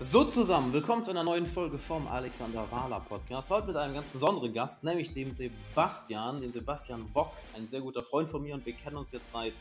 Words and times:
So 0.00 0.22
zusammen, 0.22 0.72
willkommen 0.72 1.02
zu 1.02 1.10
einer 1.10 1.24
neuen 1.24 1.48
Folge 1.48 1.76
vom 1.76 2.06
Alexander 2.06 2.70
Wahler 2.70 3.00
Podcast. 3.00 3.50
Heute 3.50 3.66
mit 3.66 3.76
einem 3.76 3.94
ganz 3.94 4.06
besonderen 4.06 4.54
Gast, 4.54 4.84
nämlich 4.84 5.12
dem 5.12 5.32
Sebastian, 5.32 6.40
dem 6.40 6.52
Sebastian 6.52 7.12
Bock, 7.12 7.32
ein 7.56 7.66
sehr 7.66 7.80
guter 7.80 8.04
Freund 8.04 8.28
von 8.28 8.40
mir 8.40 8.54
und 8.54 8.64
wir 8.64 8.74
kennen 8.74 8.96
uns 8.96 9.10
jetzt 9.10 9.24
seit, 9.32 9.54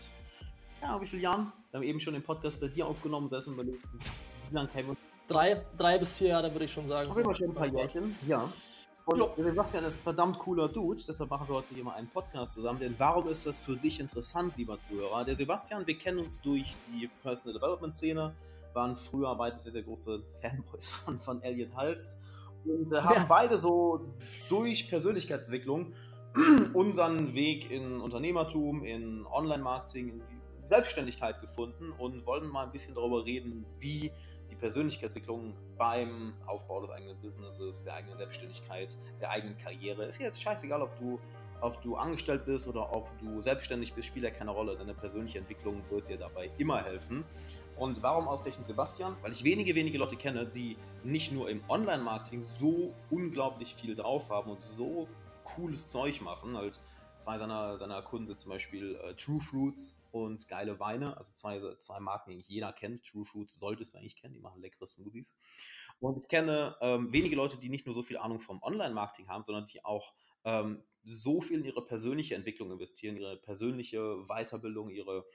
ja, 0.79 1.01
wie 1.01 1.07
vielen 1.07 1.23
Jahren? 1.23 1.51
Wir 1.71 1.79
haben 1.79 1.87
eben 1.87 1.99
schon 1.99 2.13
den 2.13 2.21
Podcast 2.21 2.59
bei 2.59 2.67
dir 2.67 2.85
aufgenommen, 2.85 3.27
selbst 3.29 3.47
überlegt, 3.47 3.83
wie 4.49 4.55
lange 4.55 4.67
kennen 4.67 4.89
wir 4.89 4.97
Drei, 5.27 5.65
drei 5.75 5.97
bis 5.97 6.15
vier 6.15 6.27
Jahre 6.27 6.51
würde 6.51 6.65
ich 6.65 6.71
schon 6.71 6.85
sagen. 6.85 7.09
Auf 7.09 7.17
jeden 7.17 7.25
Fall 7.25 7.35
schon 7.35 7.49
ein 7.49 7.55
paar 7.55 7.65
Jährchen, 7.65 8.15
ja. 8.27 8.47
Und 9.05 9.17
jo. 9.17 9.33
Sebastian 9.37 9.85
ist 9.85 9.95
ein 9.95 10.03
verdammt 10.03 10.37
cooler 10.37 10.67
Dude, 10.67 11.01
deshalb 11.07 11.31
machen 11.31 11.47
wir 11.47 11.55
heute 11.55 11.73
hier 11.73 11.83
mal 11.83 11.95
einen 11.95 12.09
Podcast 12.09 12.53
zusammen. 12.53 12.77
Denn 12.77 12.93
warum 12.99 13.27
ist 13.27 13.47
das 13.47 13.57
für 13.57 13.75
dich 13.75 13.99
interessant, 13.99 14.55
lieber 14.55 14.77
Zuhörer? 14.87 15.25
Der 15.25 15.35
Sebastian, 15.35 15.87
wir 15.87 15.97
kennen 15.97 16.19
uns 16.19 16.39
durch 16.41 16.75
die 16.93 17.09
Personal 17.23 17.55
Development 17.55 17.95
Szene, 17.95 18.35
waren 18.77 18.95
früher 18.95 19.35
beide 19.35 19.57
sehr, 19.57 19.73
sehr 19.73 19.83
große 19.83 20.23
Fanboys 20.41 20.89
von, 20.89 21.19
von 21.19 21.41
Elliot 21.41 21.75
Hals 21.75 22.17
und 22.63 22.93
äh, 22.93 23.01
haben 23.01 23.15
ja. 23.15 23.25
beide 23.27 23.57
so 23.57 24.13
durch 24.47 24.87
Persönlichkeitsentwicklung 24.87 25.93
unseren 26.73 27.33
Weg 27.33 27.69
in 27.71 27.99
Unternehmertum, 27.99 28.85
in 28.85 29.25
Online-Marketing, 29.25 30.21
in 30.29 30.67
Selbstständigkeit 30.67 31.41
gefunden 31.41 31.91
und 31.97 32.25
wollen 32.25 32.47
mal 32.49 32.65
ein 32.65 32.71
bisschen 32.71 32.93
darüber 32.93 33.25
reden, 33.25 33.65
wie 33.79 34.11
die 34.49 34.55
Persönlichkeitsentwicklung 34.55 35.53
beim 35.77 36.33
Aufbau 36.45 36.81
des 36.81 36.91
eigenen 36.91 37.17
Businesses, 37.19 37.83
der 37.83 37.95
eigenen 37.95 38.17
Selbstständigkeit, 38.17 38.95
der 39.19 39.31
eigenen 39.31 39.57
Karriere. 39.57 40.05
Ist 40.05 40.19
jetzt 40.19 40.41
scheißegal, 40.41 40.81
ob 40.81 40.97
du, 40.99 41.19
ob 41.61 41.81
du 41.81 41.95
angestellt 41.95 42.45
bist 42.45 42.67
oder 42.67 42.93
ob 42.93 43.09
du 43.19 43.41
selbstständig 43.41 43.93
bist, 43.93 44.07
spielt 44.07 44.25
ja 44.25 44.31
keine 44.31 44.51
Rolle. 44.51 44.77
Deine 44.77 44.93
persönliche 44.93 45.39
Entwicklung 45.39 45.81
wird 45.89 46.09
dir 46.09 46.17
dabei 46.17 46.51
immer 46.57 46.83
helfen. 46.83 47.23
Und 47.77 48.01
warum 48.01 48.27
ausgerechnet 48.27 48.65
Sebastian? 48.65 49.15
Weil 49.21 49.31
ich 49.33 49.43
wenige, 49.43 49.75
wenige 49.75 49.99
Leute 49.99 50.15
kenne, 50.15 50.47
die 50.47 50.77
nicht 51.03 51.31
nur 51.31 51.47
im 51.49 51.61
Online-Marketing 51.69 52.43
so 52.59 52.93
unglaublich 53.11 53.75
viel 53.75 53.95
drauf 53.95 54.31
haben 54.31 54.49
und 54.49 54.63
so 54.63 55.07
cooles 55.43 55.87
Zeug 55.87 56.21
machen. 56.21 56.57
Halt 56.57 56.79
zwei 57.19 57.37
seiner, 57.37 57.77
seiner 57.77 58.01
Kunden 58.01 58.35
zum 58.35 58.49
Beispiel 58.49 58.95
äh, 58.95 59.13
True 59.13 59.39
Fruits 59.39 60.03
und 60.11 60.47
Geile 60.47 60.79
Weine, 60.79 61.17
also 61.17 61.31
zwei, 61.33 61.61
zwei 61.77 61.99
Marken, 61.99 62.31
die 62.31 62.35
eigentlich 62.35 62.49
jeder 62.49 62.73
kennt. 62.73 63.05
True 63.05 63.25
Fruits 63.25 63.59
solltest 63.59 63.93
du 63.93 63.99
eigentlich 63.99 64.15
kennen, 64.15 64.33
die 64.33 64.39
machen 64.39 64.59
leckere 64.59 64.87
Smoothies. 64.87 65.35
Und 65.99 66.17
ich 66.17 66.27
kenne 66.27 66.75
ähm, 66.81 67.13
wenige 67.13 67.35
Leute, 67.35 67.57
die 67.57 67.69
nicht 67.69 67.85
nur 67.85 67.93
so 67.93 68.01
viel 68.01 68.17
Ahnung 68.17 68.39
vom 68.39 68.61
Online-Marketing 68.63 69.27
haben, 69.27 69.43
sondern 69.43 69.67
die 69.67 69.85
auch 69.85 70.13
ähm, 70.45 70.83
so 71.03 71.41
viel 71.41 71.59
in 71.59 71.65
ihre 71.65 71.85
persönliche 71.85 72.33
Entwicklung 72.33 72.71
investieren, 72.71 73.17
ihre 73.17 73.37
persönliche 73.37 74.25
Weiterbildung, 74.27 74.89
ihre 74.89 75.25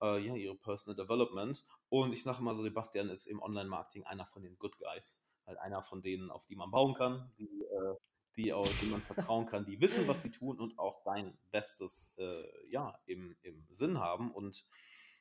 äh, 0.00 0.24
ja, 0.24 0.34
ihre 0.34 0.56
Personal 0.56 0.96
Development. 0.96 1.64
Und 1.90 2.12
ich 2.12 2.22
sage 2.22 2.42
mal 2.42 2.54
so, 2.54 2.62
Sebastian 2.62 3.08
ist 3.08 3.26
im 3.26 3.40
Online-Marketing 3.40 4.04
einer 4.04 4.26
von 4.26 4.42
den 4.42 4.58
Good 4.58 4.78
Guys. 4.78 5.22
Halt 5.46 5.58
einer 5.58 5.82
von 5.82 6.02
denen, 6.02 6.30
auf 6.30 6.44
die 6.46 6.56
man 6.56 6.70
bauen 6.70 6.94
kann, 6.94 7.32
die, 7.38 7.62
äh, 7.62 7.94
die 8.36 8.52
auf 8.52 8.80
die 8.80 8.86
man 8.86 9.00
vertrauen 9.00 9.46
kann, 9.46 9.64
die 9.64 9.80
wissen, 9.80 10.06
was 10.06 10.22
sie 10.22 10.30
tun 10.30 10.60
und 10.60 10.78
auch 10.78 11.02
dein 11.04 11.36
Bestes 11.50 12.14
äh, 12.18 12.44
ja, 12.70 12.98
im, 13.06 13.36
im 13.42 13.66
Sinn 13.70 13.98
haben. 13.98 14.30
Und 14.30 14.66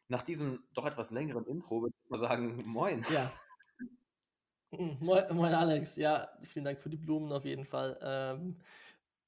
nach 0.09 0.23
diesem 0.23 0.63
doch 0.73 0.85
etwas 0.85 1.11
längeren 1.11 1.45
Intro 1.45 1.81
würde 1.81 1.95
ich 2.03 2.09
mal 2.09 2.19
sagen, 2.19 2.61
moin. 2.65 3.05
Ja. 3.11 3.31
Moin, 4.71 5.23
moin, 5.31 5.53
Alex. 5.53 5.95
Ja, 5.95 6.29
vielen 6.43 6.65
Dank 6.65 6.81
für 6.81 6.89
die 6.89 6.97
Blumen 6.97 7.31
auf 7.31 7.45
jeden 7.45 7.63
Fall. 7.63 7.97
Ähm, 8.01 8.57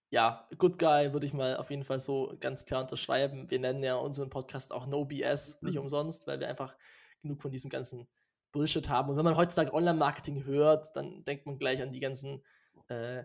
ja, 0.09 0.47
Good 0.57 0.77
Guy 0.77 1.13
würde 1.13 1.25
ich 1.25 1.33
mal 1.33 1.55
auf 1.55 1.69
jeden 1.69 1.85
Fall 1.85 1.99
so 1.99 2.35
ganz 2.41 2.65
klar 2.65 2.81
unterschreiben. 2.81 3.49
Wir 3.49 3.59
nennen 3.59 3.81
ja 3.81 3.95
unseren 3.95 4.29
Podcast 4.29 4.73
auch 4.73 4.85
No 4.85 5.05
BS, 5.05 5.61
nicht 5.61 5.75
mhm. 5.75 5.83
umsonst, 5.83 6.27
weil 6.27 6.41
wir 6.41 6.49
einfach 6.49 6.75
genug 7.21 7.41
von 7.41 7.51
diesem 7.51 7.69
ganzen 7.69 8.07
Bullshit 8.51 8.89
haben. 8.89 9.09
Und 9.09 9.17
wenn 9.17 9.25
man 9.25 9.37
heutzutage 9.37 9.73
Online-Marketing 9.73 10.45
hört, 10.45 10.95
dann 10.95 11.23
denkt 11.23 11.45
man 11.45 11.57
gleich 11.57 11.81
an 11.81 11.91
die 11.91 11.99
ganzen 11.99 12.43
äh, 12.87 13.23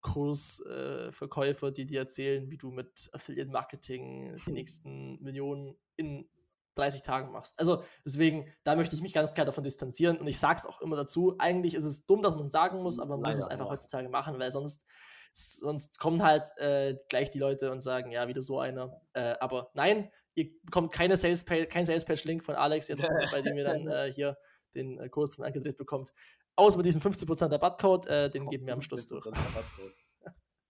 Kursverkäufer, 0.00 1.68
äh, 1.68 1.72
die 1.72 1.86
dir 1.86 2.00
erzählen, 2.00 2.50
wie 2.50 2.56
du 2.56 2.70
mit 2.70 3.10
Affiliate-Marketing 3.12 4.36
die 4.46 4.52
nächsten 4.52 5.22
Millionen 5.22 5.76
in 5.96 6.28
30 6.76 7.02
Tagen 7.02 7.32
machst. 7.32 7.58
Also 7.58 7.82
deswegen, 8.04 8.46
da 8.64 8.76
möchte 8.76 8.94
ich 8.94 9.02
mich 9.02 9.12
ganz 9.12 9.34
klar 9.34 9.44
davon 9.44 9.64
distanzieren 9.64 10.16
und 10.16 10.26
ich 10.26 10.38
sage 10.38 10.60
es 10.60 10.66
auch 10.66 10.80
immer 10.80 10.96
dazu, 10.96 11.34
eigentlich 11.38 11.74
ist 11.74 11.84
es 11.84 12.06
dumm, 12.06 12.22
dass 12.22 12.36
man 12.36 12.46
es 12.46 12.52
sagen 12.52 12.82
muss, 12.82 12.98
aber 12.98 13.16
man 13.16 13.24
Leider, 13.24 13.36
muss 13.36 13.44
es 13.44 13.50
einfach 13.50 13.68
heutzutage 13.68 14.08
machen, 14.08 14.38
weil 14.38 14.50
sonst 14.50 14.86
Sonst 15.32 15.98
kommen 15.98 16.22
halt 16.22 16.44
äh, 16.56 16.96
gleich 17.08 17.30
die 17.30 17.38
Leute 17.38 17.70
und 17.70 17.80
sagen, 17.82 18.10
ja, 18.10 18.28
wieder 18.28 18.42
so 18.42 18.58
einer. 18.58 19.00
Äh, 19.12 19.34
aber 19.40 19.70
nein, 19.74 20.10
ihr 20.34 20.50
bekommt 20.64 20.92
keine 20.92 21.16
Sales 21.16 21.44
kein 21.44 21.84
Sales 21.84 22.04
Page 22.04 22.24
Link 22.24 22.44
von 22.44 22.54
Alex 22.54 22.88
jetzt, 22.88 23.08
bei 23.32 23.42
dem 23.42 23.56
ihr 23.56 23.64
dann 23.64 23.86
äh, 23.86 24.12
hier 24.12 24.36
den 24.74 24.98
äh, 24.98 25.08
Kurs 25.08 25.36
von 25.36 25.44
angedreht 25.44 25.76
bekommt. 25.76 26.12
Außer 26.56 26.76
mit 26.76 26.86
diesem 26.86 27.00
50% 27.00 27.50
Rabattcode, 27.52 28.06
äh, 28.06 28.30
den 28.30 28.48
geben 28.48 28.66
wir 28.66 28.74
am 28.74 28.82
Schluss 28.82 29.06
durch. 29.06 29.24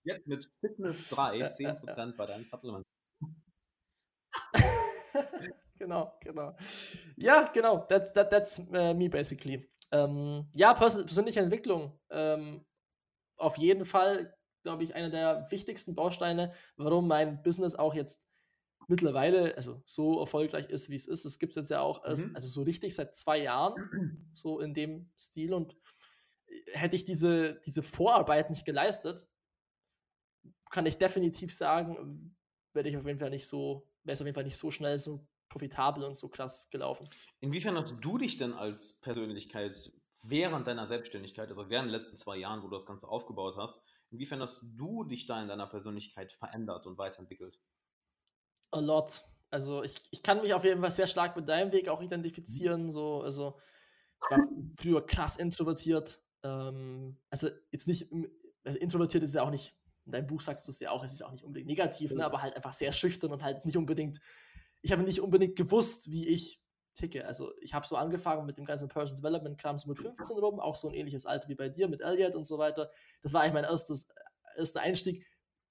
Jetzt 0.03 0.26
mit 0.26 0.50
Fitness 0.60 1.09
3, 1.10 1.50
10% 1.50 2.16
bei 2.16 2.26
deinem 2.26 2.44
Supplement. 2.44 2.87
genau, 5.78 6.12
genau. 6.20 6.56
Ja, 7.16 7.50
genau. 7.53 7.87
That's, 7.88 8.12
that, 8.12 8.31
that's 8.31 8.59
uh, 8.59 8.94
me 8.94 9.09
basically. 9.09 9.69
Ähm, 9.93 10.49
ja, 10.53 10.72
persönliche 10.75 11.41
Entwicklung. 11.41 11.99
Ähm, 12.10 12.65
auf 13.37 13.59
jeden 13.59 13.84
Fall 13.84 14.34
glaube 14.62 14.84
ich, 14.84 14.94
einer 14.94 15.10
der 15.10 15.47
wichtigsten 15.50 15.94
Bausteine, 15.94 16.53
warum 16.76 17.09
mein 17.09 17.43
Business 17.43 17.75
auch 17.75 17.94
jetzt 17.94 18.28
mittlerweile 18.88 19.56
also 19.56 19.82
so 19.87 20.19
erfolgreich 20.21 20.69
ist, 20.69 20.91
wie 20.91 20.97
es 20.97 21.06
ist. 21.06 21.25
Es 21.25 21.38
gibt 21.38 21.50
es 21.50 21.56
jetzt 21.56 21.71
ja 21.71 21.81
auch 21.81 22.04
erst, 22.04 22.28
mhm. 22.28 22.34
also 22.34 22.48
so 22.48 22.62
richtig 22.62 22.94
seit 22.94 23.15
zwei 23.15 23.38
Jahren, 23.38 24.28
so 24.32 24.60
in 24.60 24.75
dem 24.75 25.10
Stil. 25.19 25.54
Und 25.54 25.76
äh, 26.47 26.72
hätte 26.72 26.97
ich 26.97 27.04
diese, 27.04 27.60
diese 27.65 27.82
Vorarbeit 27.82 28.50
nicht 28.50 28.65
geleistet, 28.65 29.28
kann 30.70 30.87
ich 30.87 30.99
definitiv 30.99 31.54
sagen, 31.54 32.37
werde 32.72 32.88
ich 32.88 32.97
auf 32.97 33.06
jeden 33.06 33.19
Fall 33.19 33.31
nicht 33.31 33.49
so, 33.49 33.87
wäre 34.04 34.15
es 34.15 34.20
auf 34.20 34.26
jeden 34.26 34.34
Fall 34.34 34.44
nicht 34.44 34.59
so 34.59 34.70
schnell 34.70 34.99
so 34.99 35.26
profitabel 35.49 36.04
und 36.04 36.16
so 36.16 36.28
krass 36.28 36.70
gelaufen. 36.70 37.09
Inwiefern 37.41 37.76
hast 37.76 37.97
du 38.00 38.19
dich 38.19 38.38
denn 38.38 38.53
als 38.53 39.00
Persönlichkeit 39.00 39.93
während 40.22 40.66
deiner 40.66 40.87
Selbstständigkeit, 40.87 41.49
also 41.49 41.69
während 41.69 41.88
den 41.88 41.93
letzten 41.93 42.16
zwei 42.16 42.37
Jahren, 42.37 42.62
wo 42.62 42.69
du 42.69 42.76
das 42.76 42.87
Ganze 42.87 43.09
aufgebaut 43.09 43.56
hast, 43.56 43.84
Inwiefern 44.10 44.41
hast 44.41 44.65
du 44.76 45.04
dich 45.04 45.26
da 45.26 45.41
in 45.41 45.48
deiner 45.48 45.66
Persönlichkeit 45.66 46.32
verändert 46.32 46.87
und 46.87 46.98
weiterentwickelt? 46.98 47.60
A 48.72 48.81
lot. 48.81 49.25
Also 49.50 49.82
ich, 49.82 49.94
ich 50.10 50.22
kann 50.22 50.41
mich 50.43 50.54
auf 50.54 50.65
jeden 50.65 50.81
Fall 50.81 50.91
sehr 50.91 51.06
stark 51.06 51.37
mit 51.37 51.48
deinem 51.48 51.72
Weg 51.72 51.88
auch 51.88 52.00
identifizieren. 52.03 52.91
So, 52.91 53.22
also 53.22 53.59
ich 54.22 54.31
war 54.31 54.49
früher 54.75 55.06
krass 55.06 55.37
introvertiert. 55.37 56.22
Ähm, 56.43 57.19
also 57.31 57.49
jetzt 57.70 57.88
nicht, 57.88 58.09
also 58.65 58.78
introvertiert 58.78 59.22
ist 59.25 59.34
ja 59.34 59.43
auch 59.43 59.50
nicht, 59.50 59.76
in 60.06 60.12
deinem 60.12 60.26
Buch 60.26 60.41
sagst 60.41 60.66
du 60.66 60.72
es 60.72 60.81
ja 60.81 60.91
auch, 60.91 61.04
es 61.04 61.12
ist 61.12 61.22
auch 61.22 61.32
nicht 61.32 61.44
unbedingt 61.44 61.69
negativ, 61.69 62.12
ne, 62.12 62.25
aber 62.25 62.43
halt 62.43 62.56
einfach 62.56 62.72
sehr 62.72 62.93
schüchtern 62.93 63.32
und 63.32 63.43
halt 63.43 63.65
nicht 63.65 63.76
unbedingt, 63.76 64.20
ich 64.82 64.93
habe 64.93 65.03
nicht 65.03 65.20
unbedingt 65.20 65.56
gewusst, 65.56 66.10
wie 66.10 66.28
ich 66.28 66.62
ticke. 66.95 67.27
Also 67.27 67.53
ich 67.61 67.75
habe 67.75 67.87
so 67.87 67.97
angefangen 67.97 68.47
mit 68.47 68.56
dem 68.56 68.65
ganzen 68.65 68.89
Person 68.89 69.17
Development 69.17 69.59
Kram 69.59 69.78
so 69.78 69.89
mit 69.89 69.99
15 69.99 70.37
rum, 70.39 70.61
auch 70.61 70.77
so 70.77 70.89
ein 70.89 70.95
ähnliches 70.95 71.27
Alter 71.27 71.49
wie 71.49 71.55
bei 71.55 71.69
dir 71.69 71.89
mit 71.89 72.01
Elliot 72.01 72.34
und 72.34 72.45
so 72.45 72.59
weiter. 72.59 72.91
Das 73.23 73.33
war 73.33 73.43
eigentlich 73.43 73.55
mein 73.55 73.65
erstes, 73.65 74.09
erster 74.56 74.81
Einstieg. 74.81 75.27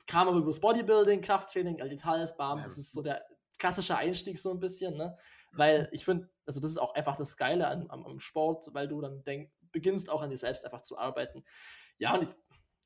Kam 0.08 0.28
aber 0.28 0.38
über 0.38 0.48
das 0.48 0.60
Bodybuilding, 0.60 1.22
Krafttraining, 1.22 1.80
Elliot 1.80 2.04
Hals, 2.06 2.36
Bam, 2.36 2.64
das 2.64 2.78
ist 2.78 2.92
so 2.92 3.02
der 3.02 3.24
klassische 3.60 3.96
Einstieg 3.96 4.40
so 4.40 4.52
ein 4.52 4.60
bisschen, 4.60 4.98
ne? 4.98 5.16
Weil 5.52 5.90
ich 5.92 6.06
finde, 6.06 6.30
also 6.46 6.60
das 6.60 6.72
ist 6.72 6.78
auch 6.78 6.96
einfach 6.96 7.16
das 7.16 7.38
Geile 7.38 7.68
an, 7.68 7.86
am, 7.90 8.06
am 8.06 8.20
Sport, 8.20 8.74
weil 8.74 8.88
du 8.88 9.02
dann 9.02 9.24
denk, 9.24 9.52
beginnst 9.72 10.10
auch 10.10 10.22
an 10.22 10.30
dir 10.30 10.38
selbst 10.38 10.66
einfach 10.66 10.82
zu 10.82 10.98
arbeiten. 10.98 11.44
Ja, 11.98 12.16
und 12.16 12.24
ich, 12.24 12.30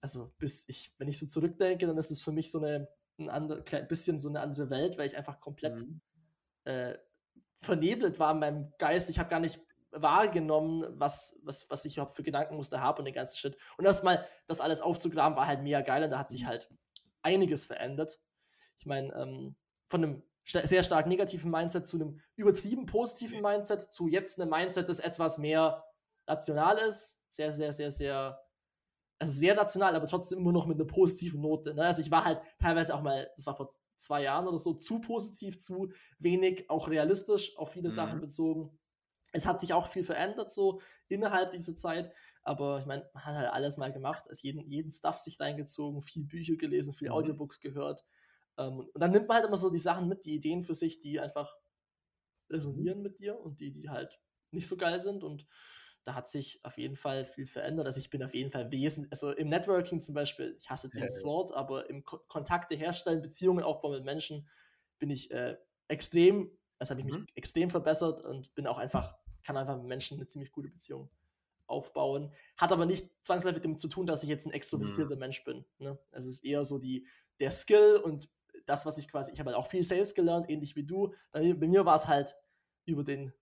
also 0.01 0.33
bis 0.37 0.67
ich, 0.67 0.93
wenn 0.97 1.07
ich 1.07 1.17
so 1.17 1.25
zurückdenke, 1.25 1.85
dann 1.85 1.97
ist 1.97 2.11
es 2.11 2.21
für 2.21 2.31
mich 2.31 2.51
so 2.51 2.57
eine, 2.57 2.89
ein 3.19 3.29
andere, 3.29 3.61
bisschen 3.85 4.19
so 4.19 4.27
eine 4.27 4.41
andere 4.41 4.69
Welt, 4.69 4.97
weil 4.97 5.07
ich 5.07 5.15
einfach 5.15 5.39
komplett 5.39 5.79
mhm. 5.81 6.01
äh, 6.65 6.97
vernebelt 7.63 8.19
war 8.19 8.31
in 8.31 8.39
meinem 8.39 8.73
Geist. 8.77 9.09
Ich 9.09 9.19
habe 9.19 9.29
gar 9.29 9.39
nicht 9.39 9.59
wahrgenommen, 9.91 10.85
was, 10.99 11.39
was, 11.43 11.69
was 11.69 11.85
ich 11.85 11.97
überhaupt 11.97 12.15
für 12.15 12.23
Gedankenmuster 12.23 12.81
habe 12.81 12.99
und 12.99 13.05
den 13.05 13.13
ganzen 13.13 13.37
Shit. 13.37 13.57
Und 13.77 13.85
erstmal 13.85 14.25
das 14.47 14.61
alles 14.61 14.81
aufzugraben, 14.81 15.37
war 15.37 15.47
halt 15.47 15.61
mega 15.61 15.81
geil 15.81 16.03
und 16.03 16.09
da 16.09 16.19
hat 16.19 16.29
sich 16.29 16.45
halt 16.45 16.69
einiges 17.21 17.65
verändert. 17.65 18.19
Ich 18.77 18.85
meine, 18.85 19.13
ähm, 19.13 19.55
von 19.87 20.03
einem 20.03 20.23
sehr 20.43 20.83
stark 20.83 21.07
negativen 21.07 21.49
Mindset 21.49 21.87
zu 21.87 21.97
einem 21.97 22.19
übertrieben 22.35 22.85
positiven 22.85 23.41
Mindset 23.41 23.93
zu 23.93 24.07
jetzt 24.07 24.39
einem 24.39 24.49
Mindset, 24.49 24.89
das 24.89 24.99
etwas 24.99 25.37
mehr 25.37 25.85
rational 26.27 26.77
ist. 26.77 27.21
Sehr, 27.29 27.51
sehr, 27.51 27.71
sehr, 27.71 27.91
sehr, 27.91 28.39
also 29.19 29.31
sehr 29.31 29.57
rational, 29.57 29.95
aber 29.95 30.07
trotzdem 30.07 30.39
immer 30.39 30.51
noch 30.51 30.65
mit 30.65 30.77
einer 30.77 30.87
positiven 30.87 31.41
Note. 31.41 31.73
Ne? 31.73 31.83
Also 31.83 32.01
ich 32.01 32.11
war 32.11 32.25
halt 32.25 32.41
teilweise 32.59 32.93
auch 32.93 33.01
mal, 33.01 33.29
das 33.35 33.45
war 33.45 33.55
vor 33.55 33.69
zwei 34.03 34.23
Jahren 34.23 34.47
oder 34.47 34.59
so 34.59 34.73
zu 34.73 35.01
positiv, 35.01 35.57
zu 35.57 35.91
wenig 36.19 36.69
auch 36.69 36.87
realistisch 36.89 37.57
auf 37.57 37.71
viele 37.71 37.89
mhm. 37.89 37.93
Sachen 37.93 38.21
bezogen. 38.21 38.77
Es 39.31 39.47
hat 39.47 39.59
sich 39.59 39.73
auch 39.73 39.87
viel 39.87 40.03
verändert 40.03 40.51
so 40.51 40.81
innerhalb 41.07 41.51
dieser 41.53 41.75
Zeit, 41.75 42.13
aber 42.43 42.79
ich 42.79 42.85
meine, 42.85 43.09
man 43.13 43.25
hat 43.25 43.35
halt 43.35 43.51
alles 43.51 43.77
mal 43.77 43.91
gemacht, 43.91 44.25
es 44.29 44.41
jeden, 44.41 44.69
jeden 44.69 44.91
Stuff 44.91 45.17
sich 45.17 45.39
reingezogen, 45.39 46.01
viel 46.01 46.25
Bücher 46.25 46.55
gelesen, 46.55 46.93
viel 46.93 47.09
mhm. 47.09 47.15
Audiobooks 47.15 47.59
gehört. 47.59 48.03
Ähm, 48.57 48.79
und 48.79 49.01
dann 49.01 49.11
nimmt 49.11 49.27
man 49.27 49.37
halt 49.37 49.47
immer 49.47 49.57
so 49.57 49.69
die 49.69 49.79
Sachen 49.79 50.07
mit, 50.07 50.25
die 50.25 50.35
Ideen 50.35 50.63
für 50.63 50.73
sich, 50.73 50.99
die 50.99 51.19
einfach 51.19 51.55
resonieren 52.49 53.01
mit 53.01 53.19
dir 53.19 53.39
und 53.39 53.59
die, 53.59 53.71
die 53.71 53.89
halt 53.89 54.19
nicht 54.51 54.67
so 54.67 54.77
geil 54.77 54.99
sind. 54.99 55.23
Und 55.23 55.47
da 56.03 56.15
hat 56.15 56.27
sich 56.27 56.59
auf 56.63 56.77
jeden 56.77 56.95
Fall 56.95 57.25
viel 57.25 57.45
verändert. 57.45 57.85
Also 57.85 57.99
ich 57.99 58.09
bin 58.09 58.23
auf 58.23 58.33
jeden 58.33 58.51
Fall 58.51 58.71
wesentlich, 58.71 59.11
also 59.11 59.31
im 59.31 59.49
Networking 59.49 59.99
zum 59.99 60.15
Beispiel, 60.15 60.55
ich 60.59 60.69
hasse 60.69 60.89
dieses 60.89 61.21
ja, 61.21 61.27
Wort, 61.27 61.53
aber 61.53 61.89
im 61.89 62.03
Ko 62.03 62.19
Kontakte 62.27 62.75
herstellen, 62.75 63.21
Beziehungen 63.21 63.63
aufbauen 63.63 63.93
mit 63.93 64.03
Menschen, 64.03 64.47
bin 64.99 65.09
ich 65.09 65.31
äh, 65.31 65.57
extrem, 65.87 66.51
also 66.79 66.91
habe 66.91 67.01
ich 67.01 67.05
mich 67.05 67.17
mhm. 67.17 67.27
extrem 67.35 67.69
verbessert 67.69 68.21
und 68.21 68.53
bin 68.55 68.67
auch 68.67 68.77
einfach, 68.77 69.15
kann 69.43 69.57
einfach 69.57 69.77
mit 69.77 69.87
Menschen 69.87 70.17
eine 70.17 70.27
ziemlich 70.27 70.51
gute 70.51 70.69
Beziehung 70.69 71.09
aufbauen. 71.67 72.33
Hat 72.57 72.71
aber 72.71 72.85
nicht 72.85 73.09
zwangsläufig 73.21 73.61
damit 73.61 73.79
zu 73.79 73.87
tun, 73.87 74.05
dass 74.05 74.23
ich 74.23 74.29
jetzt 74.29 74.45
ein 74.45 74.51
extrovertierter 74.51 75.15
mhm. 75.15 75.19
Mensch 75.19 75.43
bin. 75.43 75.65
Ne? 75.79 75.97
Also 76.11 76.27
es 76.29 76.35
ist 76.35 76.45
eher 76.45 76.65
so 76.65 76.79
die, 76.79 77.07
der 77.39 77.51
Skill 77.51 78.01
und 78.03 78.29
das, 78.65 78.85
was 78.85 78.97
ich 78.97 79.07
quasi, 79.07 79.31
ich 79.31 79.39
habe 79.39 79.49
halt 79.49 79.57
auch 79.57 79.67
viel 79.67 79.83
Sales 79.83 80.13
gelernt, 80.13 80.49
ähnlich 80.49 80.75
wie 80.75 80.85
du. 80.85 81.13
Bei, 81.31 81.53
bei 81.53 81.67
mir 81.67 81.85
war 81.85 81.95
es 81.95 82.07
halt 82.07 82.35
über 82.85 83.03
den 83.03 83.33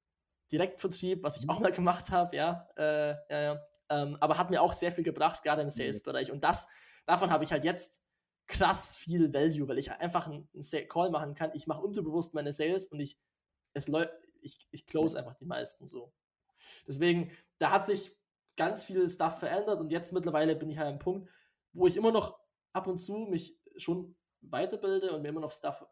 Direktvertrieb, 0.52 1.24
was 1.24 1.38
ich 1.38 1.50
auch 1.50 1.60
mal 1.60 1.72
gemacht 1.72 2.10
habe, 2.10 2.36
ja, 2.36 2.68
äh, 2.78 3.16
ja. 3.30 3.62
Ähm, 3.90 4.18
aber 4.20 4.38
hat 4.38 4.50
mir 4.50 4.62
auch 4.62 4.74
sehr 4.74 4.92
viel 4.92 5.04
gebracht, 5.04 5.44
gerade 5.44 5.62
im 5.62 5.68
mhm. 5.68 5.72
Sales-Bereich. 5.72 6.32
Und 6.32 6.44
das, 6.44 6.68
davon 7.06 7.30
habe 7.30 7.44
ich 7.44 7.52
halt 7.52 7.66
jetzt 7.66 8.04
krass 8.48 8.96
viel 8.96 9.34
Value, 9.34 9.68
weil 9.68 9.80
ich 9.80 9.92
einfach 9.92 10.28
einen 10.28 10.48
Call 10.90 11.10
machen 11.10 11.36
kann. 11.36 11.52
Ich 11.54 11.68
mache 11.68 11.82
unterbewusst 11.82 12.34
meine 12.34 12.52
Sales 12.52 12.88
und 12.88 13.00
ich, 13.00 13.18
es 13.74 13.88
ich, 14.42 14.68
ich 14.72 14.86
close 14.86 15.18
einfach 15.18 15.36
die 15.36 15.46
meisten 15.46 15.88
so. 15.88 16.14
Deswegen, 16.88 17.32
da 17.58 17.72
hat 17.72 17.86
sich 17.86 18.16
ganz 18.58 18.84
viel 18.84 19.08
Stuff 19.10 19.40
verändert 19.40 19.80
und 19.80 19.90
jetzt 19.90 20.14
mittlerweile 20.14 20.56
bin 20.56 20.70
ich 20.70 20.78
halt 20.78 20.90
am 20.90 21.00
Punkt, 21.00 21.30
wo 21.74 21.88
ich 21.88 21.96
immer 21.96 22.12
noch 22.12 22.40
ab 22.74 22.88
und 22.88 22.98
zu 22.98 23.28
mich 23.30 23.58
schon 23.78 24.16
weiterbilde 24.42 25.14
und 25.14 25.22
mir 25.22 25.30
immer 25.30 25.42
noch 25.42 25.52
Stuff 25.52 25.86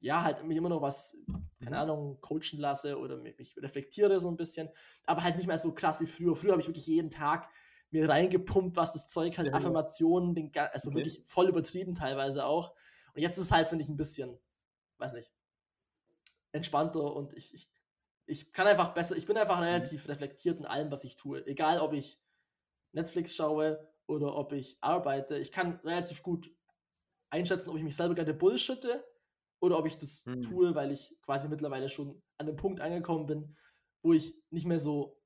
ja, 0.00 0.22
halt 0.22 0.44
mich 0.44 0.56
immer 0.56 0.68
noch 0.68 0.82
was, 0.82 1.16
keine 1.62 1.76
mhm. 1.76 1.82
Ahnung, 1.82 2.20
coachen 2.20 2.58
lasse 2.58 2.98
oder 2.98 3.16
mich 3.16 3.56
reflektiere 3.56 4.20
so 4.20 4.30
ein 4.30 4.36
bisschen, 4.36 4.68
aber 5.04 5.24
halt 5.24 5.36
nicht 5.36 5.46
mehr 5.46 5.58
so 5.58 5.72
krass 5.72 6.00
wie 6.00 6.06
früher. 6.06 6.36
Früher 6.36 6.52
habe 6.52 6.60
ich 6.60 6.68
wirklich 6.68 6.86
jeden 6.86 7.10
Tag 7.10 7.48
mir 7.90 8.08
reingepumpt, 8.08 8.76
was 8.76 8.92
das 8.92 9.08
Zeug 9.08 9.36
halt, 9.38 9.48
ja, 9.48 9.54
Affirmationen, 9.54 10.34
den, 10.34 10.52
also 10.72 10.90
okay. 10.90 10.98
wirklich 10.98 11.22
voll 11.24 11.48
übertrieben 11.48 11.94
teilweise 11.94 12.44
auch. 12.44 12.74
Und 13.14 13.22
jetzt 13.22 13.38
ist 13.38 13.44
es 13.44 13.52
halt, 13.52 13.68
finde 13.68 13.84
ich, 13.84 13.88
ein 13.88 13.96
bisschen, 13.96 14.38
weiß 14.98 15.14
nicht, 15.14 15.32
entspannter 16.52 17.14
und 17.14 17.34
ich, 17.34 17.54
ich, 17.54 17.70
ich 18.26 18.52
kann 18.52 18.66
einfach 18.66 18.94
besser, 18.94 19.16
ich 19.16 19.26
bin 19.26 19.36
einfach 19.36 19.56
mhm. 19.56 19.64
relativ 19.64 20.04
mhm. 20.04 20.12
reflektiert 20.12 20.58
in 20.58 20.66
allem, 20.66 20.90
was 20.90 21.04
ich 21.04 21.16
tue. 21.16 21.44
Egal, 21.46 21.80
ob 21.80 21.92
ich 21.92 22.20
Netflix 22.92 23.34
schaue 23.34 23.88
oder 24.06 24.34
ob 24.36 24.52
ich 24.52 24.78
arbeite. 24.80 25.38
Ich 25.38 25.52
kann 25.52 25.80
relativ 25.84 26.22
gut 26.22 26.50
einschätzen, 27.30 27.70
ob 27.70 27.76
ich 27.76 27.82
mich 27.82 27.96
selber 27.96 28.14
gerade 28.14 28.34
bullshitte 28.34 29.04
oder 29.60 29.78
ob 29.78 29.86
ich 29.86 29.98
das 29.98 30.24
hm. 30.26 30.42
tue, 30.42 30.74
weil 30.74 30.92
ich 30.92 31.16
quasi 31.22 31.48
mittlerweile 31.48 31.88
schon 31.88 32.20
an 32.36 32.46
dem 32.46 32.56
Punkt 32.56 32.80
angekommen 32.80 33.26
bin, 33.26 33.56
wo 34.02 34.12
ich 34.12 34.34
nicht 34.50 34.66
mehr 34.66 34.78
so 34.78 35.20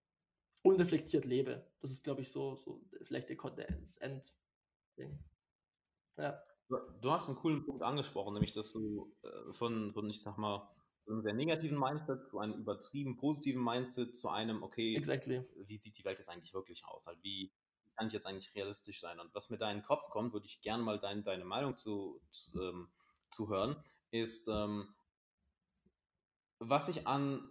unreflektiert 0.63 1.25
lebe. 1.25 1.67
Das 1.81 1.91
ist, 1.91 2.05
glaube 2.05 2.23
ich, 2.23 2.31
so, 2.31 2.57
so 2.57 2.83
vielleicht 3.03 3.29
der, 3.29 3.37
das 3.81 3.99
Endding. 3.99 5.19
Ja. 6.17 6.43
Du 7.01 7.11
hast 7.11 7.29
einen 7.29 7.37
coolen 7.37 7.65
Punkt 7.65 7.83
angesprochen, 7.83 8.33
nämlich 8.33 8.55
dass 8.55 8.73
du 8.73 9.13
äh, 9.23 9.53
von, 9.53 9.93
von, 9.93 10.09
ich 10.09 10.23
sag 10.23 10.39
mal, 10.39 10.71
einem 11.07 11.21
sehr 11.21 11.35
negativen 11.35 11.79
Mindset 11.79 12.29
zu 12.29 12.39
einem 12.39 12.55
übertrieben 12.55 13.17
positiven 13.17 13.63
Mindset 13.63 14.17
zu 14.17 14.29
einem, 14.31 14.63
okay, 14.63 14.97
exactly. 14.97 15.45
wie 15.67 15.77
sieht 15.77 15.99
die 15.99 16.05
Welt 16.05 16.19
jetzt 16.19 16.31
eigentlich 16.31 16.55
wirklich 16.55 16.87
aus? 16.87 17.07
Halt, 17.07 17.19
wie 17.23 17.53
kann 17.97 18.07
ich 18.07 18.13
jetzt 18.15 18.27
eigentlich 18.27 18.55
realistisch 18.55 19.01
sein? 19.01 19.21
Und 19.21 19.35
was 19.35 19.51
mir 19.51 19.59
da 19.59 19.71
in 19.71 19.79
den 19.79 19.85
Kopf 19.85 20.09
kommt, 20.09 20.33
würde 20.33 20.47
ich 20.47 20.63
gerne 20.63 20.83
mal 20.83 20.99
dein, 20.99 21.25
deine 21.25 21.45
Meinung 21.45 21.77
zu, 21.77 22.23
zu, 22.31 22.59
ähm, 22.59 22.89
zu 23.31 23.49
hören 23.49 23.77
ist, 24.13 24.49
ähm, 24.49 24.95
was 26.61 26.89
ich 26.89 27.07
an 27.09 27.49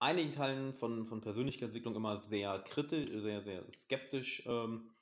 einigen 0.00 0.32
Teilen 0.32 0.74
von, 0.74 1.06
von 1.06 1.20
Persönlichkeitsentwicklung 1.20 1.94
immer 1.94 2.18
sehr 2.18 2.58
kritisch, 2.64 3.08
sehr, 3.22 3.42
sehr 3.42 3.70
skeptisch 3.70 4.44
ähm, 4.46 4.92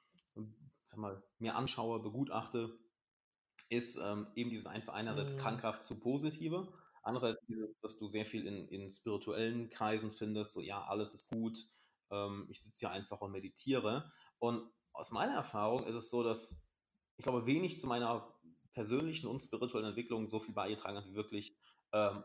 sag 0.90 0.98
mal, 0.98 1.22
mir 1.38 1.54
anschaue, 1.54 2.00
begutachte, 2.00 2.78
ist 3.69 3.96
ähm, 3.96 4.26
eben 4.34 4.50
dieses 4.50 4.66
einfach 4.66 4.94
einerseits 4.94 5.34
mhm. 5.34 5.38
krankhaft 5.38 5.82
zu 5.84 6.00
positive, 6.00 6.72
andererseits 7.02 7.40
dieses, 7.46 7.78
dass 7.81 7.98
du 7.98 8.08
sehr 8.08 8.26
viel 8.26 8.46
in, 8.46 8.69
in 8.69 8.90
spirituellen 8.90 9.70
Kreisen 9.70 10.10
findest, 10.10 10.52
so 10.52 10.60
ja, 10.60 10.84
alles 10.84 11.14
ist 11.14 11.28
gut, 11.31 11.58
ähm, 12.10 12.48
ich 12.50 12.60
sitze 12.60 12.81
hier 12.81 12.90
einfach 12.90 13.20
und 13.20 13.31
meditiere. 13.31 14.12
Und 14.38 14.69
aus 14.93 15.12
meiner 15.12 15.34
Erfahrung 15.34 15.84
ist 15.86 15.94
es 15.94 16.10
so, 16.10 16.22
dass 16.22 16.66
ich 17.16 17.22
glaube, 17.22 17.46
wenig 17.46 17.78
zu 17.78 17.86
meiner 17.86 18.34
persönlichen 18.72 19.26
und 19.26 19.40
spirituellen 19.40 19.88
Entwicklung 19.88 20.28
so 20.28 20.38
viel 20.38 20.55
beigetragen 20.55 20.96
hat 20.96 21.06
wie 21.06 21.14
wirklich 21.14 21.56
ähm, 21.93 22.22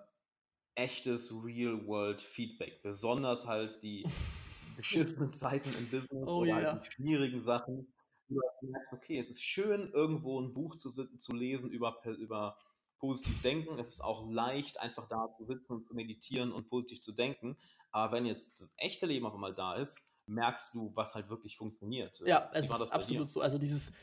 echtes 0.75 1.31
Real-World-Feedback. 1.31 2.81
Besonders 2.83 3.47
halt 3.47 3.81
die 3.81 4.05
beschissenen 4.77 5.31
Zeiten 5.33 5.69
im 5.69 5.89
Business 5.89 6.27
oh, 6.27 6.41
oder 6.41 6.57
yeah. 6.57 6.71
halt 6.73 6.85
die 6.85 6.91
schwierigen 6.91 7.39
Sachen. 7.39 7.93
Wo 8.27 8.41
du 8.61 8.67
merkst, 8.67 8.93
okay, 8.93 9.17
es 9.17 9.29
ist 9.29 9.43
schön, 9.43 9.91
irgendwo 9.93 10.41
ein 10.41 10.53
Buch 10.53 10.75
zu, 10.75 10.91
zu 10.91 11.33
lesen 11.33 11.69
über, 11.69 12.01
über 12.17 12.57
positiv 12.99 13.41
denken. 13.41 13.77
Es 13.77 13.89
ist 13.89 14.03
auch 14.03 14.29
leicht, 14.29 14.79
einfach 14.79 15.07
da 15.07 15.31
zu 15.37 15.45
sitzen 15.45 15.73
und 15.73 15.85
zu 15.85 15.93
meditieren 15.93 16.51
und 16.51 16.67
positiv 16.69 17.01
zu 17.01 17.11
denken. 17.11 17.57
Aber 17.91 18.13
wenn 18.13 18.25
jetzt 18.25 18.59
das 18.59 18.73
echte 18.77 19.05
Leben 19.05 19.25
auf 19.25 19.33
einmal 19.33 19.53
da 19.53 19.75
ist, 19.75 20.09
merkst 20.27 20.73
du, 20.73 20.91
was 20.95 21.13
halt 21.13 21.29
wirklich 21.29 21.55
funktioniert. 21.55 22.19
Ja, 22.25 22.49
es 22.53 22.65
ist 22.65 22.91
absolut 22.91 23.29
so. 23.29 23.41
Also 23.41 23.59
dieses 23.59 23.93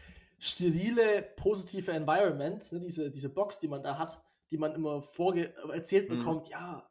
sterile, 0.43 1.23
positive 1.37 1.93
Environment, 1.93 2.73
ne, 2.73 2.81
diese, 2.81 3.13
diese 3.13 3.29
Box, 3.29 3.61
die 3.61 3.69
man 3.69 3.81
da 3.81 3.97
hat, 3.97 4.21
die 4.51 4.59
man 4.59 4.75
immer 4.75 5.01
vorge 5.01 5.55
erzählt 5.73 6.11
mhm. 6.11 6.19
bekommt, 6.19 6.49
ja, 6.49 6.91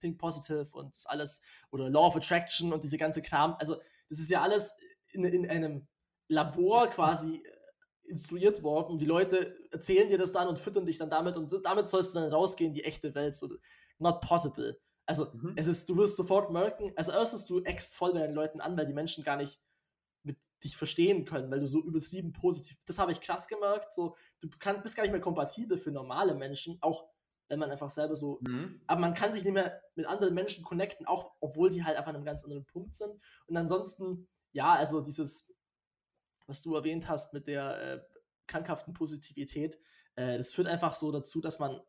think 0.00 0.18
positive 0.18 0.66
und 0.72 0.92
das 0.92 1.06
alles, 1.06 1.42
oder 1.70 1.88
Law 1.88 2.08
of 2.08 2.16
Attraction 2.16 2.72
und 2.72 2.82
diese 2.82 2.98
ganze 2.98 3.22
Kram. 3.22 3.54
Also, 3.60 3.76
das 4.08 4.18
ist 4.18 4.30
ja 4.30 4.42
alles 4.42 4.74
in, 5.12 5.24
in 5.24 5.48
einem 5.48 5.86
Labor 6.26 6.88
quasi 6.88 7.36
äh, 7.36 8.10
instruiert 8.10 8.64
worden 8.64 8.90
und 8.94 8.98
die 8.98 9.06
Leute 9.06 9.56
erzählen 9.70 10.08
dir 10.08 10.18
das 10.18 10.32
dann 10.32 10.48
und 10.48 10.58
füttern 10.58 10.84
dich 10.84 10.98
dann 10.98 11.08
damit 11.08 11.36
und 11.36 11.52
das, 11.52 11.62
damit 11.62 11.86
sollst 11.86 12.16
du 12.16 12.18
dann 12.18 12.32
rausgehen 12.32 12.70
in 12.70 12.74
die 12.74 12.84
echte 12.84 13.14
Welt. 13.14 13.36
So, 13.36 13.48
not 13.98 14.20
possible. 14.20 14.76
Also, 15.06 15.28
mhm. 15.32 15.54
es 15.54 15.68
ist, 15.68 15.88
du 15.88 15.96
wirst 15.96 16.16
sofort 16.16 16.50
merken, 16.50 16.92
also 16.96 17.12
erstens, 17.12 17.46
du 17.46 17.62
eckst 17.62 17.94
voll 17.94 18.12
bei 18.12 18.26
den 18.26 18.34
Leuten 18.34 18.60
an, 18.60 18.76
weil 18.76 18.86
die 18.86 18.92
Menschen 18.92 19.22
gar 19.22 19.36
nicht 19.36 19.60
dich 20.64 20.76
verstehen 20.76 21.24
können, 21.24 21.50
weil 21.50 21.60
du 21.60 21.66
so 21.66 21.82
übertrieben 21.82 22.32
positiv. 22.32 22.76
Das 22.86 22.98
habe 22.98 23.12
ich 23.12 23.20
krass 23.20 23.48
gemerkt. 23.48 23.92
So, 23.92 24.16
du 24.40 24.48
kannst, 24.58 24.82
bist 24.82 24.96
gar 24.96 25.02
nicht 25.02 25.12
mehr 25.12 25.20
kompatibel 25.20 25.76
für 25.76 25.90
normale 25.90 26.34
Menschen, 26.34 26.78
auch 26.80 27.08
wenn 27.48 27.58
man 27.58 27.70
einfach 27.70 27.90
selber 27.90 28.16
so. 28.16 28.40
Mhm. 28.42 28.80
Aber 28.86 29.00
man 29.00 29.14
kann 29.14 29.32
sich 29.32 29.44
nicht 29.44 29.54
mehr 29.54 29.82
mit 29.94 30.06
anderen 30.06 30.34
Menschen 30.34 30.64
connecten, 30.64 31.06
auch 31.06 31.34
obwohl 31.40 31.70
die 31.70 31.84
halt 31.84 31.96
einfach 31.96 32.10
an 32.10 32.16
einem 32.16 32.24
ganz 32.24 32.44
anderen 32.44 32.64
Punkt 32.64 32.94
sind. 32.94 33.12
Und 33.46 33.56
ansonsten, 33.56 34.28
ja, 34.52 34.72
also 34.72 35.00
dieses, 35.00 35.54
was 36.46 36.62
du 36.62 36.74
erwähnt 36.74 37.08
hast 37.08 37.34
mit 37.34 37.46
der 37.46 37.80
äh, 37.80 38.00
krankhaften 38.46 38.94
Positivität, 38.94 39.78
äh, 40.14 40.38
das 40.38 40.52
führt 40.52 40.68
einfach 40.68 40.94
so 40.94 41.10
dazu, 41.12 41.40
dass 41.40 41.58
man 41.58 41.80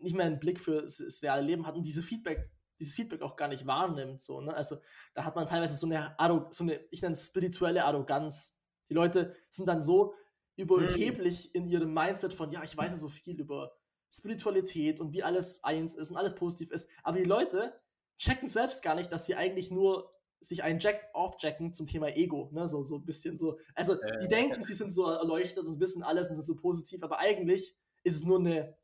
nicht 0.00 0.16
mehr 0.16 0.26
einen 0.26 0.40
Blick 0.40 0.60
für 0.60 0.82
das, 0.82 0.98
das 0.98 1.22
reale 1.22 1.46
Leben 1.46 1.66
hat 1.66 1.76
und 1.76 1.86
diese 1.86 2.02
Feedback 2.02 2.50
dieses 2.78 2.94
Feedback 2.94 3.22
auch 3.22 3.36
gar 3.36 3.48
nicht 3.48 3.66
wahrnimmt. 3.66 4.20
So, 4.20 4.40
ne? 4.40 4.54
Also 4.54 4.78
da 5.14 5.24
hat 5.24 5.36
man 5.36 5.46
teilweise 5.46 5.76
so 5.76 5.86
eine, 5.86 6.18
Arro 6.18 6.46
so 6.50 6.64
eine 6.64 6.80
ich 6.90 7.02
nenne 7.02 7.12
es 7.12 7.26
spirituelle 7.26 7.84
Arroganz. 7.84 8.60
Die 8.88 8.94
Leute 8.94 9.34
sind 9.48 9.66
dann 9.66 9.82
so 9.82 10.14
überheblich 10.56 11.54
in 11.54 11.66
ihrem 11.66 11.92
Mindset 11.92 12.32
von, 12.32 12.50
ja, 12.50 12.62
ich 12.62 12.76
weiß 12.76 12.90
ja 12.90 12.96
so 12.96 13.08
viel 13.08 13.38
über 13.38 13.76
Spiritualität 14.10 15.00
und 15.00 15.12
wie 15.12 15.22
alles 15.22 15.62
eins 15.64 15.94
ist 15.94 16.10
und 16.10 16.16
alles 16.16 16.34
positiv 16.34 16.70
ist. 16.70 16.88
Aber 17.02 17.18
die 17.18 17.24
Leute 17.24 17.78
checken 18.16 18.48
selbst 18.48 18.82
gar 18.82 18.94
nicht, 18.94 19.12
dass 19.12 19.26
sie 19.26 19.34
eigentlich 19.34 19.70
nur 19.70 20.12
sich 20.40 20.62
einen 20.62 20.80
Jack 20.80 21.08
aufjacken 21.12 21.72
zum 21.72 21.86
Thema 21.86 22.08
Ego, 22.08 22.50
ne, 22.52 22.68
so, 22.68 22.84
so 22.84 22.96
ein 22.96 23.04
bisschen 23.04 23.36
so. 23.36 23.58
Also, 23.74 23.94
die 23.94 24.26
äh, 24.26 24.28
denken, 24.28 24.60
sie 24.60 24.74
sind 24.74 24.92
so 24.92 25.06
erleuchtet 25.06 25.64
und 25.64 25.80
wissen 25.80 26.02
alles 26.02 26.28
und 26.28 26.36
sind 26.36 26.44
so 26.44 26.56
positiv, 26.56 27.02
aber 27.02 27.18
eigentlich 27.18 27.76
ist 28.04 28.16
es 28.16 28.24
nur 28.24 28.38
eine 28.38 28.76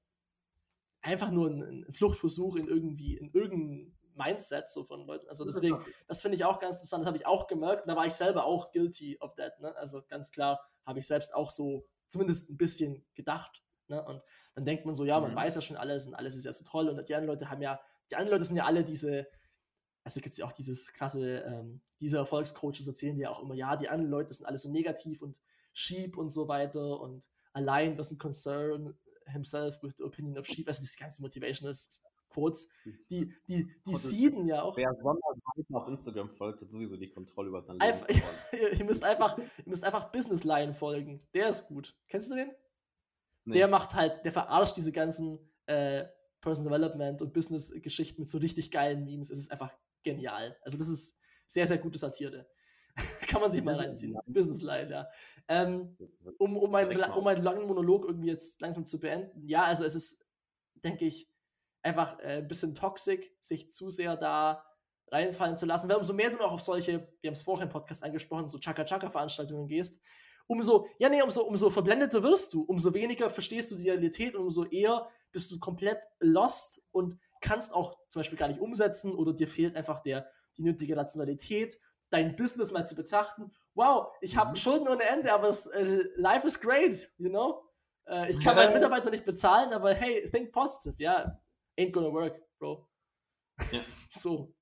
einfach 1.03 1.31
nur 1.31 1.51
ein, 1.51 1.85
ein 1.87 1.93
Fluchtversuch 1.93 2.57
in 2.57 2.69
irgendwie, 2.69 3.17
in 3.17 3.31
irgendein 3.33 3.97
Mindset 4.15 4.69
so 4.69 4.85
von 4.85 5.07
Leuten. 5.07 5.29
Also 5.29 5.45
deswegen, 5.45 5.79
das 6.07 6.23
finde 6.23 6.37
ich 6.37 6.45
auch 6.45 6.59
ganz 6.59 6.77
interessant. 6.77 7.03
Das 7.03 7.09
habe 7.09 7.17
ich 7.17 7.27
auch 7.27 7.47
gemerkt. 7.47 7.89
Da 7.89 7.97
war 7.97 8.07
ich 8.07 8.13
selber 8.13 8.45
auch 8.45 8.73
guilty 8.73 9.19
of 9.21 9.35
that. 9.35 9.59
Ne? 9.61 9.75
Also 9.77 10.03
ganz 10.09 10.31
klar 10.31 10.61
habe 10.85 10.99
ich 10.99 11.07
selbst 11.07 11.35
auch 11.35 11.51
so 11.51 11.87
zumindest 12.09 12.51
ein 12.51 12.57
bisschen 12.57 13.05
gedacht. 13.15 13.63
Ne? 13.89 14.05
Und 14.05 14.23
dann 14.55 14.65
denkt 14.65 14.85
man 14.85 14.95
so, 14.95 15.05
ja, 15.05 15.19
man 15.21 15.33
mhm. 15.33 15.37
weiß 15.37 15.55
ja 15.55 15.61
schon 15.61 15.77
alles 15.77 16.07
und 16.07 16.15
alles 16.15 16.37
ist 16.37 16.45
ja 16.45 16.53
so 16.53 16.65
toll. 16.65 16.89
Und 16.89 16.97
die 17.09 17.15
anderen 17.15 17.35
Leute 17.35 17.51
haben 17.51 17.63
ja, 17.63 17.81
die 18.11 18.17
anderen 18.17 18.33
Leute 18.33 18.45
sind 18.45 18.57
ja 18.57 18.67
alle 18.67 18.85
diese, 18.85 19.27
also 20.05 20.21
gibt 20.21 20.33
es 20.33 20.39
ja 20.39 20.47
auch 20.47 20.53
dieses 20.53 20.93
krasse, 20.93 21.39
ähm, 21.41 21.81
diese 22.01 22.19
Erfolgscoaches 22.19 22.87
erzählen 22.87 23.19
ja 23.19 23.31
auch 23.31 23.41
immer, 23.41 23.55
ja, 23.55 23.77
die 23.77 23.89
anderen 23.89 24.11
Leute 24.11 24.35
sind 24.35 24.47
alle 24.47 24.59
so 24.59 24.71
negativ 24.71 25.23
und 25.23 25.41
sheep 25.73 26.19
und 26.19 26.29
so 26.29 26.49
weiter 26.49 27.01
und 27.01 27.29
allein 27.53 27.97
das 27.97 28.09
ist 28.09 28.15
ein 28.15 28.19
Concern 28.19 28.99
himself 29.27 29.83
with 29.83 29.95
the 29.99 30.05
opinion 30.05 30.39
of 30.39 30.47
sheep, 30.47 30.69
also 30.69 30.81
diese 30.81 30.97
ganze 30.97 31.23
Motivationist 31.23 32.03
Quotes, 32.33 32.69
die, 33.11 33.33
die, 33.47 33.69
die 33.87 33.95
sieden 33.95 34.47
ja 34.47 34.63
auch. 34.63 34.77
Wer 34.77 34.95
Sonderseiten 34.95 35.75
auf 35.75 35.87
Instagram 35.89 36.31
folgt, 36.31 36.63
hat 36.63 36.71
sowieso 36.71 36.97
die 36.97 37.11
Kontrolle 37.11 37.49
über 37.49 37.63
sein 37.63 37.79
Leben. 37.79 37.99
ihr, 38.79 38.85
müsst 38.85 39.05
einfach, 39.05 39.37
ihr 39.37 39.45
müsst 39.67 39.85
einfach 39.85 40.11
Business 40.11 40.45
Line 40.45 40.73
folgen. 40.73 41.21
Der 41.35 41.51
ist 41.51 41.67
gut. 41.69 41.95
Kennst 42.09 42.31
du 42.31 42.37
den? 42.37 42.51
Nee. 43.45 43.59
Der 43.59 43.69
macht 43.69 43.95
halt, 43.95 44.25
der 44.25 44.33
verarscht 44.33 44.77
diese 44.77 44.93
ganzen 44.93 45.39
äh, 45.67 46.07
Personal 46.41 46.73
Development 46.79 47.23
und 47.23 47.33
Business-Geschichten 47.33 48.23
mit 48.23 48.29
so 48.29 48.39
richtig 48.39 48.71
geilen 48.71 49.05
Memes. 49.05 49.31
Es 49.31 49.39
ist 49.39 49.53
einfach 49.53 49.73
genial. 50.03 50.57
Also 50.63 50.79
das 50.79 50.89
ist 50.89 51.19
Sehr, 51.47 51.67
sehr 51.67 51.79
gute 51.79 51.99
Satire. 51.99 52.47
Kann 53.29 53.41
man 53.41 53.51
sich 53.51 53.63
mal 53.63 53.77
reinziehen. 53.77 54.19
Business 54.27 54.61
Line, 54.61 54.91
ja. 54.91 55.09
Ähm, 55.49 55.97
um, 56.39 56.57
um, 56.57 56.71
meinen, 56.71 57.03
um 57.13 57.25
meinen 57.25 57.43
langen 57.43 57.67
Monolog 57.67 58.05
irgendwie 58.05 58.29
jetzt 58.29 58.61
langsam 58.61 58.85
zu 58.85 59.01
beenden. 59.01 59.47
Ja, 59.47 59.63
also 59.63 59.85
es 59.85 59.95
ist, 59.95 60.25
denke 60.85 61.05
ich, 61.05 61.29
einfach 61.83 62.19
äh, 62.21 62.39
ein 62.39 62.49
bisschen 62.49 62.75
toxisch, 62.75 63.31
sich 63.41 63.71
zu 63.71 63.91
sehr 63.91 64.17
da 64.17 64.65
reinfallen 65.11 65.57
zu 65.57 65.67
lassen. 65.67 65.89
Weil 65.89 65.97
umso 65.97 66.15
mehr 66.15 66.31
du 66.31 66.37
noch 66.37 66.53
auf 66.53 66.63
solche, 66.63 67.09
wir 67.21 67.29
haben 67.29 67.35
es 67.35 67.43
vorher 67.43 67.67
im 67.67 67.73
Podcast 67.73 68.03
angesprochen, 68.03 68.49
so 68.49 68.59
Chaka-Chaka-Veranstaltungen 68.59 69.69
gehst, 69.69 70.01
umso, 70.47 70.89
ja, 70.99 71.09
nee, 71.09 71.23
umso, 71.23 71.43
umso 71.43 71.71
verblendeter 71.71 72.23
wirst 72.23 72.55
du, 72.55 72.63
umso 72.63 72.95
weniger 72.95 73.31
verstehst 73.31 73.71
du 73.71 73.77
die 73.77 73.89
Realität 73.89 74.35
und 74.35 74.43
umso 74.43 74.65
eher 74.65 75.07
bist 75.31 75.51
du 75.51 75.59
komplett 75.59 76.05
lost 76.21 76.83
und 76.91 77.19
kannst 77.41 77.75
auch 77.75 77.99
zum 78.09 78.21
Beispiel 78.21 78.39
gar 78.39 78.49
nicht 78.49 78.61
umsetzen 78.61 79.15
oder 79.15 79.33
dir 79.33 79.49
fehlt 79.49 79.77
einfach 79.77 80.01
der, 80.01 80.27
die 80.57 80.63
nötige 80.63 80.97
Rationalität, 80.97 81.79
dein 82.13 82.37
Business 82.37 82.71
mal 82.73 82.85
zu 82.85 82.95
betrachten. 82.95 83.53
Wow, 83.75 84.13
ich 84.21 84.37
habe 84.37 84.51
mhm. 84.51 84.57
Schulden 84.57 84.89
ohne 84.89 85.03
Ende, 85.05 85.33
aber 85.33 85.49
es, 85.49 85.67
äh, 85.69 86.05
life 86.17 86.47
is 86.47 86.61
great, 86.61 87.11
you 87.19 87.31
know? 87.31 87.65
Äh, 88.07 88.31
ich 88.31 88.41
kann 88.41 88.57
meinen 88.57 88.75
Mitarbeiter 88.75 89.11
nicht 89.11 89.25
bezahlen, 89.25 89.73
aber 89.73 89.95
hey, 89.95 90.31
think 90.31 90.53
positive, 90.53 90.95
ja. 90.99 91.13
Yeah. 91.13 91.43
Ain't 91.79 91.93
gonna 91.93 92.13
work, 92.13 92.41
bro. 92.59 92.87
Ja. 93.71 93.81
so. 94.11 94.55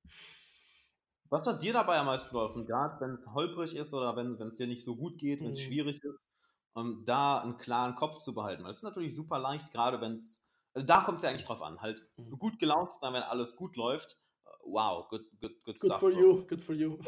Was 1.28 1.46
hat 1.46 1.62
dir 1.62 1.72
dabei 1.72 1.98
am 1.98 2.06
meisten 2.06 2.30
geholfen? 2.30 2.66
Gerade 2.66 3.00
wenn 3.00 3.14
es 3.14 3.26
holprig 3.32 3.74
ist 3.74 3.94
oder 3.94 4.16
wenn 4.16 4.34
es 4.34 4.56
dir 4.56 4.66
nicht 4.66 4.84
so 4.84 4.96
gut 4.96 5.18
geht, 5.18 5.40
wenn 5.40 5.52
es 5.52 5.60
mhm. 5.60 5.64
schwierig 5.64 6.02
ist, 6.02 6.28
um 6.74 7.04
da 7.04 7.40
einen 7.40 7.56
klaren 7.56 7.94
Kopf 7.94 8.18
zu 8.18 8.34
behalten. 8.34 8.64
Das 8.64 8.78
ist 8.78 8.82
natürlich 8.82 9.14
super 9.14 9.38
leicht, 9.38 9.70
gerade 9.70 10.00
wenn 10.00 10.14
es, 10.14 10.42
also 10.74 10.86
da 10.86 11.02
kommt 11.02 11.18
es 11.18 11.24
ja 11.24 11.30
eigentlich 11.30 11.44
drauf 11.44 11.62
an, 11.62 11.80
halt 11.80 12.04
mhm. 12.16 12.38
gut 12.38 12.58
gelaunt 12.58 12.92
sein, 12.92 13.12
wenn 13.12 13.22
alles 13.22 13.56
gut 13.56 13.76
läuft. 13.76 14.18
Wow, 14.64 15.06
good, 15.08 15.24
good, 15.40 15.40
good, 15.40 15.64
good 15.64 15.78
stuff. 15.78 16.00
Good 16.00 16.12
for 16.14 16.20
you, 16.20 16.46
good 16.46 16.62
for 16.62 16.74
you. 16.74 16.98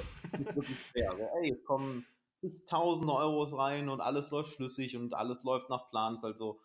ja, 0.95 1.11
also, 1.11 1.23
ey, 1.41 1.53
es 1.53 1.65
kommen 1.65 2.07
tausende 2.67 3.13
Euros 3.13 3.57
rein 3.57 3.89
und 3.89 4.01
alles 4.01 4.31
läuft 4.31 4.55
flüssig 4.57 4.97
und 4.97 5.15
alles 5.15 5.45
läuft 5.45 5.71
nach 5.71 5.91
Plan. 5.91 6.15
Ist 6.15 6.25
halt 6.25 6.39
so, 6.39 6.61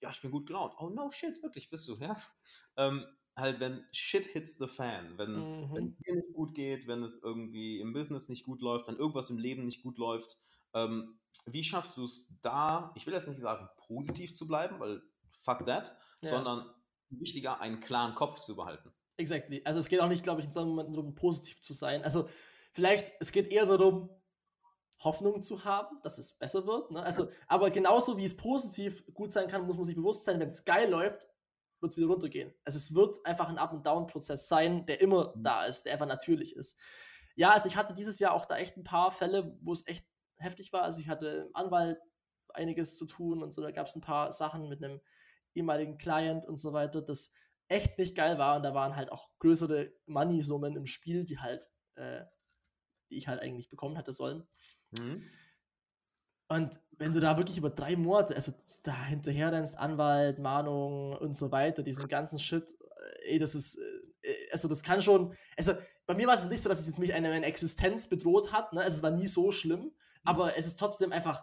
ja, 0.00 0.10
ich 0.10 0.20
bin 0.20 0.30
gut 0.30 0.46
gelaunt. 0.46 0.74
Oh 0.78 0.88
no 0.88 1.10
shit, 1.10 1.42
wirklich, 1.42 1.70
bist 1.70 1.88
du, 1.88 1.96
ja? 1.96 2.16
Ähm, 2.76 3.04
halt, 3.36 3.60
wenn 3.60 3.84
shit 3.92 4.26
hits 4.26 4.58
the 4.58 4.66
fan, 4.66 5.18
wenn, 5.18 5.32
mhm. 5.32 5.74
wenn 5.74 5.86
es 5.88 5.96
dir 5.98 6.14
nicht 6.14 6.32
gut 6.32 6.54
geht, 6.54 6.86
wenn 6.86 7.02
es 7.02 7.22
irgendwie 7.22 7.80
im 7.80 7.92
Business 7.92 8.28
nicht 8.28 8.44
gut 8.44 8.62
läuft, 8.62 8.88
wenn 8.88 8.96
irgendwas 8.96 9.30
im 9.30 9.38
Leben 9.38 9.66
nicht 9.66 9.82
gut 9.82 9.98
läuft, 9.98 10.38
ähm, 10.74 11.18
wie 11.46 11.64
schaffst 11.64 11.96
du 11.96 12.04
es 12.04 12.34
da, 12.40 12.92
ich 12.94 13.06
will 13.06 13.14
jetzt 13.14 13.28
nicht 13.28 13.40
sagen, 13.40 13.68
positiv 13.76 14.34
zu 14.34 14.46
bleiben, 14.46 14.80
weil 14.80 15.02
fuck 15.30 15.66
that, 15.66 15.96
ja. 16.22 16.30
sondern 16.30 16.70
wichtiger, 17.10 17.60
einen 17.60 17.80
klaren 17.80 18.14
Kopf 18.14 18.40
zu 18.40 18.56
behalten. 18.56 18.92
Exactly. 19.16 19.62
Also 19.64 19.80
es 19.80 19.88
geht 19.88 20.00
auch 20.00 20.08
nicht, 20.08 20.22
glaube 20.22 20.40
ich, 20.40 20.46
in 20.46 20.52
so 20.52 20.60
einem 20.60 20.70
Moment 20.70 20.94
darum, 20.94 21.14
positiv 21.14 21.60
zu 21.60 21.72
sein. 21.72 22.02
Also 22.02 22.28
vielleicht, 22.72 23.12
es 23.20 23.32
geht 23.32 23.48
eher 23.48 23.66
darum, 23.66 24.10
Hoffnung 25.04 25.42
zu 25.42 25.64
haben, 25.64 26.00
dass 26.02 26.18
es 26.18 26.38
besser 26.38 26.66
wird. 26.66 26.90
Ne? 26.90 27.02
Also, 27.02 27.28
aber 27.48 27.70
genauso 27.70 28.16
wie 28.18 28.24
es 28.24 28.36
positiv 28.36 29.04
gut 29.12 29.32
sein 29.32 29.48
kann, 29.48 29.66
muss 29.66 29.76
man 29.76 29.84
sich 29.84 29.96
bewusst 29.96 30.24
sein, 30.24 30.38
wenn 30.40 30.48
es 30.48 30.64
geil 30.64 30.88
läuft, 30.90 31.26
wird 31.80 31.92
es 31.92 31.96
wieder 31.96 32.06
runtergehen. 32.06 32.54
Also 32.64 32.78
es 32.78 32.94
wird 32.94 33.24
einfach 33.26 33.48
ein 33.48 33.58
Up-and-Down-Prozess 33.58 34.48
sein, 34.48 34.86
der 34.86 35.00
immer 35.00 35.34
mhm. 35.36 35.42
da 35.42 35.64
ist, 35.64 35.84
der 35.84 35.94
einfach 35.94 36.06
natürlich 36.06 36.54
ist. 36.54 36.78
Ja, 37.34 37.50
also 37.50 37.66
ich 37.66 37.76
hatte 37.76 37.94
dieses 37.94 38.18
Jahr 38.18 38.32
auch 38.32 38.44
da 38.44 38.56
echt 38.56 38.76
ein 38.76 38.84
paar 38.84 39.10
Fälle, 39.10 39.58
wo 39.62 39.72
es 39.72 39.86
echt 39.86 40.06
heftig 40.36 40.72
war. 40.72 40.82
Also 40.82 41.00
ich 41.00 41.08
hatte 41.08 41.48
im 41.48 41.56
Anwalt 41.56 41.98
einiges 42.54 42.96
zu 42.96 43.06
tun 43.06 43.42
und 43.42 43.52
so, 43.52 43.62
da 43.62 43.70
gab 43.70 43.86
es 43.86 43.96
ein 43.96 44.02
paar 44.02 44.32
Sachen 44.32 44.68
mit 44.68 44.82
einem 44.82 45.00
ehemaligen 45.54 45.98
Client 45.98 46.46
und 46.46 46.58
so 46.58 46.72
weiter, 46.72 47.02
das 47.02 47.32
echt 47.68 47.98
nicht 47.98 48.14
geil 48.14 48.38
war 48.38 48.56
und 48.56 48.62
da 48.62 48.74
waren 48.74 48.96
halt 48.96 49.10
auch 49.12 49.30
größere 49.38 49.92
Money-Summen 50.06 50.76
im 50.76 50.86
Spiel, 50.86 51.24
die 51.24 51.38
halt, 51.38 51.68
äh, 51.94 52.24
die 53.10 53.16
ich 53.16 53.28
halt 53.28 53.40
eigentlich 53.40 53.68
bekommen 53.68 53.96
hätte 53.96 54.12
sollen. 54.12 54.46
Mhm. 54.98 55.24
Und 56.48 56.80
wenn 56.98 57.14
du 57.14 57.20
da 57.20 57.38
wirklich 57.38 57.56
über 57.56 57.70
drei 57.70 57.96
Monate, 57.96 58.34
also 58.34 58.52
da 58.82 59.04
hinterher 59.06 59.52
rennst, 59.52 59.78
Anwalt, 59.78 60.38
Mahnung 60.38 61.16
und 61.16 61.34
so 61.34 61.50
weiter, 61.50 61.82
diesen 61.82 62.08
ganzen 62.08 62.38
Shit, 62.38 62.74
äh, 63.24 63.32
ey, 63.32 63.38
das 63.38 63.54
ist, 63.54 63.78
äh, 64.22 64.34
also 64.52 64.68
das 64.68 64.82
kann 64.82 65.00
schon, 65.00 65.34
also 65.56 65.72
bei 66.04 66.14
mir 66.14 66.26
war 66.26 66.34
es 66.34 66.48
nicht 66.48 66.60
so, 66.60 66.68
dass 66.68 66.80
es 66.80 66.86
jetzt 66.86 66.98
mich 66.98 67.14
eine, 67.14 67.30
eine 67.30 67.46
Existenz 67.46 68.08
bedroht 68.08 68.52
hat, 68.52 68.72
ne? 68.74 68.82
Also 68.82 68.96
es 68.96 69.02
war 69.02 69.12
nie 69.12 69.28
so 69.28 69.50
schlimm, 69.50 69.80
mhm. 69.80 69.92
aber 70.24 70.56
es 70.58 70.66
ist 70.66 70.78
trotzdem 70.78 71.10
einfach, 71.10 71.42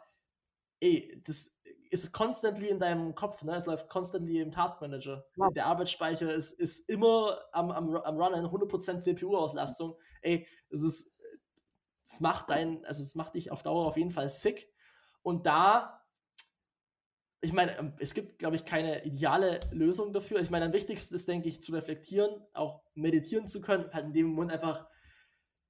ey, 0.79 1.19
das 1.25 1.58
ist 1.89 2.13
constantly 2.13 2.69
in 2.69 2.79
deinem 2.79 3.15
Kopf, 3.15 3.43
ne? 3.43 3.55
Es 3.55 3.65
läuft 3.65 3.89
constantly 3.89 4.39
im 4.39 4.51
Taskmanager. 4.51 5.25
Ja. 5.35 5.49
Der 5.49 5.65
Arbeitsspeicher 5.65 6.31
ist, 6.31 6.53
ist 6.53 6.87
immer 6.87 7.39
am, 7.51 7.71
am, 7.71 7.95
am 7.95 8.21
Runnen, 8.21 8.45
100% 8.45 8.99
CPU-Auslastung. 8.99 9.95
Ey, 10.21 10.47
es 10.69 10.83
ist, 10.83 11.11
es 12.07 12.19
macht 12.19 12.49
dein, 12.49 12.85
also 12.85 13.01
es 13.01 13.15
macht 13.15 13.35
dich 13.35 13.51
auf 13.51 13.63
Dauer 13.63 13.87
auf 13.87 13.97
jeden 13.97 14.11
Fall 14.11 14.29
sick. 14.29 14.71
Und 15.23 15.47
da, 15.47 16.05
ich 17.41 17.53
meine, 17.53 17.75
ähm, 17.79 17.93
es 17.99 18.13
gibt, 18.13 18.37
glaube 18.37 18.55
ich, 18.55 18.65
keine 18.65 19.03
ideale 19.03 19.59
Lösung 19.71 20.13
dafür. 20.13 20.39
Ich 20.39 20.51
meine, 20.51 20.65
am 20.65 20.73
wichtigsten 20.73 21.15
ist, 21.15 21.27
denke 21.27 21.49
ich, 21.49 21.61
zu 21.61 21.71
reflektieren, 21.71 22.45
auch 22.53 22.83
meditieren 22.93 23.47
zu 23.47 23.61
können, 23.61 23.91
halt 23.93 24.05
in 24.05 24.13
dem 24.13 24.27
Moment 24.27 24.51
einfach 24.51 24.87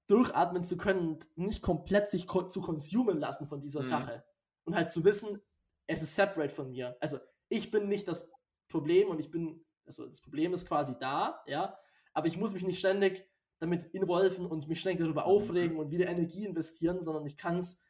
durchatmen 0.08 0.64
zu 0.64 0.76
können 0.76 1.08
und 1.10 1.38
nicht 1.38 1.62
komplett 1.62 2.10
sich 2.10 2.28
ko 2.28 2.42
zu 2.42 2.62
konsumen 2.62 3.20
lassen 3.20 3.48
von 3.48 3.62
dieser 3.62 3.82
mhm. 3.82 3.86
Sache. 3.86 4.26
Und 4.66 4.76
halt 4.76 4.92
zu 4.92 5.06
wissen, 5.06 5.42
es 5.90 6.04
ist 6.04 6.16
separate 6.16 6.54
von 6.54 6.70
mir. 6.70 6.96
Also 7.00 7.20
ich 7.50 7.72
bin 7.72 7.88
nicht 7.88 8.08
das 8.08 8.32
Problem 8.68 9.10
und 9.10 9.20
ich 9.20 9.32
bin, 9.32 9.66
also 9.86 10.06
das 10.06 10.22
Problem 10.22 10.54
ist 10.54 10.68
quasi 10.68 10.96
da, 11.00 11.44
ja, 11.48 11.78
aber 12.14 12.28
ich 12.28 12.38
muss 12.38 12.54
mich 12.54 12.64
nicht 12.64 12.80
ständig 12.80 13.28
damit 13.58 13.84
involven 13.86 14.46
und 14.46 14.68
mich 14.68 14.80
ständig 14.80 15.02
darüber 15.02 15.24
mhm. 15.24 15.28
aufregen 15.28 15.78
und 15.78 15.90
wieder 15.92 16.08
Energie 16.08 16.46
investieren, 16.46 17.02
sondern 17.02 17.26
ich 17.26 17.38
kann 17.38 17.58
es 17.58 17.82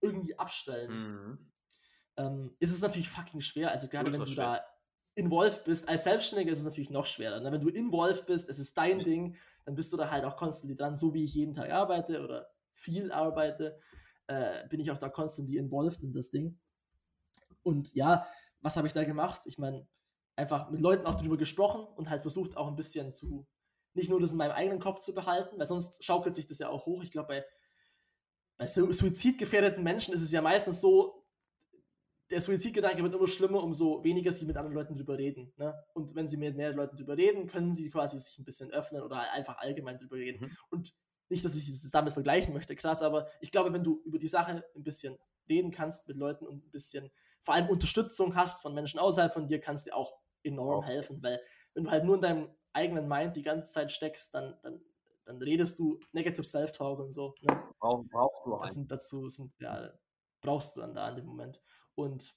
irgendwie 0.00 0.36
abstellen. 0.36 0.90
Mhm. 0.90 1.52
Ähm, 2.16 2.56
ist 2.58 2.72
es 2.72 2.82
natürlich 2.82 3.08
fucking 3.08 3.40
schwer. 3.40 3.70
Also 3.70 3.86
gerade 3.86 4.12
wenn 4.12 4.20
du 4.20 4.26
schwer. 4.26 4.54
da 4.54 4.60
involved 5.14 5.64
bist, 5.64 5.88
als 5.88 6.04
Selbstständiger 6.04 6.50
ist 6.50 6.58
es 6.58 6.64
natürlich 6.64 6.90
noch 6.90 7.06
schwerer. 7.06 7.40
Ne? 7.40 7.52
Wenn 7.52 7.60
du 7.60 7.68
involved 7.68 8.26
bist, 8.26 8.48
es 8.48 8.58
ist 8.58 8.76
dein 8.76 8.98
mhm. 8.98 9.04
Ding, 9.04 9.36
dann 9.64 9.76
bist 9.76 9.92
du 9.92 9.96
da 9.96 10.10
halt 10.10 10.24
auch 10.24 10.36
konstant 10.36 10.78
dran, 10.78 10.96
so 10.96 11.14
wie 11.14 11.22
ich 11.22 11.34
jeden 11.34 11.54
Tag 11.54 11.70
arbeite 11.70 12.22
oder 12.22 12.50
viel 12.72 13.12
arbeite, 13.12 13.78
äh, 14.26 14.66
bin 14.68 14.80
ich 14.80 14.90
auch 14.90 14.98
da 14.98 15.08
konstant 15.08 15.50
involved 15.50 16.02
in 16.02 16.12
das 16.12 16.30
Ding. 16.30 16.58
Und 17.62 17.94
ja, 17.94 18.26
was 18.60 18.76
habe 18.76 18.86
ich 18.86 18.92
da 18.92 19.04
gemacht? 19.04 19.42
Ich 19.46 19.58
meine, 19.58 19.86
einfach 20.36 20.70
mit 20.70 20.80
Leuten 20.80 21.06
auch 21.06 21.14
darüber 21.14 21.36
gesprochen 21.36 21.84
und 21.96 22.10
halt 22.10 22.22
versucht 22.22 22.56
auch 22.56 22.68
ein 22.68 22.76
bisschen 22.76 23.12
zu, 23.12 23.46
nicht 23.94 24.10
nur 24.10 24.20
das 24.20 24.32
in 24.32 24.38
meinem 24.38 24.52
eigenen 24.52 24.78
Kopf 24.78 25.00
zu 25.00 25.14
behalten, 25.14 25.58
weil 25.58 25.66
sonst 25.66 26.04
schaukelt 26.04 26.34
sich 26.34 26.46
das 26.46 26.58
ja 26.58 26.68
auch 26.68 26.86
hoch. 26.86 27.02
Ich 27.02 27.10
glaube, 27.10 27.28
bei 27.28 27.44
bei 28.58 28.66
suizidgefährdeten 28.66 29.82
Menschen 29.82 30.12
ist 30.12 30.20
es 30.20 30.32
ja 30.32 30.42
meistens 30.42 30.80
so, 30.80 31.24
der 32.30 32.40
Suizidgedanke 32.40 33.02
wird 33.02 33.14
immer 33.14 33.28
schlimmer, 33.28 33.62
umso 33.62 34.04
weniger 34.04 34.32
sie 34.32 34.44
mit 34.44 34.56
anderen 34.56 34.74
Leuten 34.74 34.94
drüber 34.94 35.16
reden. 35.16 35.52
Ne? 35.56 35.74
Und 35.94 36.14
wenn 36.14 36.26
sie 36.26 36.36
mit 36.36 36.56
mehreren 36.56 36.76
Leuten 36.76 36.96
drüber 36.96 37.16
reden, 37.16 37.46
können 37.46 37.72
sie 37.72 37.88
quasi 37.88 38.18
sich 38.18 38.38
ein 38.38 38.44
bisschen 38.44 38.70
öffnen 38.70 39.02
oder 39.02 39.32
einfach 39.32 39.58
allgemein 39.58 39.96
drüber 39.96 40.16
reden. 40.16 40.44
Mhm. 40.44 40.56
Und 40.70 40.94
nicht, 41.30 41.44
dass 41.44 41.54
ich 41.54 41.68
es 41.68 41.90
damit 41.90 42.12
vergleichen 42.12 42.52
möchte, 42.52 42.74
krass, 42.74 43.02
aber 43.02 43.28
ich 43.40 43.50
glaube, 43.50 43.72
wenn 43.72 43.84
du 43.84 44.02
über 44.04 44.18
die 44.18 44.26
Sache 44.26 44.64
ein 44.74 44.82
bisschen 44.82 45.16
reden 45.48 45.70
kannst 45.70 46.08
mit 46.08 46.16
Leuten 46.16 46.46
und 46.46 46.66
ein 46.66 46.70
bisschen 46.70 47.10
vor 47.42 47.54
allem 47.54 47.68
Unterstützung 47.68 48.34
hast 48.34 48.62
von 48.62 48.74
Menschen 48.74 48.98
außerhalb 48.98 49.32
von 49.32 49.46
dir, 49.46 49.60
kannst 49.60 49.86
dir 49.86 49.96
auch 49.96 50.18
enorm 50.42 50.84
helfen, 50.84 51.22
weil 51.22 51.40
wenn 51.74 51.84
du 51.84 51.90
halt 51.90 52.04
nur 52.04 52.16
in 52.16 52.20
deinem 52.20 52.48
eigenen 52.72 53.08
Mind 53.08 53.36
die 53.36 53.42
ganze 53.42 53.72
Zeit 53.72 53.90
steckst, 53.90 54.34
dann, 54.34 54.56
dann 54.62 54.80
dann 55.28 55.42
redest 55.42 55.78
du 55.78 56.00
Negative 56.12 56.42
Self-Talk 56.42 56.98
und 56.98 57.12
so. 57.12 57.34
Ne? 57.42 57.62
Brauch, 57.78 58.02
brauchst 58.10 58.46
du 58.46 58.58
das 58.58 58.74
sind 58.74 58.90
dazu 58.90 59.28
sind, 59.28 59.52
ja, 59.60 59.92
brauchst 60.40 60.74
du 60.74 60.80
dann 60.80 60.94
da 60.94 61.10
in 61.10 61.16
dem 61.16 61.26
Moment. 61.26 61.60
Und 61.94 62.34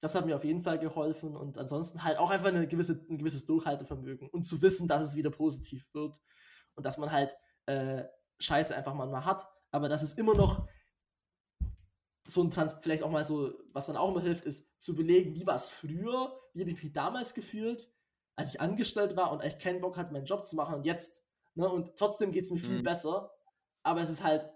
das 0.00 0.14
hat 0.14 0.24
mir 0.24 0.36
auf 0.36 0.44
jeden 0.44 0.62
Fall 0.62 0.78
geholfen 0.78 1.36
und 1.36 1.58
ansonsten 1.58 2.04
halt 2.04 2.18
auch 2.18 2.30
einfach 2.30 2.48
eine 2.48 2.68
gewisse, 2.68 3.04
ein 3.10 3.18
gewisses 3.18 3.44
Durchhaltevermögen 3.44 4.28
und 4.28 4.44
zu 4.44 4.62
wissen, 4.62 4.86
dass 4.86 5.04
es 5.04 5.16
wieder 5.16 5.30
positiv 5.30 5.84
wird 5.92 6.20
und 6.76 6.86
dass 6.86 6.96
man 6.96 7.10
halt 7.10 7.36
äh, 7.66 8.04
Scheiße 8.38 8.76
einfach 8.76 8.94
mal 8.94 9.24
hat, 9.24 9.44
aber 9.72 9.88
dass 9.88 10.02
es 10.02 10.12
immer 10.12 10.34
noch 10.34 10.68
so 12.28 12.42
ein 12.42 12.50
Trans 12.50 12.76
vielleicht 12.80 13.02
auch 13.02 13.10
mal 13.10 13.24
so, 13.24 13.54
was 13.72 13.86
dann 13.86 13.96
auch 13.96 14.10
immer 14.10 14.20
hilft, 14.20 14.44
ist 14.44 14.80
zu 14.80 14.94
belegen, 14.94 15.34
wie 15.34 15.46
war 15.46 15.54
es 15.54 15.70
früher, 15.70 16.38
wie 16.52 16.60
habe 16.60 16.70
ich 16.70 16.82
mich 16.82 16.92
damals 16.92 17.34
gefühlt, 17.34 17.90
als 18.36 18.50
ich 18.50 18.60
angestellt 18.60 19.16
war 19.16 19.32
und 19.32 19.40
eigentlich 19.40 19.58
keinen 19.58 19.80
Bock 19.80 19.96
hatte, 19.96 20.12
meinen 20.12 20.26
Job 20.26 20.46
zu 20.46 20.54
machen 20.54 20.74
und 20.74 20.84
jetzt 20.84 21.24
Ne? 21.58 21.68
Und 21.68 21.96
trotzdem 21.96 22.30
geht 22.30 22.44
es 22.44 22.50
mir 22.50 22.58
viel 22.58 22.78
mhm. 22.78 22.84
besser. 22.84 23.32
Aber 23.82 24.00
es 24.00 24.10
ist 24.10 24.22
halt 24.22 24.48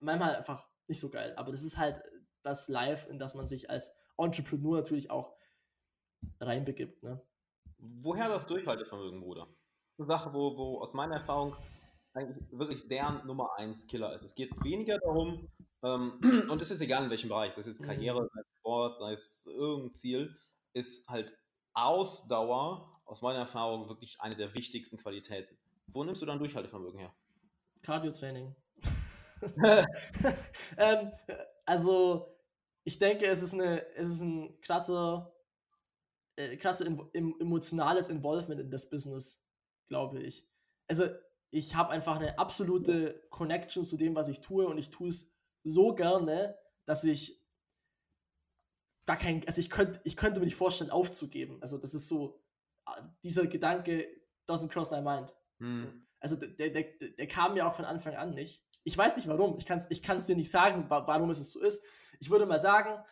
manchmal 0.00 0.36
einfach 0.36 0.68
nicht 0.86 1.00
so 1.00 1.08
geil. 1.08 1.34
Aber 1.36 1.50
das 1.50 1.62
ist 1.62 1.78
halt 1.78 2.02
das 2.42 2.68
Live, 2.68 3.08
in 3.08 3.18
das 3.18 3.34
man 3.34 3.46
sich 3.46 3.70
als 3.70 3.96
Entrepreneur 4.18 4.76
natürlich 4.76 5.10
auch 5.10 5.34
reinbegibt. 6.40 7.02
Ne? 7.02 7.22
Woher 7.78 8.28
das 8.28 8.46
Durchhaltevermögen, 8.46 9.20
Bruder? 9.20 9.46
Das 9.46 9.92
ist 9.94 10.00
eine 10.00 10.06
Sache, 10.08 10.34
wo, 10.34 10.56
wo 10.58 10.80
aus 10.80 10.92
meiner 10.92 11.14
Erfahrung 11.14 11.54
eigentlich 12.12 12.46
wirklich 12.50 12.86
deren 12.86 13.26
Nummer 13.26 13.56
1 13.56 13.86
Killer 13.86 14.14
ist. 14.14 14.24
Es 14.24 14.34
geht 14.34 14.52
weniger 14.62 14.98
darum, 14.98 15.48
und 15.82 16.60
es 16.60 16.70
ist 16.70 16.80
egal 16.80 17.04
in 17.04 17.10
welchem 17.10 17.28
Bereich, 17.28 17.54
sei 17.54 17.60
es 17.60 17.66
jetzt 17.66 17.82
Karriere, 17.82 18.22
mhm. 18.22 18.28
sei 18.32 18.40
es 18.40 18.46
Sport, 18.58 18.98
sei 18.98 19.12
es 19.12 19.46
irgendein 19.46 19.94
Ziel, 19.94 20.36
ist 20.72 21.08
halt 21.08 21.36
Ausdauer 21.72 23.00
aus 23.04 23.22
meiner 23.22 23.40
Erfahrung 23.40 23.88
wirklich 23.88 24.20
eine 24.20 24.36
der 24.36 24.54
wichtigsten 24.54 24.98
Qualitäten. 24.98 25.56
Wo 25.86 26.04
nimmst 26.04 26.22
du 26.22 26.26
dann 26.26 26.38
Durchhaltevermögen 26.38 27.00
her? 27.00 27.14
Cardio-Training. 27.82 28.54
ähm, 30.76 31.10
also, 31.64 32.36
ich 32.84 32.98
denke, 32.98 33.26
es 33.26 33.42
ist, 33.42 33.54
eine, 33.54 33.86
es 33.94 34.08
ist 34.08 34.20
ein 34.20 34.60
klasse, 34.60 35.32
äh, 36.36 36.56
klasse 36.56 36.84
emotionales 37.14 38.08
Involvement 38.08 38.60
in 38.60 38.70
das 38.70 38.90
Business, 38.90 39.42
glaube 39.88 40.20
ich. 40.22 40.46
Also, 40.88 41.06
ich 41.50 41.74
habe 41.74 41.90
einfach 41.90 42.16
eine 42.16 42.38
absolute 42.38 43.26
Connection 43.30 43.84
zu 43.84 43.96
dem, 43.96 44.14
was 44.14 44.28
ich 44.28 44.40
tue 44.40 44.66
und 44.66 44.78
ich 44.78 44.90
tue 44.90 45.08
es 45.08 45.32
so 45.62 45.94
gerne, 45.94 46.56
dass 46.86 47.04
ich 47.04 47.40
da 49.06 49.16
kein, 49.16 49.46
also 49.46 49.60
ich 49.60 49.70
könnte, 49.70 50.00
ich 50.04 50.16
könnte 50.16 50.40
mir 50.40 50.46
nicht 50.46 50.56
vorstellen, 50.56 50.90
aufzugeben. 50.90 51.58
Also 51.60 51.78
das 51.78 51.94
ist 51.94 52.08
so, 52.08 52.40
ah, 52.84 53.00
dieser 53.24 53.46
Gedanke 53.46 54.06
doesn't 54.46 54.68
cross 54.68 54.90
my 54.90 55.00
mind. 55.00 55.34
Mhm. 55.58 55.74
So. 55.74 55.82
Also 56.20 56.36
der, 56.36 56.70
der, 56.70 56.84
der 57.18 57.26
kam 57.26 57.54
mir 57.54 57.66
auch 57.66 57.74
von 57.74 57.84
Anfang 57.84 58.14
an 58.14 58.34
nicht. 58.34 58.62
Ich 58.84 58.96
weiß 58.96 59.16
nicht 59.16 59.28
warum. 59.28 59.58
Ich 59.58 59.66
kann 59.66 59.78
es 59.78 59.90
ich 59.90 60.00
dir 60.00 60.36
nicht 60.36 60.50
sagen, 60.50 60.86
warum 60.88 61.30
es 61.30 61.52
so 61.52 61.60
ist. 61.60 61.82
Ich 62.18 62.30
würde 62.30 62.46
mal 62.46 62.58
sagen, 62.58 63.02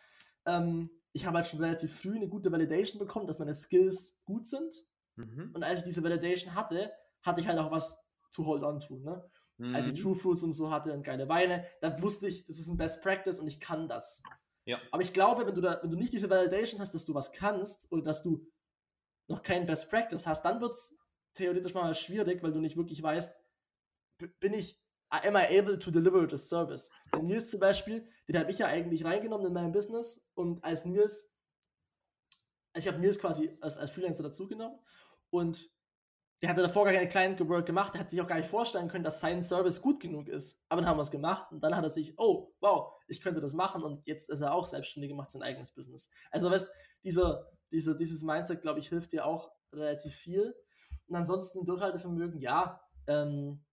ähm, 0.45 0.89
ich 1.11 1.25
habe 1.25 1.37
halt 1.37 1.47
schon 1.47 1.59
relativ 1.59 1.99
früh 1.99 2.15
eine 2.15 2.27
gute 2.27 2.51
Validation 2.51 2.99
bekommen, 2.99 3.27
dass 3.27 3.39
meine 3.39 3.55
Skills 3.55 4.19
gut 4.25 4.45
sind. 4.47 4.73
Mhm. 5.15 5.51
Und 5.53 5.63
als 5.63 5.79
ich 5.79 5.85
diese 5.85 6.03
Validation 6.03 6.55
hatte, 6.55 6.91
hatte 7.23 7.41
ich 7.41 7.47
halt 7.47 7.59
auch 7.59 7.71
was 7.71 8.01
to 8.31 8.45
hold 8.45 8.63
on 8.63 8.79
to. 8.79 8.99
Ne? 8.99 9.23
Mhm. 9.59 9.75
Als 9.75 9.87
ich. 9.87 10.01
True 10.01 10.15
Fruits 10.15 10.43
und 10.43 10.53
so 10.53 10.71
hatte 10.71 10.93
und 10.93 11.03
geile 11.03 11.29
Weine, 11.29 11.65
dann 11.81 12.01
wusste 12.01 12.27
ich, 12.27 12.45
das 12.45 12.57
ist 12.57 12.69
ein 12.69 12.77
Best 12.77 13.03
Practice 13.03 13.39
und 13.39 13.47
ich 13.47 13.59
kann 13.59 13.87
das. 13.87 14.23
Ja. 14.65 14.79
Aber 14.91 15.01
ich 15.01 15.13
glaube, 15.13 15.45
wenn 15.45 15.55
du, 15.55 15.61
da, 15.61 15.79
wenn 15.81 15.91
du 15.91 15.97
nicht 15.97 16.13
diese 16.13 16.29
Validation 16.29 16.79
hast, 16.79 16.93
dass 16.93 17.05
du 17.05 17.13
was 17.13 17.31
kannst 17.33 17.91
oder 17.91 18.03
dass 18.03 18.23
du 18.23 18.47
noch 19.27 19.43
kein 19.43 19.65
Best 19.65 19.89
Practice 19.89 20.25
hast, 20.25 20.43
dann 20.43 20.61
wird 20.61 20.71
es 20.71 20.97
theoretisch 21.33 21.73
mal 21.73 21.93
schwierig, 21.93 22.41
weil 22.41 22.51
du 22.51 22.59
nicht 22.59 22.77
wirklich 22.77 23.03
weißt, 23.03 23.37
bin 24.39 24.53
ich, 24.53 24.79
am 25.09 25.35
I 25.35 25.59
able 25.59 25.77
to 25.77 25.91
deliver 25.91 26.27
the 26.29 26.37
service? 26.37 26.91
Der 27.13 27.21
Nils 27.21 27.49
zum 27.49 27.59
Beispiel, 27.59 28.07
den 28.27 28.37
habe 28.37 28.51
ich 28.51 28.59
ja 28.59 28.67
eigentlich 28.67 29.03
reingenommen 29.05 29.47
in 29.47 29.53
mein 29.53 29.71
Business 29.71 30.25
und 30.35 30.63
als 30.63 30.85
Nils, 30.85 31.33
ich 32.75 32.87
habe 32.87 32.99
Nils 32.99 33.19
quasi 33.19 33.57
als, 33.61 33.77
als 33.77 33.91
Freelancer 33.91 34.23
dazugenommen 34.23 34.79
und 35.31 35.71
der 36.41 36.49
hatte 36.49 36.61
davor 36.61 36.85
gar 36.85 36.93
keine 36.93 37.07
Client 37.07 37.39
Work 37.47 37.65
gemacht, 37.65 37.93
der 37.93 38.01
hat 38.01 38.09
sich 38.09 38.21
auch 38.21 38.27
gar 38.27 38.37
nicht 38.37 38.49
vorstellen 38.49 38.87
können, 38.87 39.03
dass 39.03 39.19
sein 39.19 39.41
Service 39.41 39.81
gut 39.81 39.99
genug 39.99 40.29
ist. 40.29 40.63
Aber 40.69 40.81
dann 40.81 40.89
haben 40.89 40.97
wir 40.97 41.01
es 41.01 41.11
gemacht 41.11 41.51
und 41.51 41.61
dann 41.61 41.75
hat 41.75 41.83
er 41.83 41.89
sich, 41.89 42.17
oh, 42.17 42.53
wow, 42.61 42.93
ich 43.07 43.19
könnte 43.19 43.41
das 43.41 43.53
machen 43.53 43.83
und 43.83 44.05
jetzt 44.07 44.29
ist 44.29 44.41
er 44.41 44.53
auch 44.53 44.65
selbstständig 44.65 45.11
und 45.11 45.17
macht 45.17 45.31
sein 45.31 45.41
eigenes 45.41 45.73
Business. 45.73 46.09
Also, 46.31 46.49
weißt 46.49 46.71
dieser, 47.03 47.51
dieser, 47.71 47.95
dieses 47.95 48.23
Mindset, 48.23 48.61
glaube 48.61 48.79
ich, 48.79 48.87
hilft 48.89 49.11
dir 49.11 49.25
auch 49.25 49.51
relativ 49.73 50.15
viel. 50.15 50.55
Und 51.07 51.15
ansonsten 51.15 51.65
Durchhaltevermögen, 51.65 52.39
ja, 52.39 52.81
ähm, 53.07 53.63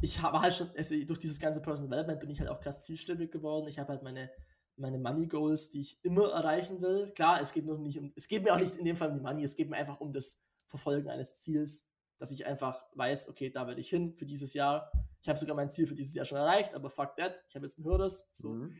ich 0.00 0.20
habe 0.22 0.40
halt 0.40 0.54
schon, 0.54 0.70
also 0.76 0.94
durch 1.04 1.18
dieses 1.18 1.40
ganze 1.40 1.60
Personal 1.60 1.90
Development 1.90 2.20
bin 2.20 2.30
ich 2.30 2.40
halt 2.40 2.50
auch 2.50 2.60
krass 2.60 2.84
zielstrebig 2.84 3.30
geworden. 3.30 3.68
Ich 3.68 3.78
habe 3.78 3.90
halt 3.90 4.02
meine, 4.02 4.30
meine 4.76 4.98
Money 4.98 5.26
Goals, 5.26 5.70
die 5.70 5.80
ich 5.80 6.04
immer 6.04 6.30
erreichen 6.30 6.80
will. 6.80 7.12
Klar, 7.14 7.40
es 7.40 7.52
geht 7.52 7.66
noch 7.66 7.78
nicht 7.78 7.98
um, 7.98 8.12
es 8.16 8.28
geht 8.28 8.44
mir 8.44 8.54
auch 8.54 8.58
nicht 8.58 8.76
in 8.76 8.84
dem 8.84 8.96
Fall 8.96 9.08
um 9.08 9.14
die 9.14 9.20
Money, 9.20 9.44
es 9.44 9.56
geht 9.56 9.68
mir 9.68 9.76
einfach 9.76 10.00
um 10.00 10.12
das 10.12 10.44
Verfolgen 10.68 11.08
eines 11.08 11.36
Ziels, 11.36 11.88
dass 12.18 12.30
ich 12.30 12.46
einfach 12.46 12.84
weiß, 12.94 13.28
okay, 13.28 13.50
da 13.50 13.66
werde 13.66 13.80
ich 13.80 13.88
hin 13.88 14.14
für 14.14 14.26
dieses 14.26 14.54
Jahr. 14.54 14.90
Ich 15.22 15.28
habe 15.28 15.38
sogar 15.38 15.56
mein 15.56 15.70
Ziel 15.70 15.86
für 15.86 15.94
dieses 15.94 16.14
Jahr 16.14 16.24
schon 16.24 16.38
erreicht, 16.38 16.74
aber 16.74 16.90
fuck 16.90 17.16
that, 17.16 17.44
ich 17.48 17.54
habe 17.54 17.66
jetzt 17.66 17.78
ein 17.78 17.84
Hürdes. 17.84 18.28
So. 18.32 18.50
Mhm. 18.50 18.74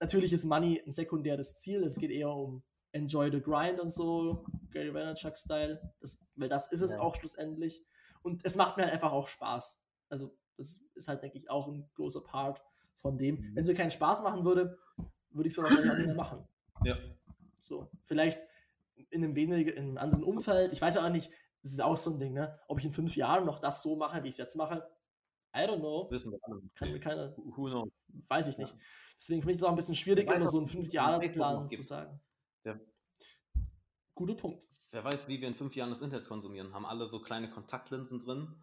Natürlich 0.00 0.32
ist 0.32 0.44
Money 0.44 0.82
ein 0.84 0.92
sekundäres 0.92 1.58
Ziel, 1.58 1.82
es 1.84 1.96
geht 1.96 2.10
eher 2.10 2.30
um 2.30 2.62
Enjoy 2.92 3.30
the 3.30 3.40
Grind 3.40 3.80
und 3.80 3.90
so, 3.90 4.44
Gary 4.70 4.92
Vaynerchuk-Style, 4.92 5.80
weil 6.34 6.48
das 6.48 6.70
ist 6.72 6.80
es 6.80 6.92
ja. 6.92 7.00
auch 7.00 7.14
schlussendlich. 7.14 7.84
Und 8.22 8.44
es 8.44 8.56
macht 8.56 8.76
mir 8.76 8.84
halt 8.84 8.92
einfach 8.92 9.12
auch 9.12 9.28
Spaß. 9.28 9.80
Also, 10.08 10.36
das 10.56 10.80
ist 10.94 11.08
halt, 11.08 11.22
denke 11.22 11.38
ich, 11.38 11.50
auch 11.50 11.68
ein 11.68 11.88
großer 11.94 12.22
Part 12.22 12.62
von 12.94 13.18
dem. 13.18 13.36
Mhm. 13.36 13.54
Wenn 13.54 13.62
es 13.62 13.68
mir 13.68 13.74
keinen 13.74 13.90
Spaß 13.90 14.22
machen 14.22 14.44
würde, 14.44 14.78
würde 15.30 15.48
ich 15.48 15.54
es 15.54 15.58
wahrscheinlich 15.58 15.90
auch 15.90 15.96
nicht 15.96 16.06
mehr 16.06 16.14
machen. 16.14 16.46
Ja. 16.84 16.96
So, 17.60 17.90
vielleicht 18.04 18.40
in 19.10 19.24
einem 19.24 19.34
weniger, 19.34 19.74
in 19.74 19.84
einem 19.84 19.98
anderen 19.98 20.24
Umfeld. 20.24 20.72
Ich 20.72 20.80
weiß 20.80 20.98
auch 20.98 21.08
nicht, 21.10 21.30
das 21.62 21.72
ist 21.72 21.82
auch 21.82 21.96
so 21.96 22.10
ein 22.10 22.18
Ding, 22.18 22.32
ne? 22.32 22.58
Ob 22.68 22.78
ich 22.78 22.84
in 22.84 22.92
fünf 22.92 23.16
Jahren 23.16 23.44
noch 23.44 23.58
das 23.58 23.82
so 23.82 23.96
mache, 23.96 24.22
wie 24.22 24.28
ich 24.28 24.34
es 24.34 24.38
jetzt 24.38 24.56
mache. 24.56 24.88
I 25.54 25.60
don't 25.60 25.78
know. 25.78 26.10
Wissen 26.10 26.32
wir 26.32 26.38
alle. 26.42 26.62
Kann 26.74 26.92
mir 26.92 27.00
keiner. 27.00 27.34
Who 27.36 27.64
knows? 27.64 27.88
Weiß 28.28 28.46
ich 28.48 28.58
nicht. 28.58 28.72
Ja. 28.72 28.78
Deswegen 29.16 29.40
finde 29.40 29.52
ich 29.52 29.58
es 29.58 29.62
auch 29.62 29.70
ein 29.70 29.76
bisschen 29.76 29.94
schwierig, 29.94 30.30
immer 30.30 30.46
so 30.46 30.58
einen 30.58 30.68
fünf 30.68 30.92
Jahre 30.92 31.26
Plan 31.30 31.68
zu 31.68 31.82
sagen. 31.82 32.20
Ja. 32.64 32.78
Guter 34.14 34.34
Punkt. 34.34 34.66
Wer 34.92 35.02
weiß, 35.04 35.28
wie 35.28 35.40
wir 35.40 35.48
in 35.48 35.54
fünf 35.54 35.74
Jahren 35.74 35.90
das 35.90 36.02
Internet 36.02 36.26
konsumieren. 36.26 36.72
Haben 36.74 36.86
alle 36.86 37.08
so 37.08 37.20
kleine 37.20 37.50
Kontaktlinsen 37.50 38.18
drin. 38.20 38.54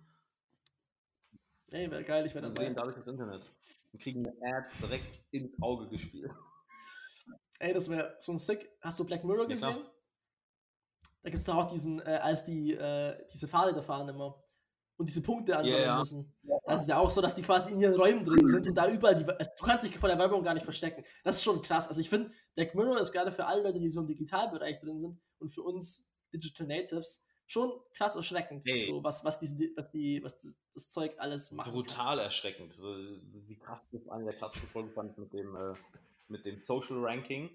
Ey, 1.71 1.89
wäre 1.89 2.03
geil, 2.03 2.25
ich 2.25 2.35
wäre 2.35 2.43
dabei. 2.43 2.59
Wir 2.59 2.65
sehen 2.67 2.75
dadurch 2.75 2.95
das 2.95 3.07
Internet. 3.07 3.51
Wir 3.91 3.99
kriegen 3.99 4.25
eine 4.25 4.57
Ad 4.57 4.67
direkt 4.81 5.25
ins 5.31 5.59
Auge 5.61 5.89
gespielt. 5.89 6.31
Ey, 7.59 7.73
das 7.73 7.89
wäre 7.89 8.15
so 8.19 8.31
ein 8.31 8.37
Sick. 8.37 8.69
Hast 8.81 8.99
du 8.99 9.05
Black 9.05 9.23
Mirror 9.23 9.47
gesehen? 9.47 9.69
Ja, 9.69 9.92
da 11.23 11.29
gibt 11.29 11.39
es 11.39 11.45
doch 11.45 11.55
auch 11.55 11.71
diesen, 11.71 11.99
äh, 12.01 12.19
als 12.21 12.43
die 12.43 12.73
äh, 12.73 13.17
diese 13.33 13.47
Fahrräder 13.47 13.81
fahren 13.81 14.09
immer 14.09 14.43
und 14.97 15.07
diese 15.07 15.21
Punkte 15.21 15.57
ansammeln 15.57 15.85
yeah, 15.85 15.97
müssen. 15.97 16.33
Ja. 16.43 16.55
Das 16.65 16.81
ist 16.81 16.87
ja 16.87 16.97
auch 16.97 17.09
so, 17.09 17.21
dass 17.21 17.35
die 17.35 17.41
quasi 17.41 17.71
in 17.71 17.79
ihren 17.79 17.95
Räumen 17.95 18.23
drin 18.23 18.45
sind 18.45 18.67
und 18.67 18.75
da 18.75 18.89
überall 18.89 19.15
die. 19.15 19.25
Also, 19.25 19.51
du 19.57 19.65
kannst 19.65 19.83
dich 19.83 19.97
vor 19.97 20.09
der 20.09 20.19
Werbung 20.19 20.43
gar 20.43 20.53
nicht 20.53 20.63
verstecken. 20.63 21.03
Das 21.23 21.37
ist 21.37 21.43
schon 21.43 21.61
krass. 21.61 21.87
Also 21.87 22.01
ich 22.01 22.09
finde, 22.09 22.31
Black 22.55 22.75
Mirror 22.75 22.99
ist 22.99 23.11
gerade 23.11 23.31
für 23.31 23.45
alle 23.45 23.63
Leute, 23.63 23.79
die 23.79 23.89
so 23.89 24.01
im 24.01 24.07
Digitalbereich 24.07 24.79
drin 24.79 24.99
sind 24.99 25.19
und 25.39 25.49
für 25.49 25.63
uns 25.63 26.07
Digital 26.33 26.67
Natives 26.67 27.25
schon 27.47 27.71
krass 27.93 28.15
erschreckend. 28.15 28.63
Hey. 28.65 28.81
So, 28.81 29.03
was, 29.03 29.23
was, 29.23 29.39
diese, 29.39 29.55
was, 29.75 29.91
die, 29.91 30.21
was 30.23 30.37
das, 30.39 30.57
das 30.73 30.89
Zeug 30.89 31.15
alles 31.17 31.51
macht. 31.51 31.71
Brutal 31.71 32.17
kann. 32.17 32.25
erschreckend. 32.25 32.73
So, 32.73 32.95
die 32.95 33.57
krass, 33.57 33.81
eine 34.09 34.25
der 34.25 34.33
krassesten 34.35 34.69
Folgen 34.69 34.89
fand 34.89 35.17
mit 35.17 35.33
dem, 35.33 35.55
äh, 35.55 35.73
mit 36.27 36.45
dem 36.45 36.61
Social 36.61 36.97
Ranking 36.99 37.49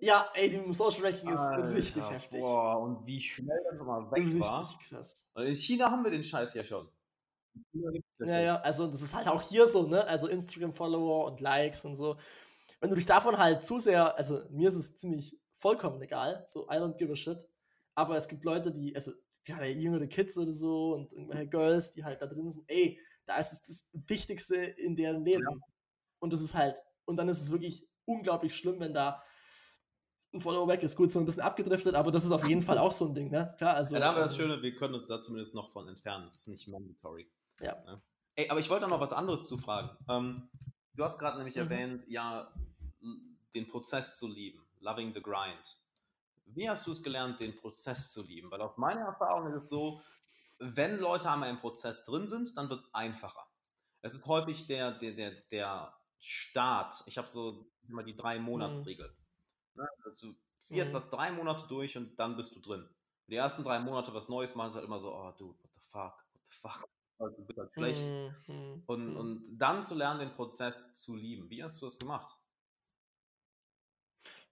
ja, 0.00 0.30
ey, 0.34 0.50
die 0.50 0.72
Social 0.72 1.04
Ranking 1.04 1.32
ist 1.32 1.40
Alter, 1.40 1.74
richtig 1.74 2.10
heftig. 2.10 2.40
Boah, 2.40 2.80
und 2.80 3.06
wie 3.06 3.20
schnell 3.20 3.60
das 3.68 3.78
nochmal 3.78 4.10
weg 4.10 4.24
richtig 4.24 4.40
war. 4.40 4.78
krass. 4.88 5.26
in 5.36 5.54
China 5.54 5.90
haben 5.90 6.04
wir 6.04 6.10
den 6.10 6.24
Scheiß 6.24 6.54
ja 6.54 6.64
schon. 6.64 6.88
Ja, 8.18 8.40
ja, 8.40 8.56
also 8.60 8.86
das 8.86 9.02
ist 9.02 9.14
halt 9.14 9.28
auch 9.28 9.42
hier 9.42 9.66
so, 9.66 9.86
ne? 9.86 10.06
Also 10.06 10.28
Instagram-Follower 10.28 11.26
und 11.26 11.40
Likes 11.40 11.84
und 11.84 11.94
so. 11.94 12.16
Wenn 12.80 12.90
du 12.90 12.96
dich 12.96 13.06
davon 13.06 13.38
halt 13.38 13.62
zu 13.62 13.78
sehr, 13.78 14.16
also 14.16 14.42
mir 14.50 14.68
ist 14.68 14.76
es 14.76 14.96
ziemlich 14.96 15.38
vollkommen 15.56 16.00
egal, 16.02 16.44
so 16.46 16.66
I 16.66 16.74
don't 16.74 16.96
give 16.96 17.12
a 17.12 17.16
shit. 17.16 17.46
Aber 17.94 18.16
es 18.16 18.28
gibt 18.28 18.44
Leute, 18.44 18.72
die, 18.72 18.94
also 18.94 19.12
gerade 19.44 19.68
jüngere 19.68 20.06
Kids 20.06 20.36
oder 20.36 20.52
so 20.52 20.94
und 20.94 21.12
irgendwelche 21.12 21.48
Girls, 21.48 21.92
die 21.92 22.04
halt 22.04 22.20
da 22.20 22.26
drin 22.26 22.50
sind, 22.50 22.64
ey, 22.68 23.00
da 23.24 23.38
ist 23.38 23.52
es 23.52 23.62
das 23.62 23.90
Wichtigste 24.08 24.56
in 24.56 24.96
deren 24.96 25.24
Leben. 25.24 25.42
Ja. 25.42 25.56
Und 26.18 26.32
das 26.32 26.40
ist 26.40 26.54
halt, 26.54 26.76
und 27.04 27.16
dann 27.16 27.28
ist 27.28 27.40
es 27.40 27.50
wirklich 27.50 27.86
unglaublich 28.04 28.54
schlimm, 28.54 28.80
wenn 28.80 28.94
da 28.94 29.22
weg 30.44 30.82
ist 30.82 30.96
gut, 30.96 31.10
so 31.10 31.18
ein 31.18 31.26
bisschen 31.26 31.42
abgedriftet, 31.42 31.94
aber 31.94 32.10
das 32.12 32.24
ist 32.24 32.32
auf 32.32 32.46
jeden 32.48 32.62
Fall 32.62 32.78
auch 32.78 32.92
so 32.92 33.06
ein 33.06 33.14
Ding, 33.14 33.30
ne? 33.30 33.54
Klar, 33.58 33.74
also. 33.74 33.94
Ja, 33.94 34.00
da 34.00 34.06
haben 34.08 34.16
wir 34.16 34.22
das 34.22 34.32
ähm, 34.32 34.38
Schöne, 34.38 34.62
wir 34.62 34.74
können 34.74 34.94
uns 34.94 35.06
da 35.06 35.20
zumindest 35.20 35.54
noch 35.54 35.72
von 35.72 35.88
entfernen. 35.88 36.24
Das 36.24 36.36
ist 36.36 36.48
nicht 36.48 36.68
mandatory. 36.68 37.30
Ja. 37.60 37.76
Ne? 37.84 38.02
Ey, 38.34 38.50
aber 38.50 38.60
ich 38.60 38.68
wollte 38.68 38.86
noch 38.86 39.00
was 39.00 39.12
anderes 39.12 39.46
zu 39.46 39.56
fragen. 39.56 39.90
Ähm, 40.08 40.50
du 40.94 41.04
hast 41.04 41.18
gerade 41.18 41.38
nämlich 41.38 41.56
mhm. 41.56 41.62
erwähnt, 41.62 42.04
ja, 42.08 42.52
den 43.54 43.66
Prozess 43.66 44.18
zu 44.18 44.28
lieben, 44.28 44.60
loving 44.80 45.14
the 45.14 45.22
grind. 45.22 45.80
Wie 46.46 46.68
hast 46.68 46.86
du 46.86 46.92
es 46.92 47.02
gelernt, 47.02 47.40
den 47.40 47.56
Prozess 47.56 48.12
zu 48.12 48.22
lieben? 48.22 48.50
Weil 48.50 48.60
aus 48.60 48.76
meiner 48.76 49.06
Erfahrung 49.06 49.48
ist 49.48 49.64
es 49.64 49.70
so, 49.70 50.00
wenn 50.58 50.98
Leute 50.98 51.30
einmal 51.30 51.50
im 51.50 51.58
Prozess 51.58 52.04
drin 52.04 52.28
sind, 52.28 52.56
dann 52.56 52.68
wird 52.68 52.84
es 52.84 52.94
einfacher. 52.94 53.46
Es 54.02 54.14
ist 54.14 54.26
häufig 54.26 54.66
der, 54.66 54.92
der, 54.92 55.12
der, 55.12 55.32
der 55.50 55.92
Start. 56.18 56.94
Ich 57.06 57.18
habe 57.18 57.26
so 57.26 57.66
immer 57.88 58.02
die 58.02 58.16
drei 58.16 58.38
Monatsregel. 58.38 59.08
Mhm. 59.08 59.25
Ne? 59.76 59.88
Also, 60.04 60.34
zieh 60.58 60.76
mhm. 60.76 60.88
etwas 60.88 61.08
drei 61.10 61.32
Monate 61.32 61.66
durch 61.68 61.96
und 61.96 62.18
dann 62.18 62.36
bist 62.36 62.54
du 62.54 62.60
drin. 62.60 62.88
Die 63.28 63.36
ersten 63.36 63.64
drei 63.64 63.78
Monate 63.78 64.14
was 64.14 64.28
Neues 64.28 64.54
machen, 64.54 64.68
ist 64.68 64.74
halt 64.74 64.84
immer 64.84 64.98
so, 64.98 65.12
oh, 65.12 65.32
dude, 65.36 65.58
what 65.62 65.70
the 65.74 65.80
fuck, 65.80 66.24
what 66.32 66.42
the 66.44 66.52
fuck. 66.52 66.88
Du 67.18 67.46
bist 67.46 67.58
halt 67.58 67.72
schlecht. 67.72 68.10
Mhm. 68.46 68.82
Und, 68.84 69.08
mhm. 69.12 69.16
und 69.16 69.56
dann 69.56 69.82
zu 69.82 69.94
lernen, 69.94 70.20
den 70.20 70.34
Prozess 70.34 70.94
zu 70.96 71.16
lieben. 71.16 71.48
Wie 71.48 71.64
hast 71.64 71.80
du 71.80 71.86
das 71.86 71.98
gemacht? 71.98 72.36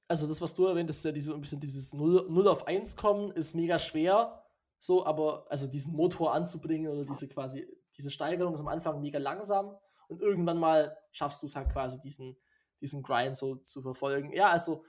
Also, 0.09 0.27
das, 0.27 0.41
was 0.41 0.55
du 0.55 0.65
erwähnt 0.65 0.89
hast, 0.89 1.05
ja 1.05 1.13
diese, 1.13 1.35
ein 1.35 1.43
bisschen 1.43 1.61
dieses 1.61 1.93
0, 1.93 2.27
0 2.31 2.49
auf 2.49 2.67
1 2.67 2.97
kommen, 2.97 3.33
ist 3.33 3.55
mega 3.55 3.79
schwer. 3.79 4.45
So, 4.85 5.07
aber 5.07 5.47
also 5.49 5.67
diesen 5.67 5.95
Motor 5.95 6.35
anzubringen 6.35 6.93
oder 6.93 7.07
diese 7.07 7.27
quasi, 7.27 7.67
diese 7.97 8.11
Steigerung 8.11 8.53
ist 8.53 8.61
am 8.61 8.69
Anfang 8.69 9.01
mega 9.01 9.19
langsam 9.19 9.75
und 10.09 10.21
irgendwann 10.21 10.59
mal 10.59 10.95
schaffst 11.11 11.43
du 11.43 11.47
es 11.47 11.57
halt 11.57 11.73
quasi, 11.73 11.99
diesen, 12.01 12.37
diesen 12.83 13.03
Grind 13.03 13.35
so 13.35 13.57
zu 13.57 13.81
verfolgen. 13.81 14.33
Ja, 14.35 14.51
also 14.51 14.85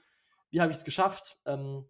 wie 0.56 0.62
habe 0.62 0.72
ich 0.72 0.78
es 0.78 0.84
geschafft? 0.84 1.36
Ähm, 1.44 1.86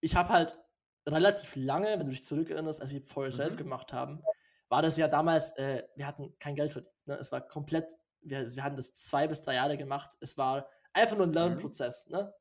ich 0.00 0.14
habe 0.14 0.28
halt 0.28 0.56
relativ 1.04 1.56
lange, 1.56 1.88
wenn 1.98 2.06
du 2.06 2.12
dich 2.12 2.22
zurückerinnerst, 2.22 2.80
als 2.80 2.92
wir 2.92 3.02
For 3.02 3.24
Yourself 3.24 3.54
mhm. 3.54 3.56
gemacht 3.56 3.92
haben, 3.92 4.22
war 4.68 4.82
das 4.82 4.96
ja 4.96 5.08
damals, 5.08 5.56
äh, 5.56 5.82
wir 5.96 6.06
hatten 6.06 6.32
kein 6.38 6.54
Geld 6.54 6.70
verdient. 6.70 6.94
Ne? 7.06 7.14
Es 7.16 7.32
war 7.32 7.40
komplett, 7.40 7.96
wir, 8.20 8.46
wir 8.54 8.62
hatten 8.62 8.76
das 8.76 8.94
zwei 8.94 9.26
bis 9.26 9.42
drei 9.42 9.54
Jahre 9.54 9.76
gemacht. 9.76 10.12
Es 10.20 10.38
war 10.38 10.68
einfach 10.92 11.16
nur 11.16 11.26
ein 11.26 11.30
mhm. 11.30 11.34
Lernprozess. 11.34 12.06
Mhm. 12.06 12.12
Ne? 12.12 12.34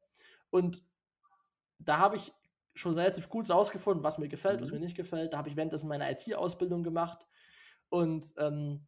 Und 0.52 0.84
da 1.80 1.98
habe 1.98 2.18
ich 2.18 2.32
schon 2.76 2.94
relativ 2.94 3.30
gut 3.30 3.50
rausgefunden, 3.50 4.04
was 4.04 4.20
mir 4.20 4.28
gefällt, 4.28 4.60
mhm. 4.60 4.64
was 4.64 4.72
mir 4.72 4.80
nicht 4.80 4.96
gefällt. 4.96 5.34
Da 5.34 5.40
habe 5.40 5.50
ich 5.50 5.56
währenddessen 5.56 5.88
meine 5.88 6.08
IT-Ausbildung 6.12 6.84
gemacht. 6.84 7.26
Und 7.90 8.32
ähm, 8.38 8.86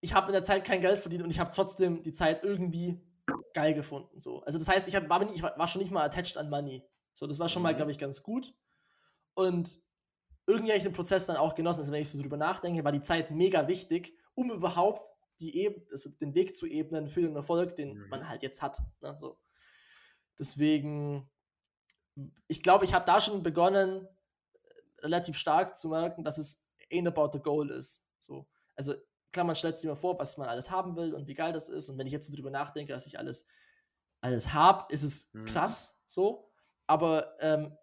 ich 0.00 0.14
habe 0.14 0.28
in 0.28 0.32
der 0.32 0.44
Zeit 0.44 0.64
kein 0.64 0.80
Geld 0.80 0.96
verdient 0.96 1.24
und 1.24 1.30
ich 1.30 1.40
habe 1.40 1.50
trotzdem 1.50 2.02
die 2.02 2.12
Zeit 2.12 2.42
irgendwie 2.42 3.02
geil 3.56 3.72
gefunden. 3.72 4.20
So. 4.20 4.42
Also 4.42 4.58
das 4.58 4.68
heißt, 4.68 4.86
ich, 4.86 4.94
hab, 4.94 5.08
war, 5.08 5.22
ich 5.34 5.42
war 5.42 5.66
schon 5.66 5.80
nicht 5.80 5.90
mal 5.90 6.04
attached 6.04 6.36
an 6.36 6.50
Money. 6.50 6.86
So, 7.14 7.26
das 7.26 7.38
war 7.38 7.48
schon 7.48 7.62
mal, 7.62 7.72
mhm. 7.72 7.76
glaube 7.78 7.90
ich, 7.90 7.98
ganz 7.98 8.22
gut. 8.22 8.54
Und 9.34 9.80
irgendwie 10.46 10.72
habe 10.72 10.76
ich 10.76 10.84
den 10.84 10.92
Prozess 10.92 11.24
dann 11.24 11.38
auch 11.38 11.54
genossen. 11.54 11.80
Also 11.80 11.90
wenn 11.90 12.02
ich 12.02 12.10
so 12.10 12.20
drüber 12.20 12.36
nachdenke, 12.36 12.84
war 12.84 12.92
die 12.92 13.00
Zeit 13.00 13.30
mega 13.30 13.66
wichtig, 13.66 14.14
um 14.34 14.50
überhaupt 14.50 15.14
die 15.40 15.64
Eb 15.64 15.88
also 15.90 16.10
den 16.10 16.34
Weg 16.34 16.54
zu 16.54 16.66
ebnen 16.66 17.08
für 17.08 17.22
den 17.22 17.34
Erfolg, 17.34 17.76
den 17.76 17.96
mhm. 17.96 18.08
man 18.10 18.28
halt 18.28 18.42
jetzt 18.42 18.60
hat. 18.60 18.78
Ne? 19.00 19.16
So. 19.18 19.38
Deswegen, 20.38 21.30
ich 22.48 22.62
glaube, 22.62 22.84
ich 22.84 22.92
habe 22.92 23.06
da 23.06 23.22
schon 23.22 23.42
begonnen, 23.42 24.06
relativ 24.98 25.38
stark 25.38 25.76
zu 25.76 25.88
merken, 25.88 26.24
dass 26.24 26.36
es 26.36 26.68
ain't 26.92 27.08
about 27.08 27.30
the 27.32 27.42
goal 27.42 27.70
ist. 27.70 28.06
So. 28.18 28.46
Also 28.76 28.94
klar, 29.36 29.44
man 29.44 29.56
stellt 29.56 29.76
sich 29.76 29.84
immer 29.84 29.96
vor, 29.96 30.18
was 30.18 30.38
man 30.38 30.48
alles 30.48 30.70
haben 30.70 30.96
will 30.96 31.14
und 31.14 31.28
wie 31.28 31.34
geil 31.34 31.52
das 31.52 31.68
ist. 31.68 31.90
Und 31.90 31.98
wenn 31.98 32.06
ich 32.06 32.12
jetzt 32.12 32.26
so 32.26 32.34
drüber 32.34 32.50
nachdenke, 32.50 32.92
dass 32.92 33.06
ich 33.06 33.18
alles, 33.18 33.46
alles 34.22 34.54
habe, 34.54 34.90
ist 34.92 35.02
es 35.02 35.30
mhm. 35.34 35.44
krass 35.44 36.00
so. 36.06 36.50
Aber 36.86 37.36
ähm, 37.40 37.76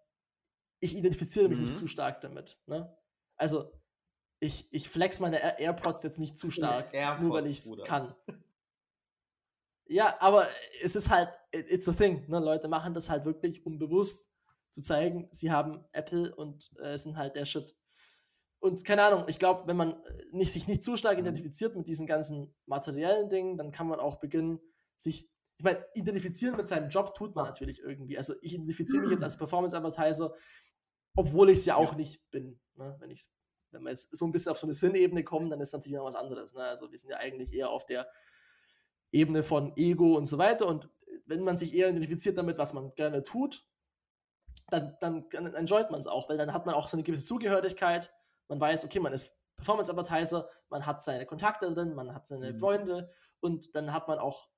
ich 0.80 0.96
identifiziere 0.96 1.48
mich 1.48 1.58
mhm. 1.58 1.66
nicht 1.66 1.76
zu 1.76 1.86
stark 1.86 2.20
damit. 2.22 2.58
Ne? 2.66 2.92
Also, 3.36 3.72
ich, 4.40 4.66
ich 4.72 4.88
flex 4.88 5.20
meine 5.20 5.60
AirPods 5.60 6.02
jetzt 6.02 6.18
nicht 6.18 6.36
zu 6.36 6.50
stark, 6.50 6.92
AirPods, 6.92 7.22
nur 7.22 7.32
weil 7.34 7.46
ich 7.46 7.58
es 7.58 7.72
kann. 7.84 8.14
Ja, 9.86 10.16
aber 10.20 10.48
es 10.82 10.96
ist 10.96 11.08
halt, 11.08 11.28
it's 11.52 11.88
a 11.88 11.92
thing. 11.92 12.28
Ne? 12.28 12.40
Leute 12.40 12.66
machen 12.66 12.94
das 12.94 13.10
halt 13.10 13.24
wirklich, 13.24 13.64
um 13.64 13.78
bewusst 13.78 14.28
zu 14.70 14.82
zeigen, 14.82 15.28
sie 15.30 15.52
haben 15.52 15.84
Apple 15.92 16.34
und 16.34 16.72
äh, 16.80 16.98
sind 16.98 17.16
halt 17.16 17.36
der 17.36 17.44
Shit. 17.44 17.76
Und 18.64 18.82
keine 18.82 19.02
Ahnung, 19.02 19.24
ich 19.28 19.38
glaube, 19.38 19.66
wenn 19.66 19.76
man 19.76 19.92
äh, 19.92 20.24
nicht, 20.32 20.50
sich 20.50 20.66
nicht 20.66 20.82
zu 20.82 20.96
stark 20.96 21.18
mhm. 21.18 21.26
identifiziert 21.26 21.76
mit 21.76 21.86
diesen 21.86 22.06
ganzen 22.06 22.54
materiellen 22.64 23.28
Dingen, 23.28 23.58
dann 23.58 23.72
kann 23.72 23.86
man 23.86 24.00
auch 24.00 24.16
beginnen, 24.16 24.58
sich, 24.96 25.28
ich 25.58 25.64
meine, 25.66 25.84
identifizieren 25.92 26.56
mit 26.56 26.66
seinem 26.66 26.88
Job 26.88 27.14
tut 27.14 27.34
man 27.34 27.44
natürlich 27.44 27.80
irgendwie. 27.80 28.16
Also 28.16 28.32
ich 28.40 28.54
identifiziere 28.54 29.02
mich 29.02 29.10
jetzt 29.10 29.22
als 29.22 29.36
Performance-Advertiser, 29.36 30.32
obwohl 31.14 31.50
ich 31.50 31.58
es 31.58 31.66
ja 31.66 31.76
auch 31.76 31.92
ja. 31.92 31.98
nicht 31.98 32.30
bin. 32.30 32.58
Ne? 32.76 32.96
Wenn, 33.00 33.10
ich, 33.10 33.28
wenn 33.70 33.82
wir 33.82 33.90
jetzt 33.90 34.16
so 34.16 34.24
ein 34.24 34.32
bisschen 34.32 34.52
auf 34.52 34.58
so 34.58 34.66
eine 34.66 34.72
Sinnebene 34.72 35.24
kommen, 35.24 35.50
dann 35.50 35.60
ist 35.60 35.74
natürlich 35.74 35.98
noch 35.98 36.06
was 36.06 36.14
anderes. 36.14 36.54
Ne? 36.54 36.62
Also 36.62 36.90
wir 36.90 36.96
sind 36.96 37.10
ja 37.10 37.18
eigentlich 37.18 37.52
eher 37.52 37.68
auf 37.68 37.84
der 37.84 38.08
Ebene 39.12 39.42
von 39.42 39.76
Ego 39.76 40.16
und 40.16 40.24
so 40.24 40.38
weiter. 40.38 40.66
Und 40.68 40.88
wenn 41.26 41.44
man 41.44 41.58
sich 41.58 41.74
eher 41.74 41.90
identifiziert 41.90 42.38
damit, 42.38 42.56
was 42.56 42.72
man 42.72 42.94
gerne 42.94 43.22
tut, 43.22 43.68
dann, 44.70 44.96
dann, 45.00 45.28
dann 45.28 45.54
enjoyt 45.54 45.90
man 45.90 46.00
es 46.00 46.06
auch, 46.06 46.30
weil 46.30 46.38
dann 46.38 46.54
hat 46.54 46.64
man 46.64 46.74
auch 46.74 46.88
so 46.88 46.96
eine 46.96 47.04
gewisse 47.04 47.26
Zugehörigkeit. 47.26 48.10
Man 48.48 48.60
weiß, 48.60 48.84
okay, 48.84 49.00
man 49.00 49.12
ist 49.12 49.36
Performance-Advertiser, 49.56 50.48
man 50.68 50.86
hat 50.86 51.02
seine 51.02 51.26
Kontakte 51.26 51.72
drin, 51.72 51.94
man 51.94 52.14
hat 52.14 52.26
seine 52.26 52.52
mhm. 52.52 52.58
Freunde 52.58 53.10
und 53.40 53.74
dann 53.74 53.92
hat 53.92 54.08
man 54.08 54.18
auch 54.18 54.48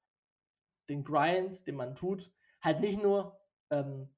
den 0.89 1.05
Grind, 1.05 1.67
den 1.67 1.77
man 1.77 1.95
tut, 1.95 2.31
halt 2.61 2.81
nicht 2.81 3.03
nur 3.03 3.39
ähm, 3.71 4.15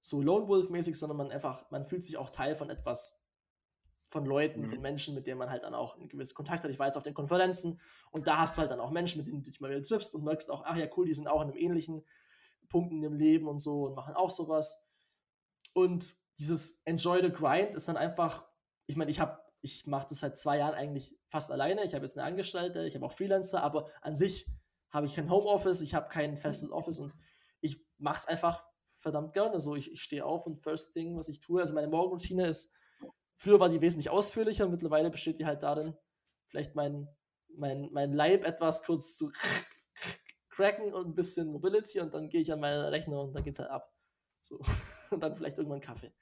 so 0.00 0.22
Lone 0.22 0.48
Wolf-mäßig, 0.48 0.98
sondern 0.98 1.18
man 1.18 1.30
einfach, 1.30 1.70
man 1.70 1.86
fühlt 1.86 2.04
sich 2.04 2.16
auch 2.16 2.30
Teil 2.30 2.54
von 2.54 2.70
etwas, 2.70 3.22
von 4.06 4.24
Leuten, 4.24 4.62
mhm. 4.62 4.68
von 4.68 4.80
Menschen, 4.80 5.14
mit 5.14 5.26
denen 5.26 5.38
man 5.38 5.50
halt 5.50 5.64
dann 5.64 5.74
auch 5.74 5.96
einen 5.96 6.08
gewissen 6.08 6.34
Kontakt 6.34 6.64
hat. 6.64 6.70
Ich 6.70 6.78
war 6.78 6.86
jetzt 6.86 6.96
auf 6.96 7.02
den 7.02 7.14
Konferenzen 7.14 7.80
und 8.10 8.26
da 8.26 8.38
hast 8.38 8.56
du 8.56 8.60
halt 8.60 8.70
dann 8.70 8.80
auch 8.80 8.90
Menschen, 8.90 9.18
mit 9.18 9.28
denen 9.28 9.42
du 9.42 9.50
dich 9.50 9.60
mal 9.60 9.70
wieder 9.70 9.82
triffst 9.82 10.14
und 10.14 10.24
merkst 10.24 10.50
auch, 10.50 10.64
ach 10.64 10.76
ja, 10.76 10.86
cool, 10.96 11.06
die 11.06 11.14
sind 11.14 11.28
auch 11.28 11.42
in 11.42 11.48
einem 11.48 11.56
ähnlichen 11.56 12.04
Punkt 12.68 12.92
in 12.92 13.02
dem 13.02 13.14
Leben 13.14 13.48
und 13.48 13.58
so 13.58 13.84
und 13.84 13.94
machen 13.94 14.14
auch 14.14 14.30
sowas. 14.30 14.78
Und 15.74 16.16
dieses 16.38 16.80
Enjoy 16.84 17.22
the 17.22 17.30
Grind 17.30 17.74
ist 17.74 17.88
dann 17.88 17.96
einfach, 17.96 18.49
ich 18.90 18.96
meine, 18.96 19.12
ich 19.12 19.20
habe, 19.20 19.38
ich 19.62 19.86
mache 19.86 20.08
das 20.08 20.18
seit 20.18 20.36
zwei 20.36 20.58
Jahren 20.58 20.74
eigentlich 20.74 21.16
fast 21.28 21.52
alleine. 21.52 21.84
Ich 21.84 21.94
habe 21.94 22.04
jetzt 22.04 22.18
eine 22.18 22.26
Angestellte, 22.26 22.84
ich 22.86 22.96
habe 22.96 23.06
auch 23.06 23.12
Freelancer, 23.12 23.62
aber 23.62 23.88
an 24.02 24.16
sich 24.16 24.48
habe 24.90 25.06
ich 25.06 25.14
kein 25.14 25.30
Homeoffice, 25.30 25.80
ich 25.80 25.94
habe 25.94 26.08
kein 26.08 26.36
festes 26.36 26.72
Office 26.72 26.98
und 26.98 27.14
ich 27.60 27.80
mache 27.98 28.16
es 28.16 28.26
einfach 28.26 28.66
verdammt 28.84 29.32
gerne 29.32 29.60
so. 29.60 29.76
Ich, 29.76 29.92
ich 29.92 30.02
stehe 30.02 30.24
auf 30.24 30.44
und 30.44 30.60
First 30.60 30.92
Thing, 30.92 31.16
was 31.16 31.28
ich 31.28 31.38
tue, 31.38 31.60
also 31.60 31.72
meine 31.72 31.86
Morgenroutine 31.86 32.48
ist, 32.48 32.72
früher 33.36 33.60
war 33.60 33.68
die 33.68 33.80
wesentlich 33.80 34.10
ausführlicher, 34.10 34.68
mittlerweile 34.68 35.08
besteht 35.08 35.38
die 35.38 35.46
halt 35.46 35.62
darin, 35.62 35.96
vielleicht 36.48 36.74
mein, 36.74 37.06
mein, 37.54 37.90
mein 37.92 38.12
Leib 38.12 38.44
etwas 38.44 38.82
kurz 38.82 39.16
zu 39.16 39.30
cracken 40.48 40.92
und 40.92 41.06
ein 41.06 41.14
bisschen 41.14 41.52
Mobility 41.52 42.00
und 42.00 42.12
dann 42.12 42.28
gehe 42.28 42.40
ich 42.40 42.52
an 42.52 42.58
meinen 42.58 42.86
Rechner 42.86 43.20
und 43.20 43.34
dann 43.34 43.44
geht 43.44 43.54
es 43.54 43.60
halt 43.60 43.70
ab. 43.70 43.94
So. 44.42 44.58
Und 45.10 45.24
dann 45.24 45.34
vielleicht 45.34 45.58
irgendwann 45.58 45.80
Kaffee. 45.80 46.14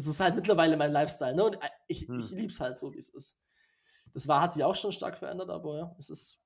Das 0.00 0.06
ist 0.06 0.20
halt 0.20 0.34
mittlerweile 0.34 0.78
mein 0.78 0.92
Lifestyle. 0.92 1.34
Ne? 1.34 1.44
Und 1.44 1.56
äh, 1.56 1.68
ich, 1.86 2.08
hm. 2.08 2.18
ich 2.20 2.30
liebe 2.30 2.46
es 2.46 2.58
halt 2.58 2.78
so, 2.78 2.94
wie 2.94 2.98
es 2.98 3.10
ist. 3.10 3.36
Das 4.14 4.26
war, 4.26 4.40
hat 4.40 4.50
sich 4.50 4.64
auch 4.64 4.74
schon 4.74 4.92
stark 4.92 5.18
verändert, 5.18 5.50
aber 5.50 5.76
ja, 5.76 5.94
es 5.98 6.08
ist. 6.08 6.42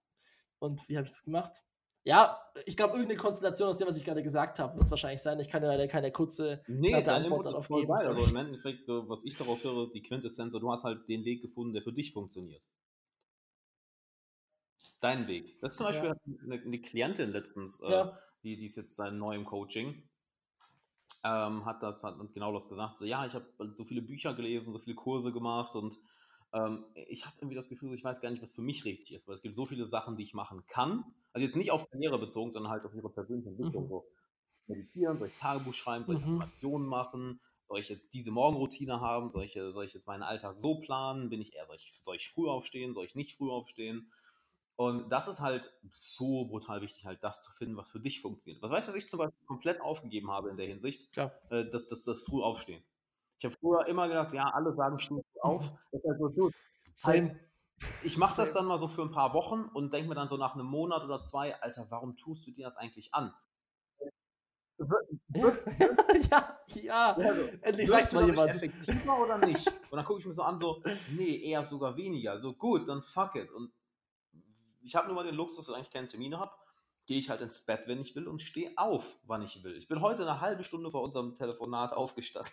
Und 0.59 0.89
wie 0.89 0.97
habe 0.97 1.07
ich 1.07 1.13
das 1.13 1.23
gemacht? 1.23 1.63
Ja, 2.03 2.41
ich 2.67 2.77
glaube, 2.77 2.95
irgendeine 2.95 3.21
Konstellation 3.21 3.69
aus 3.69 3.79
dem, 3.79 3.87
was 3.87 3.97
ich 3.97 4.05
gerade 4.05 4.25
gesagt 4.25 4.59
habe, 4.59 4.75
wird 4.75 4.87
es 4.87 4.91
wahrscheinlich 4.91 5.23
sein. 5.23 5.39
Ich 5.39 5.49
kann 5.49 5.63
dir 5.63 5.69
leider 5.69 5.87
keine 5.87 6.11
kurze 6.11 6.65
nee, 6.67 6.93
Antwort 6.95 7.47
darauf 7.47 7.69
geben. 7.69 7.95
Geil, 7.95 8.09
aber 8.09 8.27
im 8.27 8.35
Endeffekt, 8.35 8.89
was 8.89 9.25
ich 9.25 9.37
daraus 9.37 9.63
höre, 9.63 9.89
die 9.93 10.03
Quintessenz, 10.03 10.53
du 10.53 10.73
hast 10.73 10.83
halt 10.83 11.09
den 11.09 11.25
Weg 11.25 11.41
gefunden, 11.41 11.75
der 11.75 11.83
für 11.83 11.93
dich 11.93 12.13
funktioniert. 12.13 12.69
Dein 15.01 15.29
Weg. 15.29 15.61
Das 15.61 15.75
ist 15.75 15.79
zum 15.79 15.87
Beispiel 15.87 16.09
ja. 16.09 16.17
eine, 16.43 16.61
eine, 16.61 16.81
Klientin 16.81 17.31
letztens, 17.31 17.81
äh, 17.83 17.91
ja. 17.91 18.09
äh, 18.09 18.13
die, 18.43 18.57
die 18.57 18.67
ist 18.67 18.77
jetzt 18.77 18.97
seit 18.97 19.13
neuem 19.13 19.45
Coaching, 19.45 20.03
ähm, 21.25 21.65
hat 21.65 21.83
das 21.83 22.05
hat 22.05 22.17
genau 22.35 22.53
das 22.53 22.69
gesagt. 22.69 22.99
So, 22.99 23.07
ja, 23.07 23.27
ich 23.27 23.35
habe 23.35 23.47
so 23.75 23.85
viele 23.85 24.03
Bücher 24.03 24.35
gelesen, 24.35 24.73
so 24.73 24.79
viele 24.79 24.95
Kurse 24.95 25.33
gemacht 25.33 25.75
und 25.75 25.99
ähm, 26.53 26.85
ich 27.09 27.25
habe 27.25 27.37
irgendwie 27.39 27.57
das 27.57 27.69
Gefühl, 27.69 27.93
ich 27.95 28.05
weiß 28.05 28.21
gar 28.21 28.31
nicht, 28.31 28.43
was 28.43 28.53
für 28.53 28.63
mich 28.63 28.85
richtig 28.85 29.13
ist, 29.13 29.27
weil 29.27 29.35
es 29.35 29.43
gibt 29.43 29.57
so 29.57 29.67
viele 29.67 29.87
Sachen, 29.87 30.17
die 30.17 30.23
ich 30.23 30.35
machen 30.35 30.65
kann. 30.67 31.05
Also 31.33 31.45
jetzt 31.45 31.57
nicht 31.57 31.73
auf 31.73 31.89
Karriere 31.91 32.19
bezogen, 32.19 32.53
sondern 32.53 32.71
halt 32.71 32.85
auf 32.85 32.95
ihre 32.95 33.11
persönliche 33.11 33.49
Entwicklung. 33.49 33.85
Mhm. 33.85 33.89
So 33.89 34.05
meditieren, 34.67 35.19
soll 35.19 35.29
ich 35.29 35.39
Tagebuch 35.39 35.75
schreiben, 35.75 36.05
soll 36.05 36.17
ich 36.17 36.25
mhm. 36.25 36.35
Informationen 36.35 36.87
machen, 36.87 37.41
soll 37.69 37.81
ich 37.81 37.89
jetzt 37.89 38.15
diese 38.15 38.31
Morgenroutine 38.31 39.01
haben, 39.01 39.31
soll 39.31 39.45
ich, 39.45 39.55
soll 39.55 39.85
ich 39.85 39.95
jetzt 39.95 40.07
meinen 40.07 40.23
Alltag 40.23 40.59
so 40.59 40.77
planen, 40.77 41.31
bin 41.31 41.41
ich 41.41 41.55
eher, 41.55 41.67
soll 41.67 41.77
ich, 41.77 41.93
soll 41.93 42.17
ich 42.17 42.29
früh 42.31 42.49
aufstehen, 42.49 42.95
soll 42.95 43.05
ich 43.05 43.15
nicht 43.15 43.37
früh 43.37 43.51
aufstehen? 43.51 44.11
Und 44.77 45.09
das 45.11 45.29
ist 45.29 45.41
halt 45.41 45.73
so 45.93 46.47
brutal 46.47 46.81
wichtig, 46.81 47.07
halt 47.07 47.23
das 47.23 47.43
zu 47.43 47.53
finden, 47.53 47.77
was 47.77 47.89
für 47.89 48.01
dich 48.01 48.21
funktioniert. 48.21 48.61
Was 48.63 48.71
weißt 48.71 48.89
du, 48.89 48.93
was 48.93 48.99
ich 48.99 49.09
zum 49.09 49.19
Beispiel 49.19 49.47
komplett 49.47 49.81
aufgegeben 49.81 50.31
habe 50.31 50.51
in 50.51 50.57
der 50.57 50.67
Hinsicht? 50.67 51.13
Klar. 51.13 51.33
Äh, 51.51 51.67
das, 51.71 51.87
das, 51.87 52.03
das 52.05 52.25
früh 52.25 52.43
aufstehen. 52.43 52.83
Ich 53.39 53.45
habe 53.45 53.55
früher 53.61 53.87
immer 53.87 54.09
gedacht, 54.09 54.33
ja, 54.33 54.45
alle 54.53 54.75
sagen, 54.75 54.99
steh 54.99 55.23
auf. 55.43 55.73
Das 55.93 56.01
ist 56.01 56.09
halt 56.09 56.19
so, 56.19 56.31
gut. 56.31 56.55
Halt, 57.05 57.37
ich 58.03 58.17
mache 58.17 58.37
das 58.37 58.53
dann 58.53 58.67
mal 58.67 58.79
so 58.79 58.89
für 58.89 59.03
ein 59.03 59.11
paar 59.11 59.33
Wochen 59.33 59.65
und 59.75 59.93
denke 59.93 60.09
mir 60.09 60.15
dann 60.15 60.29
so 60.29 60.37
nach 60.37 60.55
einem 60.55 60.67
Monat 60.67 61.05
oder 61.05 61.23
zwei, 61.23 61.61
Alter, 61.61 61.87
warum 61.91 62.17
tust 62.17 62.47
du 62.47 62.51
dir 62.51 62.65
das 62.65 62.77
eigentlich 62.77 63.15
an? 63.15 63.33
ja, 66.31 66.59
ja, 66.75 67.13
also, 67.13 67.43
endlich 67.63 67.89
sagt 67.89 68.13
mal 68.13 68.27
jemand. 68.27 68.51
Effektiver 68.51 69.23
oder 69.23 69.47
nicht? 69.47 69.67
Und 69.69 69.97
dann 69.97 70.05
gucke 70.05 70.21
ich 70.21 70.27
mir 70.27 70.33
so 70.33 70.43
an, 70.43 70.59
so, 70.59 70.83
nee, 71.17 71.37
eher 71.43 71.63
sogar 71.63 71.97
weniger. 71.97 72.41
So, 72.41 72.55
gut, 72.55 72.89
dann 72.89 73.01
fuck 73.01 73.37
it. 73.37 73.53
Und 73.53 73.73
ich 74.85 74.95
habe 74.95 75.07
nur 75.07 75.17
mal 75.17 75.25
den 75.25 75.35
Luxus, 75.35 75.67
dass 75.67 75.69
ich 75.69 75.75
eigentlich 75.75 75.91
keine 75.91 76.09
Termine 76.09 76.39
habe. 76.39 76.53
Gehe 77.07 77.19
ich 77.19 77.29
halt 77.29 77.41
ins 77.41 77.65
Bett, 77.65 77.87
wenn 77.87 78.01
ich 78.01 78.15
will, 78.15 78.29
und 78.29 78.41
stehe 78.41 78.73
auf, 78.77 79.19
wann 79.25 79.43
ich 79.43 79.63
will. 79.63 79.77
Ich 79.77 79.89
bin 79.89 80.01
heute 80.01 80.23
eine 80.23 80.41
halbe 80.41 80.65
Stunde 80.65 80.91
vor 80.91 81.03
unserem 81.03 81.35
Telefonat 81.35 81.93
aufgestanden. 81.93 82.53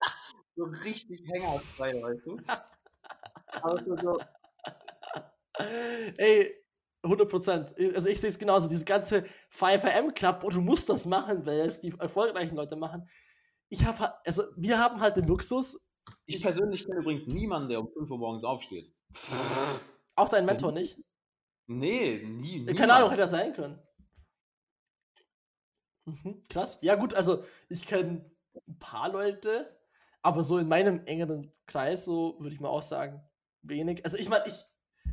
so 0.56 0.64
richtig 0.64 1.22
hängerfrei, 1.26 1.92
weißt 1.92 2.26
du? 2.26 2.38
Aber 3.62 4.02
so. 4.02 4.18
Ey, 6.18 6.54
100 7.02 7.30
Prozent. 7.30 7.74
Also 7.94 8.08
ich 8.08 8.20
sehe 8.20 8.28
es 8.28 8.38
genauso. 8.38 8.68
Diese 8.68 8.84
ganze 8.84 9.24
5am 9.50 10.12
Club, 10.12 10.42
wo 10.42 10.50
du 10.50 10.60
musst 10.60 10.88
das 10.88 11.06
machen, 11.06 11.46
weil 11.46 11.60
es 11.60 11.80
die 11.80 11.94
erfolgreichen 11.98 12.56
Leute 12.56 12.76
machen. 12.76 13.08
Ich 13.68 13.84
habe, 13.84 14.12
also 14.24 14.44
wir 14.56 14.78
haben 14.78 15.00
halt 15.00 15.16
den 15.16 15.26
Luxus. 15.26 15.86
Ich 16.26 16.42
persönlich 16.42 16.84
kenne 16.84 17.00
übrigens 17.00 17.26
niemanden, 17.26 17.68
der 17.68 17.80
um 17.80 17.88
5 17.88 18.10
Uhr 18.10 18.18
morgens 18.18 18.44
aufsteht. 18.44 18.92
Auch 20.14 20.28
dein 20.28 20.44
Mentor 20.44 20.72
nicht? 20.72 20.98
Nee, 21.66 22.22
nie. 22.24 22.58
Niemand. 22.58 22.78
Keine 22.78 22.94
Ahnung, 22.94 23.10
hätte 23.10 23.22
das 23.22 23.30
sein 23.32 23.52
können. 23.52 23.78
Mhm, 26.04 26.44
krass. 26.48 26.78
Ja, 26.82 26.94
gut, 26.94 27.14
also 27.14 27.44
ich 27.68 27.86
kenne 27.86 28.30
ein 28.68 28.78
paar 28.78 29.10
Leute, 29.10 29.76
aber 30.22 30.44
so 30.44 30.58
in 30.58 30.68
meinem 30.68 31.04
engeren 31.06 31.50
Kreis, 31.66 32.04
so 32.04 32.36
würde 32.38 32.54
ich 32.54 32.60
mal 32.60 32.68
auch 32.68 32.82
sagen, 32.82 33.20
wenig. 33.62 34.04
Also 34.04 34.16
ich 34.16 34.28
meine, 34.28 34.46
ich, 34.46 34.64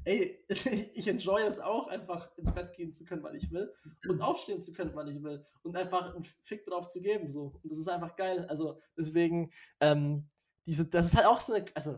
ey, 0.05 0.45
ich 0.95 1.07
enjoy 1.07 1.41
es 1.41 1.59
auch, 1.59 1.87
einfach 1.87 2.37
ins 2.37 2.53
Bett 2.53 2.75
gehen 2.75 2.93
zu 2.93 3.05
können, 3.05 3.23
weil 3.23 3.35
ich 3.35 3.51
will 3.51 3.73
und 4.07 4.21
aufstehen 4.21 4.61
zu 4.61 4.71
können, 4.71 4.95
weil 4.95 5.09
ich 5.09 5.23
will 5.23 5.43
und 5.63 5.75
einfach 5.75 6.13
einen 6.13 6.23
Fick 6.23 6.67
drauf 6.67 6.85
zu 6.87 7.01
geben, 7.01 7.27
so. 7.27 7.59
Und 7.63 7.71
das 7.71 7.79
ist 7.79 7.87
einfach 7.87 8.15
geil. 8.15 8.45
Also 8.47 8.79
deswegen, 8.95 9.51
ähm, 9.79 10.29
diese, 10.67 10.85
das 10.85 11.07
ist 11.07 11.15
halt 11.15 11.25
auch 11.25 11.41
so 11.41 11.55
eine, 11.55 11.65
also 11.73 11.97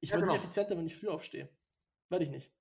ich 0.00 0.10
ja, 0.10 0.16
werde 0.16 0.24
genau. 0.24 0.32
nicht 0.34 0.44
effizienter, 0.44 0.76
wenn 0.76 0.86
ich 0.86 0.96
früh 0.96 1.08
aufstehe. 1.08 1.48
Werde 2.10 2.24
ich 2.24 2.30
nicht 2.30 2.52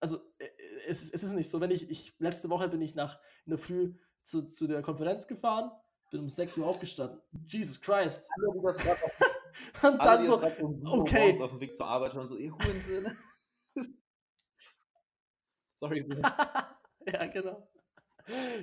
also 0.00 0.18
äh, 0.38 0.48
es, 0.88 1.10
es 1.10 1.22
ist 1.22 1.32
nicht 1.32 1.50
so, 1.50 1.60
wenn 1.60 1.70
ich, 1.70 1.90
ich, 1.90 2.14
letzte 2.18 2.50
Woche 2.50 2.68
bin 2.68 2.82
ich 2.82 2.94
nach 2.94 3.18
in 3.46 3.50
der 3.50 3.58
Früh 3.58 3.94
zu, 4.22 4.44
zu 4.44 4.66
der 4.66 4.82
Konferenz 4.82 5.26
gefahren, 5.26 5.70
bin 6.10 6.20
um 6.20 6.28
6 6.28 6.56
Uhr 6.58 6.66
aufgestanden. 6.66 7.20
Jesus 7.48 7.80
Christ. 7.80 8.28
Und 9.82 10.04
dann 10.04 10.22
so, 10.22 10.42
okay. 10.42 11.40
auf 11.40 11.50
dem 11.50 11.60
Weg 11.60 11.76
zur 11.76 11.86
Arbeit 11.86 12.14
und 12.14 12.28
so, 12.28 12.36
ihr 12.36 12.52
Hurensöhne. 12.52 13.16
Sorry, 15.74 16.04
ja, 17.06 17.26
genau. 17.26 17.68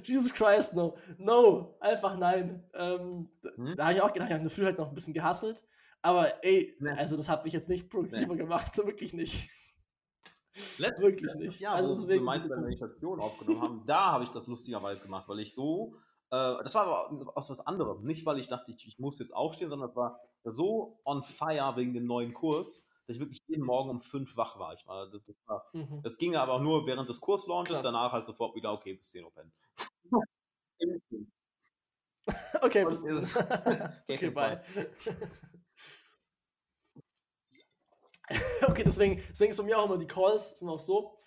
Jesus 0.03 0.33
Christ, 0.33 0.73
no. 0.73 0.97
No, 1.17 1.77
einfach 1.79 2.17
nein. 2.17 2.63
Ähm, 2.73 3.29
hm? 3.55 3.75
Da 3.75 3.85
habe 3.85 3.93
ich 3.93 4.01
auch 4.01 4.11
gedacht, 4.11 4.29
ich 4.29 4.35
habe 4.37 4.49
früher 4.49 4.65
halt 4.65 4.77
noch 4.77 4.89
ein 4.89 4.95
bisschen 4.95 5.13
gehasselt. 5.13 5.63
Aber 6.01 6.43
ey, 6.43 6.75
also 6.97 7.15
das 7.15 7.29
hat 7.29 7.43
mich 7.43 7.53
jetzt 7.53 7.69
nicht 7.69 7.89
produktiver 7.89 8.33
nee. 8.33 8.41
gemacht, 8.41 8.73
so 8.73 8.85
wirklich 8.87 9.13
nicht. 9.13 9.49
Letztes 10.53 11.01
wirklich 11.01 11.33
nicht. 11.35 11.59
Ja, 11.59 11.73
also 11.73 11.89
deswegen 11.89 12.21
wir 12.21 12.21
meiste 12.21 12.55
Meditation 12.55 13.19
aufgenommen 13.21 13.61
haben, 13.61 13.83
da 13.85 14.11
habe 14.11 14.23
ich 14.23 14.29
das 14.31 14.47
lustigerweise 14.47 15.03
gemacht, 15.03 15.27
weil 15.29 15.39
ich 15.39 15.53
so, 15.53 15.95
äh, 16.29 16.63
das 16.63 16.75
war 16.75 16.87
aber 16.87 17.37
aus 17.37 17.49
was 17.49 17.65
anderem. 17.65 18.03
Nicht, 18.03 18.25
weil 18.25 18.37
ich 18.39 18.47
dachte, 18.47 18.71
ich, 18.71 18.87
ich 18.87 18.99
muss 18.99 19.19
jetzt 19.19 19.33
aufstehen, 19.33 19.69
sondern 19.69 19.89
es 19.89 19.95
war 19.95 20.19
so 20.43 20.99
on 21.05 21.23
fire 21.23 21.75
wegen 21.77 21.93
dem 21.93 22.05
neuen 22.05 22.33
Kurs, 22.33 22.89
dass 23.07 23.15
ich 23.15 23.21
wirklich 23.21 23.39
jeden 23.47 23.65
Morgen 23.65 23.89
um 23.89 24.01
fünf 24.01 24.35
wach 24.35 24.59
war. 24.59 24.73
Ich 24.73 24.85
war, 24.87 25.09
das, 25.09 25.23
das, 25.23 25.35
war, 25.45 25.65
mhm. 25.73 26.01
das 26.03 26.17
ging 26.17 26.35
aber 26.35 26.53
auch 26.53 26.61
nur 26.61 26.85
während 26.85 27.07
des 27.07 27.21
Kurslaunches, 27.21 27.81
danach 27.81 28.11
halt 28.11 28.25
sofort 28.25 28.55
wieder, 28.55 28.73
okay, 28.73 28.93
bis 28.93 29.09
10 29.09 29.23
Uhr 29.23 29.33
pennen. 29.33 29.53
okay, 32.61 32.85
bis 32.85 33.01
10 33.01 33.13
Uhr. 33.13 33.23
okay, 34.09 34.29
bye. 34.29 34.61
okay, 38.67 38.83
deswegen, 38.85 39.21
deswegen 39.29 39.51
ist 39.51 39.57
bei 39.57 39.63
mir 39.63 39.77
auch 39.77 39.85
immer 39.85 39.97
die 39.97 40.07
Calls 40.07 40.57
sind 40.57 40.69
auch 40.69 40.79
so. 40.79 41.17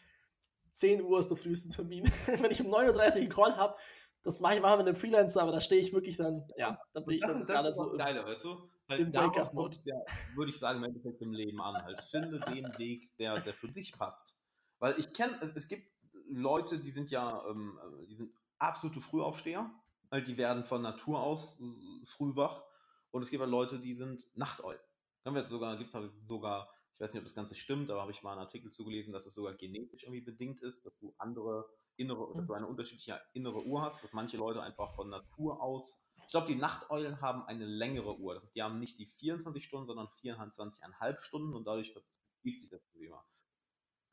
10 0.73 1.03
Uhr 1.03 1.21
ist 1.21 1.29
der 1.29 1.37
früheste 1.37 1.69
Termin. 1.69 2.05
Wenn 2.27 2.51
ich 2.51 2.61
um 2.61 2.73
9.30 2.73 2.89
Uhr 2.89 3.15
einen 3.17 3.29
Call 3.29 3.57
habe, 3.57 3.77
das 4.23 4.41
mache 4.41 4.57
ich 4.57 4.63
mal 4.63 4.77
mit 4.77 4.87
einem 4.87 4.97
Freelancer, 4.97 5.43
aber 5.43 5.53
da 5.53 5.61
stehe 5.61 5.81
ich 5.81 5.93
wirklich 5.93 6.17
dann, 6.17 6.49
ja, 6.57 6.79
da 6.93 7.01
bin 7.01 7.17
ich 7.17 7.23
dann 7.23 7.45
gerade 7.45 7.71
so. 7.71 7.97
Geiler, 7.97 8.25
weißt 8.25 8.45
du? 8.45 8.71
Weil 8.87 9.01
im 9.01 9.15
Wake-up-Mode. 9.15 9.79
Ja, 9.85 9.97
würde 10.35 10.51
ich 10.51 10.59
sagen, 10.59 10.79
im 10.79 10.85
Endeffekt 10.85 11.21
im 11.23 11.33
Leben 11.33 11.61
an. 11.61 11.83
Halt. 11.83 12.03
Finde 12.03 12.41
den 12.41 12.67
Weg, 12.79 13.17
der, 13.17 13.41
der 13.41 13.53
für 13.53 13.69
dich 13.69 13.93
passt. 13.93 14.37
Weil 14.79 14.99
ich 14.99 15.13
kenne, 15.13 15.39
es, 15.41 15.51
es 15.55 15.69
gibt 15.69 15.89
Leute, 16.29 16.79
die 16.79 16.91
sind 16.91 17.11
ja, 17.11 17.45
ähm, 17.49 17.79
die 18.09 18.17
sind 18.17 18.33
absolute 18.59 19.01
Frühaufsteher. 19.01 19.71
Halt, 20.11 20.29
die 20.29 20.37
werden 20.37 20.65
von 20.65 20.83
Natur 20.83 21.21
aus 21.21 21.59
früh 22.05 22.35
wach. 22.37 22.63
Und 23.11 23.23
es 23.23 23.31
gibt 23.31 23.41
halt 23.41 23.51
Leute, 23.51 23.79
die 23.79 23.95
sind 23.95 24.27
Nachteulen. 24.35 24.81
Dann 25.23 25.35
wird 25.35 25.47
sogar, 25.47 25.77
gibt 25.77 25.89
es 25.89 25.95
halt 25.95 26.13
sogar, 26.27 26.69
ich 26.95 27.01
weiß 27.01 27.13
nicht, 27.13 27.21
ob 27.21 27.27
das 27.27 27.35
Ganze 27.35 27.55
stimmt, 27.55 27.91
aber 27.91 28.01
habe 28.01 28.13
ich 28.13 28.23
mal 28.23 28.33
einen 28.33 28.41
Artikel 28.41 28.71
zugelesen, 28.71 29.13
dass 29.13 29.27
es 29.27 29.35
sogar 29.35 29.55
genetisch 29.55 30.05
irgendwie 30.05 30.21
bedingt 30.21 30.63
ist, 30.63 30.87
dass 30.87 30.97
du 30.99 31.15
andere 31.19 31.69
innere, 31.97 32.33
dass 32.35 32.45
mhm. 32.45 32.49
du 32.49 32.55
eine 32.55 32.67
unterschiedliche 32.67 33.21
innere 33.33 33.65
Uhr 33.65 33.83
hast, 33.83 34.03
dass 34.03 34.13
manche 34.13 34.37
Leute 34.37 34.63
einfach 34.63 34.93
von 34.95 35.11
Natur 35.11 35.63
aus 35.63 36.05
ich 36.25 36.31
glaube, 36.31 36.47
die 36.47 36.57
Nachteulen 36.57 37.21
haben 37.21 37.45
eine 37.47 37.67
längere 37.67 38.19
Uhr. 38.19 38.35
Das 38.35 38.45
heißt, 38.45 38.57
die 38.57 38.63
haben 38.63 38.79
nicht 38.81 38.99
die 38.99 39.07
24 39.07 39.65
Stunden, 39.65 39.87
sondern 39.87 40.09
24,5 40.09 41.21
Stunden 41.21 41.55
und 41.55 41.67
dadurch 41.67 41.93
verschiebt 41.93 42.61
sich 42.61 42.71
das 42.71 42.83
Problem. 42.91 43.13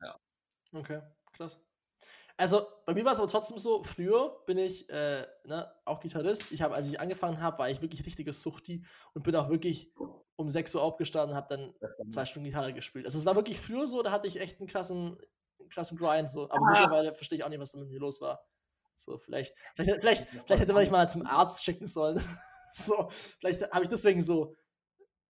Ja. 0.01 0.19
Okay, 0.73 1.01
krass. 1.33 1.59
Also 2.37 2.65
bei 2.85 2.93
mir 2.93 3.05
war 3.05 3.11
es 3.11 3.19
aber 3.19 3.29
trotzdem 3.29 3.57
so, 3.57 3.83
früher 3.83 4.41
bin 4.45 4.57
ich 4.57 4.89
äh, 4.89 5.27
ne, 5.45 5.71
auch 5.85 5.99
Gitarrist. 5.99 6.51
Ich 6.51 6.61
habe, 6.61 6.75
als 6.75 6.87
ich 6.87 6.99
angefangen 6.99 7.39
habe, 7.39 7.59
war 7.59 7.69
ich 7.69 7.81
wirklich 7.81 8.05
richtiges 8.05 8.41
Suchti 8.41 8.83
und 9.13 9.23
bin 9.23 9.35
auch 9.35 9.49
wirklich 9.49 9.93
um 10.35 10.49
6 10.49 10.75
Uhr 10.75 10.81
aufgestanden 10.81 11.31
und 11.31 11.35
habe 11.35 11.47
dann 11.49 12.11
zwei 12.11 12.25
Stunden 12.25 12.45
Gitarre 12.45 12.73
gespielt. 12.73 13.05
Also 13.05 13.17
es 13.17 13.25
war 13.25 13.35
wirklich 13.35 13.59
früher 13.59 13.87
so, 13.87 14.01
da 14.01 14.11
hatte 14.11 14.27
ich 14.27 14.39
echt 14.39 14.59
einen 14.59 14.67
krassen, 14.67 15.17
krassen 15.69 15.97
Grind. 15.97 16.29
So. 16.29 16.49
Aber 16.49 16.65
ah. 16.67 16.71
mittlerweile 16.71 17.13
verstehe 17.13 17.37
ich 17.37 17.43
auch 17.43 17.49
nicht, 17.49 17.59
was 17.59 17.71
da 17.71 17.79
mit 17.79 17.89
mir 17.89 17.99
los 17.99 18.21
war. 18.21 18.43
So, 18.95 19.17
vielleicht, 19.17 19.55
vielleicht, 19.75 20.01
vielleicht, 20.01 20.27
vielleicht 20.27 20.61
hätte 20.61 20.73
man 20.73 20.83
mich 20.83 20.91
mal 20.91 21.09
zum 21.09 21.25
Arzt 21.25 21.63
schicken 21.63 21.87
sollen. 21.87 22.21
so, 22.73 23.07
vielleicht 23.09 23.71
habe 23.71 23.83
ich 23.83 23.89
deswegen 23.89 24.21
so, 24.21 24.55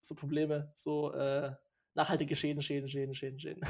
so 0.02 0.16
Probleme, 0.16 0.72
so 0.76 1.14
äh, 1.14 1.54
nachhaltige 1.94 2.36
Schäden, 2.36 2.62
Schäden, 2.62 2.90
Schäden, 2.90 3.14
Schäden, 3.14 3.40
Schäden. 3.40 3.64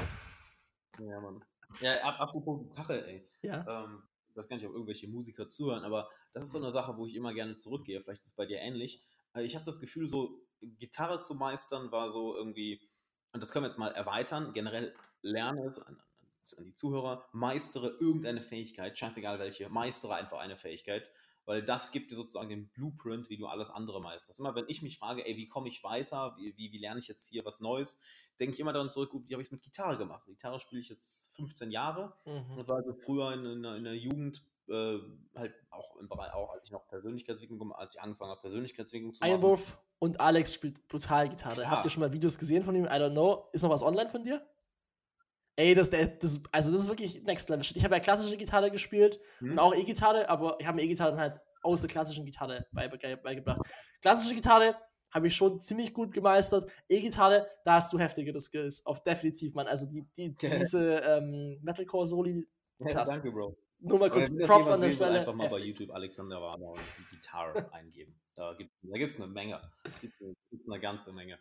Ja, 0.98 1.20
Mann. 1.20 1.44
Ja, 1.80 2.00
apropos 2.02 2.60
Gitarre, 2.60 3.06
ey. 3.06 3.28
Ja. 3.42 3.84
Ähm, 3.84 4.02
ich 4.28 4.36
weiß 4.36 4.48
gar 4.48 4.56
nicht, 4.56 4.66
ob 4.66 4.72
irgendwelche 4.72 5.08
Musiker 5.08 5.48
zuhören, 5.48 5.84
aber 5.84 6.08
das 6.32 6.44
ist 6.44 6.52
so 6.52 6.58
eine 6.58 6.72
Sache, 6.72 6.96
wo 6.96 7.06
ich 7.06 7.14
immer 7.14 7.34
gerne 7.34 7.56
zurückgehe. 7.56 8.00
Vielleicht 8.00 8.22
ist 8.22 8.28
es 8.28 8.34
bei 8.34 8.46
dir 8.46 8.58
ähnlich. 8.58 9.02
Äh, 9.34 9.44
ich 9.44 9.54
habe 9.54 9.64
das 9.64 9.80
Gefühl, 9.80 10.08
so 10.08 10.40
Gitarre 10.78 11.20
zu 11.20 11.34
meistern 11.34 11.92
war 11.92 12.12
so 12.12 12.36
irgendwie, 12.36 12.80
und 13.32 13.40
das 13.40 13.52
können 13.52 13.64
wir 13.64 13.68
jetzt 13.68 13.78
mal 13.78 13.92
erweitern, 13.92 14.52
generell 14.52 14.94
lernen 15.22 15.66
es 15.66 15.78
an, 15.78 16.00
an 16.56 16.64
die 16.64 16.74
Zuhörer, 16.74 17.26
meistere 17.32 17.96
irgendeine 18.00 18.42
Fähigkeit, 18.42 18.96
scheißegal 18.96 19.38
welche, 19.38 19.68
meistere 19.68 20.14
einfach 20.14 20.38
eine 20.38 20.56
Fähigkeit, 20.56 21.10
weil 21.44 21.62
das 21.62 21.90
gibt 21.90 22.10
dir 22.10 22.14
sozusagen 22.14 22.48
den 22.48 22.68
Blueprint, 22.68 23.28
wie 23.28 23.36
du 23.36 23.46
alles 23.46 23.70
andere 23.70 24.00
meisterst. 24.00 24.38
Immer 24.38 24.54
wenn 24.54 24.68
ich 24.68 24.82
mich 24.82 24.98
frage, 24.98 25.26
ey, 25.26 25.36
wie 25.36 25.48
komme 25.48 25.68
ich 25.68 25.82
weiter, 25.82 26.36
wie, 26.36 26.56
wie, 26.56 26.72
wie, 26.72 26.78
lerne 26.78 27.00
ich 27.00 27.08
jetzt 27.08 27.28
hier 27.28 27.44
was 27.44 27.60
Neues, 27.60 27.98
denke 28.38 28.54
ich 28.54 28.60
immer 28.60 28.72
daran 28.72 28.90
zurück, 28.90 29.10
wie 29.12 29.34
habe 29.34 29.42
ich 29.42 29.48
es 29.48 29.52
mit 29.52 29.62
Gitarre 29.62 29.98
gemacht? 29.98 30.24
Gitarre 30.26 30.60
spiele 30.60 30.80
ich 30.80 30.88
jetzt 30.88 31.34
15 31.34 31.70
Jahre. 31.70 32.14
Mhm. 32.24 32.56
Das 32.56 32.68
war 32.68 32.76
also 32.76 32.94
früher 32.94 33.32
in, 33.32 33.44
in, 33.44 33.64
in 33.64 33.84
der 33.84 33.96
Jugend 33.96 34.44
äh, 34.68 34.98
halt 35.34 35.54
auch 35.70 35.96
im 35.96 36.08
Bereich, 36.08 36.32
auch 36.32 36.50
als 36.50 36.64
ich 36.64 36.70
noch 36.70 36.86
Persönlichkeitsentwicklung, 36.88 37.72
als 37.72 37.94
ich 37.94 38.00
angefangen 38.00 38.30
habe, 38.30 38.40
Persönlichkeitsentwicklung 38.40 39.14
zu 39.14 39.20
machen. 39.20 39.32
Einwurf 39.32 39.78
und 39.98 40.20
Alex 40.20 40.54
spielt 40.54 40.86
brutal 40.88 41.28
Gitarre. 41.28 41.62
Ja. 41.62 41.70
Habt 41.70 41.84
ihr 41.84 41.90
schon 41.90 42.00
mal 42.00 42.12
Videos 42.12 42.38
gesehen 42.38 42.62
von 42.62 42.74
ihm? 42.74 42.84
I 42.84 42.88
don't 42.88 43.12
know. 43.12 43.48
Ist 43.52 43.62
noch 43.62 43.70
was 43.70 43.82
online 43.82 44.10
von 44.10 44.22
dir? 44.22 44.46
Ey, 45.56 45.74
das, 45.74 45.90
das, 45.90 46.42
also 46.50 46.72
das 46.72 46.82
ist 46.82 46.88
wirklich 46.88 47.22
Next 47.24 47.50
Level 47.50 47.64
Ich 47.74 47.84
habe 47.84 47.94
ja 47.94 48.00
klassische 48.00 48.36
Gitarre 48.38 48.70
gespielt 48.70 49.20
hm. 49.38 49.52
und 49.52 49.58
auch 49.58 49.74
E-Gitarre, 49.74 50.28
aber 50.28 50.56
ich 50.58 50.66
habe 50.66 50.76
mir 50.76 50.82
E-Gitarre 50.82 51.10
dann 51.10 51.20
halt 51.20 51.40
aus 51.62 51.82
der 51.82 51.90
klassischen 51.90 52.24
Gitarre 52.24 52.66
beigebracht. 52.72 53.60
Klassische 54.00 54.34
Gitarre 54.34 54.74
habe 55.12 55.26
ich 55.26 55.36
schon 55.36 55.60
ziemlich 55.60 55.92
gut 55.92 56.12
gemeistert. 56.12 56.70
E-Gitarre, 56.88 57.46
da 57.64 57.74
hast 57.74 57.92
du 57.92 57.98
heftigere 57.98 58.40
Skills. 58.40 58.84
Auf 58.86 59.02
definitiv, 59.02 59.54
Mann. 59.54 59.66
Also 59.66 59.86
die, 59.86 60.06
die, 60.16 60.34
diese 60.34 60.96
ähm, 61.00 61.58
Metalcore-Soli. 61.62 62.48
Ja, 62.78 63.04
danke, 63.04 63.30
Bro. 63.30 63.56
Nur 63.82 63.98
mal 63.98 64.10
kurz 64.10 64.30
Props 64.46 64.70
an 64.70 64.80
der 64.80 64.92
Stelle. 64.92 65.20
Einfach 65.20 65.34
mal 65.34 65.48
bei 65.48 65.58
YouTube 65.58 65.90
Alexander 65.90 66.40
Warner 66.40 66.68
und 66.68 66.78
die 66.78 67.16
Gitarre 67.16 67.68
eingeben. 67.72 68.14
Da 68.34 68.54
gibt 68.54 68.72
es 68.92 69.16
da 69.16 69.24
eine 69.24 69.32
Menge. 69.32 69.60
Da 69.82 69.90
gibt 70.50 70.68
eine 70.68 70.80
ganze 70.80 71.12
Menge. 71.12 71.38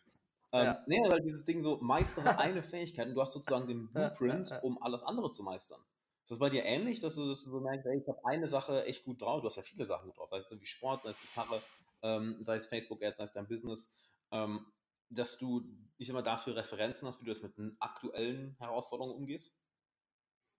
Ähm, 0.54 0.66
ja. 0.66 0.84
Nee, 0.88 1.00
weil 1.10 1.22
dieses 1.22 1.46
Ding 1.46 1.62
so, 1.62 1.78
meistere 1.82 2.38
eine 2.40 2.64
Fähigkeit 2.64 3.08
und 3.08 3.16
du 3.16 3.22
hast 3.22 3.34
sozusagen 3.34 3.68
den 3.68 3.92
Blueprint, 3.92 4.52
um 4.64 4.82
alles 4.82 5.04
andere 5.04 5.32
zu 5.32 5.44
meistern. 5.44 5.80
Ist 6.24 6.32
das 6.32 6.40
bei 6.40 6.50
dir 6.50 6.64
ähnlich, 6.64 7.00
dass 7.00 7.16
du, 7.16 7.30
dass 7.30 7.44
du 7.44 7.52
so 7.52 7.62
merkst, 7.62 7.86
ey, 7.86 8.00
ich 8.00 8.08
habe 8.08 8.20
eine 8.26 8.50
Sache 8.50 8.86
echt 8.86 9.06
gut 9.06 9.22
drauf, 9.22 9.42
du 9.42 9.48
hast 9.48 9.56
ja 9.56 9.64
viele 9.64 9.86
Sachen 9.86 10.08
gut 10.08 10.18
drauf, 10.18 10.30
sei 10.30 10.38
es 10.38 10.62
wie 10.62 10.66
Sport, 10.66 11.04
sei 11.04 11.10
es 11.12 11.22
Gitarre, 11.22 11.62
ähm, 12.02 12.38
sei 12.42 12.56
es 12.56 12.68
Facebook-Ads, 12.68 13.18
sei 13.18 13.24
es 13.24 13.32
dein 13.34 13.48
Business, 13.48 13.96
ähm, 14.32 14.66
dass 15.10 15.38
du, 15.38 15.64
ich 15.98 16.08
sag 16.08 16.14
mal, 16.14 16.22
dafür 16.22 16.56
Referenzen 16.56 17.08
hast, 17.08 17.22
wie 17.22 17.26
du 17.26 17.32
das 17.34 17.42
mit 17.42 17.54
aktuellen 17.80 18.56
Herausforderungen 18.60 19.16
umgehst? 19.16 19.54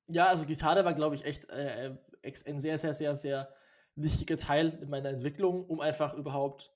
Ja, 0.07 0.27
also 0.27 0.45
Gitarre 0.45 0.85
war, 0.85 0.95
glaube 0.95 1.15
ich, 1.15 1.25
echt 1.25 1.49
äh, 1.49 1.97
ein 2.47 2.59
sehr, 2.59 2.79
sehr, 2.79 2.93
sehr, 2.93 3.15
sehr 3.15 3.55
wichtiger 3.95 4.37
Teil 4.37 4.79
in 4.83 4.89
meiner 4.89 5.11
Entwicklung, 5.11 5.65
um 5.67 5.81
einfach 5.81 6.15
überhaupt 6.15 6.73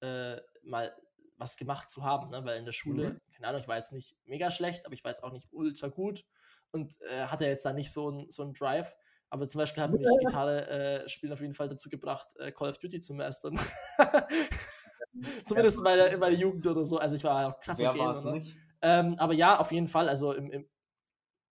äh, 0.00 0.36
mal 0.62 0.94
was 1.38 1.56
gemacht 1.56 1.88
zu 1.90 2.02
haben, 2.02 2.30
ne? 2.30 2.44
weil 2.44 2.58
in 2.58 2.64
der 2.64 2.72
Schule, 2.72 3.10
mhm. 3.10 3.20
keine 3.34 3.48
Ahnung, 3.48 3.60
ich 3.60 3.68
war 3.68 3.76
jetzt 3.76 3.92
nicht 3.92 4.16
mega 4.24 4.50
schlecht, 4.50 4.86
aber 4.86 4.94
ich 4.94 5.04
war 5.04 5.10
jetzt 5.10 5.22
auch 5.22 5.32
nicht 5.32 5.48
ultra 5.52 5.88
gut 5.88 6.24
und 6.70 6.98
äh, 7.02 7.26
hatte 7.26 7.46
jetzt 7.46 7.64
da 7.64 7.72
nicht 7.72 7.92
so 7.92 8.08
einen 8.08 8.30
so 8.30 8.50
Drive. 8.52 8.96
Aber 9.28 9.46
zum 9.48 9.58
Beispiel 9.58 9.82
hat 9.82 9.90
mich 9.90 10.06
Gitarre 10.24 10.68
äh, 10.68 11.08
spielen 11.08 11.32
auf 11.32 11.40
jeden 11.40 11.54
Fall 11.54 11.68
dazu 11.68 11.88
gebracht, 11.88 12.28
äh, 12.38 12.52
Call 12.52 12.70
of 12.70 12.78
Duty 12.78 13.00
zu 13.00 13.12
meistern. 13.12 13.58
Zumindest 15.44 15.78
in 15.78 15.84
meiner, 15.84 16.08
in 16.08 16.20
meiner 16.20 16.36
Jugend 16.36 16.66
oder 16.66 16.84
so. 16.84 16.98
Also 16.98 17.16
ich 17.16 17.24
war 17.24 17.48
auch 17.48 17.60
klasse 17.60 17.82
Wer 17.82 17.98
war 17.98 18.12
es 18.12 18.24
nicht? 18.24 18.56
Ähm, 18.82 19.16
aber 19.18 19.34
ja, 19.34 19.58
auf 19.58 19.72
jeden 19.72 19.86
Fall. 19.86 20.08
Also 20.08 20.32
im, 20.32 20.50
im 20.50 20.68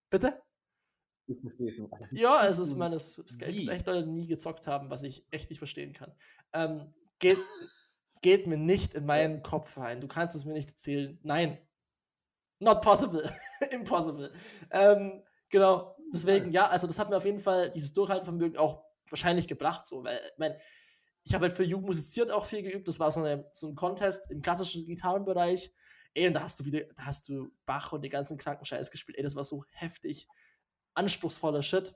Bitte? 0.10 0.42
Ich 1.28 1.40
verstehe 1.42 1.70
es 1.70 1.78
nicht. 1.80 1.92
Ja, 2.12 2.38
also 2.38 2.64
ich 2.64 2.78
meine, 2.78 2.96
es, 2.96 3.18
es 3.18 3.38
gibt 3.38 3.70
echt 3.70 3.88
Leute, 3.88 4.04
die 4.04 4.12
nie 4.12 4.28
gezockt 4.28 4.68
haben, 4.68 4.90
was 4.90 5.04
ich 5.04 5.26
echt 5.32 5.50
nicht 5.50 5.60
verstehen 5.60 5.94
kann. 5.94 6.14
Ähm, 6.54 6.94
geht, 7.20 7.40
geht 8.22 8.48
mir 8.48 8.58
nicht 8.58 8.94
in 8.94 9.06
meinen 9.06 9.42
Kopf 9.42 9.78
rein. 9.78 10.02
Du 10.02 10.08
kannst 10.08 10.36
es 10.36 10.46
mir 10.46 10.54
nicht 10.54 10.70
erzählen. 10.70 11.20
Nein. 11.24 11.58
Not 12.60 12.82
possible. 12.82 13.32
Impossible. 13.72 14.32
Ähm, 14.72 15.24
genau. 15.50 15.96
Deswegen, 16.14 16.52
ja, 16.52 16.68
also 16.68 16.88
das 16.88 17.00
hat 17.00 17.10
mir 17.10 17.18
auf 17.18 17.26
jeden 17.26 17.40
Fall 17.40 17.72
dieses 17.72 17.94
Durchhaltevermögen 17.94 18.58
auch 18.58 18.84
wahrscheinlich 19.10 19.48
gebracht, 19.48 19.86
so, 19.86 20.04
weil, 20.04 20.18
ich 20.18 20.38
meine, 20.38 20.60
ich 21.24 21.34
habe 21.34 21.48
halt 21.48 21.54
für 21.54 21.64
Jugend 21.64 21.88
musiziert 21.88 22.32
auch 22.32 22.46
viel 22.46 22.62
geübt. 22.62 22.88
Das 22.88 23.00
war 23.00 23.10
so, 23.12 23.20
eine, 23.20 23.50
so 23.52 23.68
ein 23.68 23.76
Contest 23.76 24.30
im 24.30 24.42
klassischen 24.42 24.86
Gitarrenbereich. 24.86 25.74
Ey, 26.14 26.28
und 26.28 26.36
da 26.36 26.42
hast 26.42 26.60
du 26.60 26.66
wieder, 26.66 26.82
da 26.96 27.06
hast 27.06 27.28
du 27.28 27.52
Bach 27.66 27.92
und 27.92 28.04
den 28.04 28.12
ganzen 28.12 28.38
Krankenscheiß 28.38 28.92
gespielt. 28.92 29.18
Ey, 29.18 29.24
das 29.24 29.36
war 29.36 29.44
so 29.44 29.66
heftig 29.72 30.28
anspruchsvoller 30.96 31.62
Shit. 31.62 31.96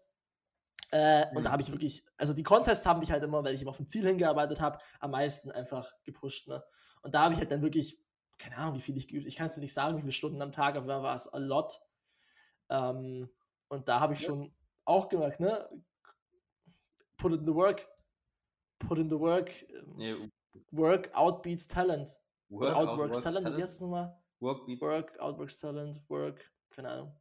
Äh, 0.91 1.29
mhm. 1.31 1.37
Und 1.37 1.43
da 1.43 1.49
mhm. 1.49 1.53
habe 1.53 1.61
ich 1.63 1.71
wirklich, 1.71 2.05
also 2.17 2.33
die 2.33 2.43
Contests 2.43 2.85
haben 2.85 2.99
mich 2.99 3.11
halt 3.11 3.23
immer, 3.23 3.43
weil 3.43 3.55
ich 3.55 3.61
immer 3.61 3.71
auf 3.71 3.79
ein 3.79 3.87
Ziel 3.87 4.05
hingearbeitet 4.05 4.59
habe, 4.61 4.79
am 4.99 5.11
meisten 5.11 5.51
einfach 5.51 5.91
gepusht. 6.03 6.47
Ne? 6.47 6.63
Und 7.01 7.13
da 7.13 7.23
habe 7.23 7.33
ich 7.33 7.39
halt 7.39 7.51
dann 7.51 7.61
wirklich, 7.61 7.99
keine 8.37 8.57
Ahnung, 8.57 8.75
wie 8.75 8.81
viel 8.81 8.97
ich 8.97 9.07
geübt 9.07 9.27
Ich 9.27 9.35
kann 9.35 9.47
es 9.47 9.55
dir 9.55 9.61
nicht 9.61 9.73
sagen, 9.73 9.97
wie 9.97 10.01
viele 10.01 10.13
Stunden 10.13 10.41
am 10.41 10.51
Tag, 10.51 10.75
aber 10.75 11.03
war 11.03 11.15
es 11.15 11.27
a 11.27 11.37
lot. 11.37 11.79
Ähm, 12.69 13.29
und 13.67 13.87
da 13.87 13.99
habe 13.99 14.13
ich 14.13 14.21
ja. 14.21 14.27
schon 14.27 14.53
auch 14.85 15.09
gemerkt, 15.09 15.39
ne? 15.39 15.69
Put 17.17 17.33
in 17.33 17.45
the 17.45 17.53
work. 17.53 17.87
Put 18.79 18.97
in 18.97 19.09
the 19.09 19.19
work. 19.19 19.51
Ja. 19.97 20.15
Work 20.71 21.13
outbeats 21.13 21.67
talent. 21.67 22.19
Work, 22.49 22.75
outworks 22.75 23.21
Talent, 23.21 23.43
talent. 23.43 23.57
wie 23.57 23.61
heißt 23.61 23.75
es 23.75 23.81
nochmal? 23.81 24.17
Work 24.39 24.65
beats. 24.65 24.81
Work, 24.81 25.19
outworks 25.19 25.59
Talent, 25.59 26.01
Work, 26.09 26.51
keine 26.71 26.89
Ahnung. 26.89 27.15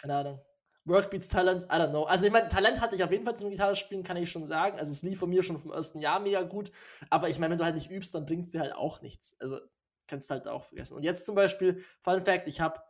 Keine 0.00 0.16
Ahnung. 0.16 0.40
Work 0.86 1.10
beats 1.10 1.28
Talent, 1.28 1.64
I 1.64 1.76
don't 1.76 1.90
know. 1.90 2.04
Also 2.04 2.26
ich 2.26 2.32
meine, 2.32 2.48
Talent 2.48 2.80
hatte 2.80 2.96
ich 2.96 3.04
auf 3.04 3.10
jeden 3.10 3.24
Fall 3.24 3.36
zum 3.36 3.50
Gitarrespielen, 3.50 4.02
kann 4.02 4.16
ich 4.16 4.30
schon 4.30 4.46
sagen. 4.46 4.78
Also 4.78 4.90
es 4.92 5.02
lief 5.02 5.18
von 5.18 5.28
mir 5.28 5.42
schon 5.42 5.58
vom 5.58 5.72
ersten 5.72 6.00
Jahr 6.00 6.20
mega 6.20 6.42
gut. 6.42 6.72
Aber 7.10 7.28
ich 7.28 7.38
meine, 7.38 7.52
wenn 7.52 7.58
du 7.58 7.64
halt 7.64 7.74
nicht 7.74 7.90
übst, 7.90 8.14
dann 8.14 8.24
bringst 8.24 8.54
du 8.54 8.58
halt 8.58 8.74
auch 8.74 9.02
nichts. 9.02 9.36
Also 9.40 9.60
kannst 10.06 10.30
du 10.30 10.34
halt 10.34 10.48
auch 10.48 10.64
vergessen. 10.64 10.94
Und 10.94 11.02
jetzt 11.02 11.26
zum 11.26 11.34
Beispiel, 11.34 11.84
Fun 12.00 12.20
Fact, 12.20 12.48
ich 12.48 12.60
habe, 12.60 12.80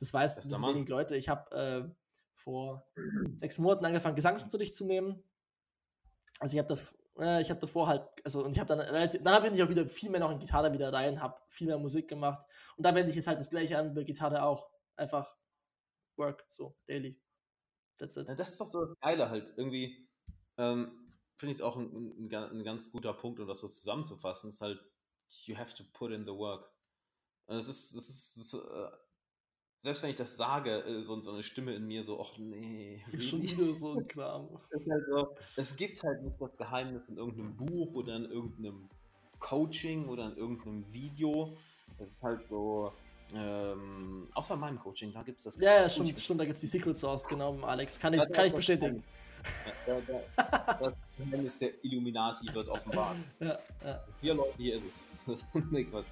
das 0.00 0.12
weiß 0.12 0.36
das 0.36 0.62
wenig 0.62 0.88
Leute, 0.88 1.16
ich 1.16 1.28
habe 1.28 1.50
äh, 1.56 1.94
vor 2.34 2.86
sechs 3.36 3.58
Monaten 3.58 3.84
angefangen, 3.84 4.16
Gesangsunterricht 4.16 4.74
zu 4.74 4.84
nehmen. 4.84 5.22
Also 6.40 6.56
ich 6.56 6.62
habe 6.62 6.74
da, 7.16 7.22
äh, 7.22 7.42
ich 7.42 7.50
habe 7.50 7.60
davor 7.60 7.86
halt, 7.86 8.02
also 8.24 8.44
und 8.44 8.52
ich 8.52 8.58
habe 8.58 8.68
dann 8.68 8.80
relativ, 8.80 9.22
dann 9.22 9.42
bin 9.42 9.54
ich 9.54 9.62
auch 9.62 9.68
wieder 9.68 9.86
viel 9.86 10.10
mehr 10.10 10.20
noch 10.20 10.30
in 10.30 10.38
Gitarre 10.38 10.72
wieder 10.72 10.92
rein, 10.92 11.22
habe 11.22 11.38
viel 11.48 11.68
mehr 11.68 11.78
Musik 11.78 12.08
gemacht. 12.08 12.44
Und 12.76 12.84
da 12.84 12.94
wende 12.94 13.10
ich 13.10 13.16
jetzt 13.16 13.28
halt 13.28 13.38
das 13.38 13.50
gleiche 13.50 13.78
an 13.78 13.94
bei 13.94 14.02
Gitarre 14.02 14.42
auch. 14.42 14.68
Einfach 14.96 15.36
Work, 16.16 16.44
so, 16.48 16.76
daily. 16.86 17.20
That's 17.98 18.16
it. 18.16 18.28
Ja, 18.28 18.34
das 18.34 18.50
ist 18.50 18.60
doch 18.60 18.66
so 18.66 18.84
das 18.84 18.98
Geile 19.00 19.30
halt. 19.30 19.52
Irgendwie 19.56 20.08
ähm, 20.58 21.12
finde 21.36 21.52
ich 21.52 21.58
es 21.58 21.62
auch 21.62 21.76
ein, 21.76 22.28
ein, 22.28 22.34
ein, 22.34 22.64
ganz 22.64 22.90
guter 22.90 23.12
Punkt, 23.12 23.40
um 23.40 23.46
das 23.46 23.60
so 23.60 23.68
zusammenzufassen, 23.68 24.50
ist 24.50 24.60
halt, 24.60 24.80
you 25.44 25.56
have 25.56 25.74
to 25.74 25.84
put 25.92 26.12
in 26.12 26.24
the 26.24 26.32
work. 26.32 26.70
Und 27.46 27.56
das 27.56 27.68
ist, 27.68 27.94
das 27.94 28.08
ist, 28.08 28.36
das 28.36 28.46
ist 28.46 28.54
äh, 28.54 28.90
selbst 29.84 30.02
wenn 30.02 30.10
ich 30.10 30.16
das 30.16 30.36
sage, 30.38 30.82
äh, 30.82 31.04
so, 31.04 31.20
so, 31.20 31.32
eine 31.32 31.42
Stimme 31.42 31.74
in 31.74 31.86
mir 31.86 32.04
so, 32.04 32.18
ach 32.20 32.38
nee. 32.38 33.04
Really? 33.12 33.22
Schon 33.22 33.42
wieder 33.42 33.74
so 33.74 33.92
ein 33.92 34.08
Kram. 34.08 34.48
es, 34.70 34.86
halt 34.88 35.04
so, 35.10 35.36
es 35.56 35.76
gibt 35.76 36.02
halt 36.02 36.22
nicht 36.22 36.40
das 36.40 36.56
Geheimnis 36.56 37.06
in 37.08 37.18
irgendeinem 37.18 37.54
Buch 37.54 37.94
oder 37.94 38.16
in 38.16 38.24
irgendeinem 38.24 38.88
Coaching 39.40 40.08
oder 40.08 40.32
in 40.32 40.38
irgendeinem 40.38 40.90
Video. 40.90 41.54
Es 41.98 42.08
ist 42.08 42.22
halt 42.22 42.48
so, 42.48 42.94
ähm, 43.32 44.28
außer 44.34 44.56
meinem 44.56 44.78
Coaching, 44.78 45.12
da 45.12 45.22
gibt 45.22 45.38
es 45.38 45.44
das. 45.44 45.60
Ja, 45.60 45.82
ja, 45.82 45.88
stimmt, 45.88 46.18
stimmt, 46.18 46.40
da 46.40 46.44
gibt 46.44 46.54
es 46.54 46.60
die 46.60 46.66
Secret 46.66 46.98
Sauce, 46.98 47.26
genau, 47.26 47.58
Alex. 47.62 47.98
Kann 47.98 48.12
ich, 48.12 48.20
ja, 48.20 48.26
kann 48.26 48.46
ich 48.46 48.52
bestätigen. 48.52 49.02
Ja, 49.86 49.96
da, 50.36 50.74
das 50.80 50.94
Geheimnis 51.18 51.58
der 51.58 51.84
Illuminati 51.84 52.52
wird 52.52 52.68
offenbart. 52.68 53.16
Ja, 53.40 53.58
ja. 53.84 54.04
Vier 54.20 54.34
Leute, 54.34 54.54
hier 54.56 54.76
ist 54.76 54.84
es. 55.26 55.44
nee, 55.70 55.84
Quatsch. 55.84 56.06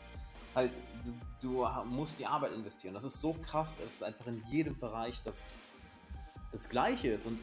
Halt, 0.55 0.73
du, 1.41 1.65
du, 1.65 1.85
musst 1.87 2.19
die 2.19 2.27
Arbeit 2.27 2.53
investieren. 2.53 2.95
Das 2.95 3.05
ist 3.05 3.21
so 3.21 3.33
krass, 3.33 3.79
dass 3.79 3.97
es 3.97 4.03
einfach 4.03 4.27
in 4.27 4.43
jedem 4.51 4.79
Bereich 4.79 5.23
das, 5.23 5.53
das 6.53 6.69
Gleiche 6.69 7.09
ist. 7.09 7.27
Und 7.27 7.39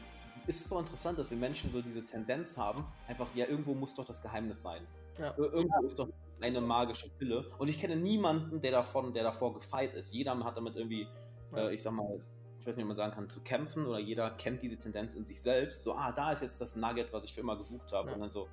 ist 0.46 0.60
es 0.60 0.68
so 0.68 0.78
interessant, 0.78 1.18
dass 1.18 1.30
wir 1.30 1.36
Menschen 1.36 1.72
so 1.72 1.82
diese 1.82 2.04
Tendenz 2.04 2.56
haben, 2.56 2.84
einfach, 3.08 3.26
ja, 3.34 3.46
irgendwo 3.46 3.74
muss 3.74 3.94
doch 3.94 4.04
das 4.04 4.22
Geheimnis 4.22 4.62
sein. 4.62 4.86
Ja. 5.18 5.34
Irgendwo 5.36 5.84
ist 5.84 5.98
doch 5.98 6.08
eine 6.40 6.60
magische 6.60 7.08
Pille. 7.10 7.50
Und 7.58 7.68
ich 7.68 7.78
kenne 7.78 7.96
niemanden, 7.96 8.60
der 8.60 8.72
davon, 8.72 9.12
der 9.12 9.24
davor 9.24 9.54
gefeit 9.54 9.94
ist. 9.94 10.12
Jeder 10.12 10.38
hat 10.44 10.56
damit 10.56 10.76
irgendwie, 10.76 11.06
äh, 11.54 11.74
ich 11.74 11.82
sag 11.82 11.92
mal, 11.92 12.20
ich 12.58 12.66
weiß 12.66 12.76
nicht, 12.76 12.84
wie 12.84 12.88
man 12.88 12.96
sagen 12.96 13.12
kann, 13.12 13.28
zu 13.28 13.40
kämpfen 13.40 13.86
oder 13.86 13.98
jeder 13.98 14.30
kennt 14.32 14.62
diese 14.62 14.76
Tendenz 14.76 15.14
in 15.14 15.24
sich 15.24 15.40
selbst. 15.40 15.82
So, 15.82 15.94
ah, 15.94 16.12
da 16.12 16.32
ist 16.32 16.42
jetzt 16.42 16.60
das 16.60 16.76
Nugget, 16.76 17.12
was 17.12 17.24
ich 17.24 17.32
für 17.32 17.40
immer 17.40 17.56
gesucht 17.56 17.90
habe. 17.92 18.08
Ja. 18.08 18.14
Und 18.14 18.20
dann 18.20 18.30
so, 18.30 18.48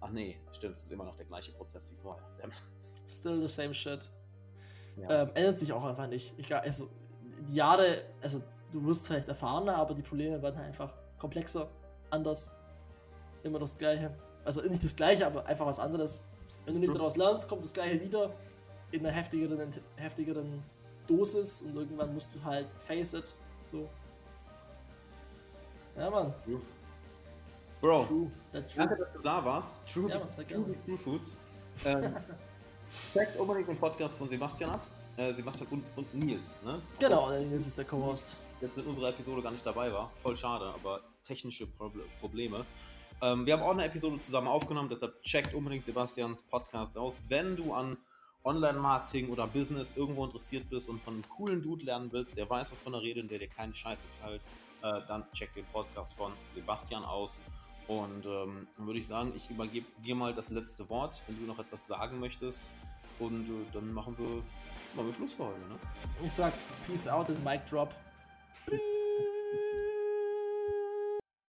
ach 0.00 0.10
nee, 0.10 0.38
stimmt, 0.52 0.76
es 0.76 0.84
ist 0.84 0.92
immer 0.92 1.04
noch 1.04 1.16
der 1.16 1.26
gleiche 1.26 1.52
Prozess 1.52 1.90
wie 1.90 1.96
vorher. 1.96 2.22
Still 3.08 3.40
the 3.40 3.48
same 3.48 3.72
shit. 3.72 4.10
Ja. 4.96 5.22
Ähm, 5.22 5.30
ändert 5.34 5.58
sich 5.58 5.72
auch 5.72 5.84
einfach 5.84 6.06
nicht. 6.06 6.34
Ich, 6.36 6.54
also, 6.54 6.88
die 7.48 7.54
Jahre, 7.54 8.02
also 8.20 8.42
du 8.72 8.84
wirst 8.84 9.06
vielleicht 9.06 9.28
erfahrener, 9.28 9.76
aber 9.76 9.94
die 9.94 10.02
Probleme 10.02 10.42
werden 10.42 10.56
halt 10.56 10.68
einfach 10.68 10.92
komplexer, 11.18 11.68
anders. 12.10 12.50
Immer 13.42 13.58
das 13.58 13.76
Gleiche. 13.76 14.14
Also 14.44 14.62
nicht 14.62 14.82
das 14.82 14.96
Gleiche, 14.96 15.26
aber 15.26 15.46
einfach 15.46 15.66
was 15.66 15.78
anderes. 15.78 16.24
Wenn 16.66 16.74
du 16.74 16.80
nicht 16.80 16.90
mhm. 16.90 16.98
daraus 16.98 17.16
lernst, 17.16 17.48
kommt 17.48 17.64
das 17.64 17.72
Gleiche 17.72 18.00
wieder 18.00 18.34
in 18.90 19.06
einer 19.06 19.14
heftigeren, 19.14 19.58
heftigeren 19.96 20.62
Dosis 21.06 21.62
und 21.62 21.76
irgendwann 21.76 22.12
musst 22.12 22.34
du 22.34 22.42
halt 22.44 22.72
face 22.78 23.14
it. 23.14 23.34
So. 23.64 23.88
Ja, 25.96 26.10
Mann. 26.10 26.34
True. 26.44 26.60
Bro, 27.80 28.04
true. 28.04 28.30
True. 28.52 28.64
danke, 28.76 28.96
dass 28.96 29.12
du 29.12 29.18
da 29.20 29.44
warst. 29.44 29.76
True, 29.88 30.10
ja, 30.10 30.18
Mann, 30.18 30.28
true, 30.28 30.74
true 30.84 30.98
Foods. 30.98 31.36
Ähm, 31.84 32.16
checkt 33.12 33.38
unbedingt 33.38 33.68
den 33.68 33.78
Podcast 33.78 34.16
von 34.16 34.28
Sebastian 34.28 34.70
ab. 34.70 34.86
Äh, 35.16 35.32
Sebastian 35.32 35.68
und, 35.70 35.84
und 35.96 36.14
Nils, 36.14 36.56
ne? 36.64 36.82
Genau, 36.98 37.30
der 37.30 37.40
Nils 37.40 37.66
ist 37.66 37.78
der 37.78 37.84
Co-Host. 37.84 38.38
Jetzt 38.60 38.76
in 38.76 38.86
unserer 38.86 39.10
Episode 39.10 39.40
gar 39.40 39.52
nicht 39.52 39.64
dabei 39.64 39.92
war. 39.92 40.10
Voll 40.22 40.36
schade, 40.36 40.66
aber 40.66 41.00
technische 41.22 41.66
Probleme. 42.20 42.66
Ähm, 43.22 43.46
wir 43.46 43.54
haben 43.54 43.62
auch 43.62 43.70
eine 43.70 43.84
Episode 43.84 44.20
zusammen 44.20 44.48
aufgenommen, 44.48 44.88
deshalb 44.88 45.22
checkt 45.22 45.54
unbedingt 45.54 45.84
Sebastians 45.84 46.42
Podcast 46.42 46.96
aus. 46.98 47.18
Wenn 47.28 47.56
du 47.56 47.72
an 47.72 47.96
Online-Marketing 48.44 49.30
oder 49.30 49.46
Business 49.46 49.92
irgendwo 49.96 50.24
interessiert 50.24 50.68
bist 50.70 50.88
und 50.88 51.02
von 51.02 51.14
einem 51.14 51.28
coolen 51.28 51.62
Dude 51.62 51.84
lernen 51.84 52.12
willst, 52.12 52.36
der 52.36 52.48
weiß, 52.48 52.70
wovon 52.72 52.94
er 52.94 53.02
redet 53.02 53.24
und 53.24 53.30
der 53.30 53.38
dir 53.38 53.48
keine 53.48 53.74
Scheiße 53.74 54.04
zahlt, 54.14 54.40
äh, 54.82 55.00
dann 55.08 55.24
check 55.32 55.52
den 55.54 55.64
Podcast 55.66 56.12
von 56.14 56.32
Sebastian 56.50 57.04
aus. 57.04 57.40
Und 57.88 58.24
ähm, 58.26 58.66
dann 58.76 58.86
würde 58.86 58.98
ich 58.98 59.06
sagen, 59.06 59.32
ich 59.36 59.48
übergebe 59.50 59.86
dir 60.04 60.14
mal 60.14 60.34
das 60.34 60.50
letzte 60.50 60.88
Wort, 60.90 61.20
wenn 61.26 61.36
du 61.38 61.42
noch 61.44 61.58
etwas 61.58 61.86
sagen 61.86 62.20
möchtest. 62.20 62.68
Und 63.18 63.48
äh, 63.48 63.72
dann 63.72 63.92
machen 63.92 64.16
wir, 64.18 64.42
machen 64.94 65.08
wir 65.08 65.14
Schluss 65.14 65.32
für 65.32 65.46
heute. 65.46 65.60
Ne? 65.60 65.76
Ich 66.24 66.32
sag 66.32 66.52
Peace 66.86 67.08
out 67.08 67.28
and 67.28 67.44
Mic 67.44 67.62
Drop. 67.68 67.94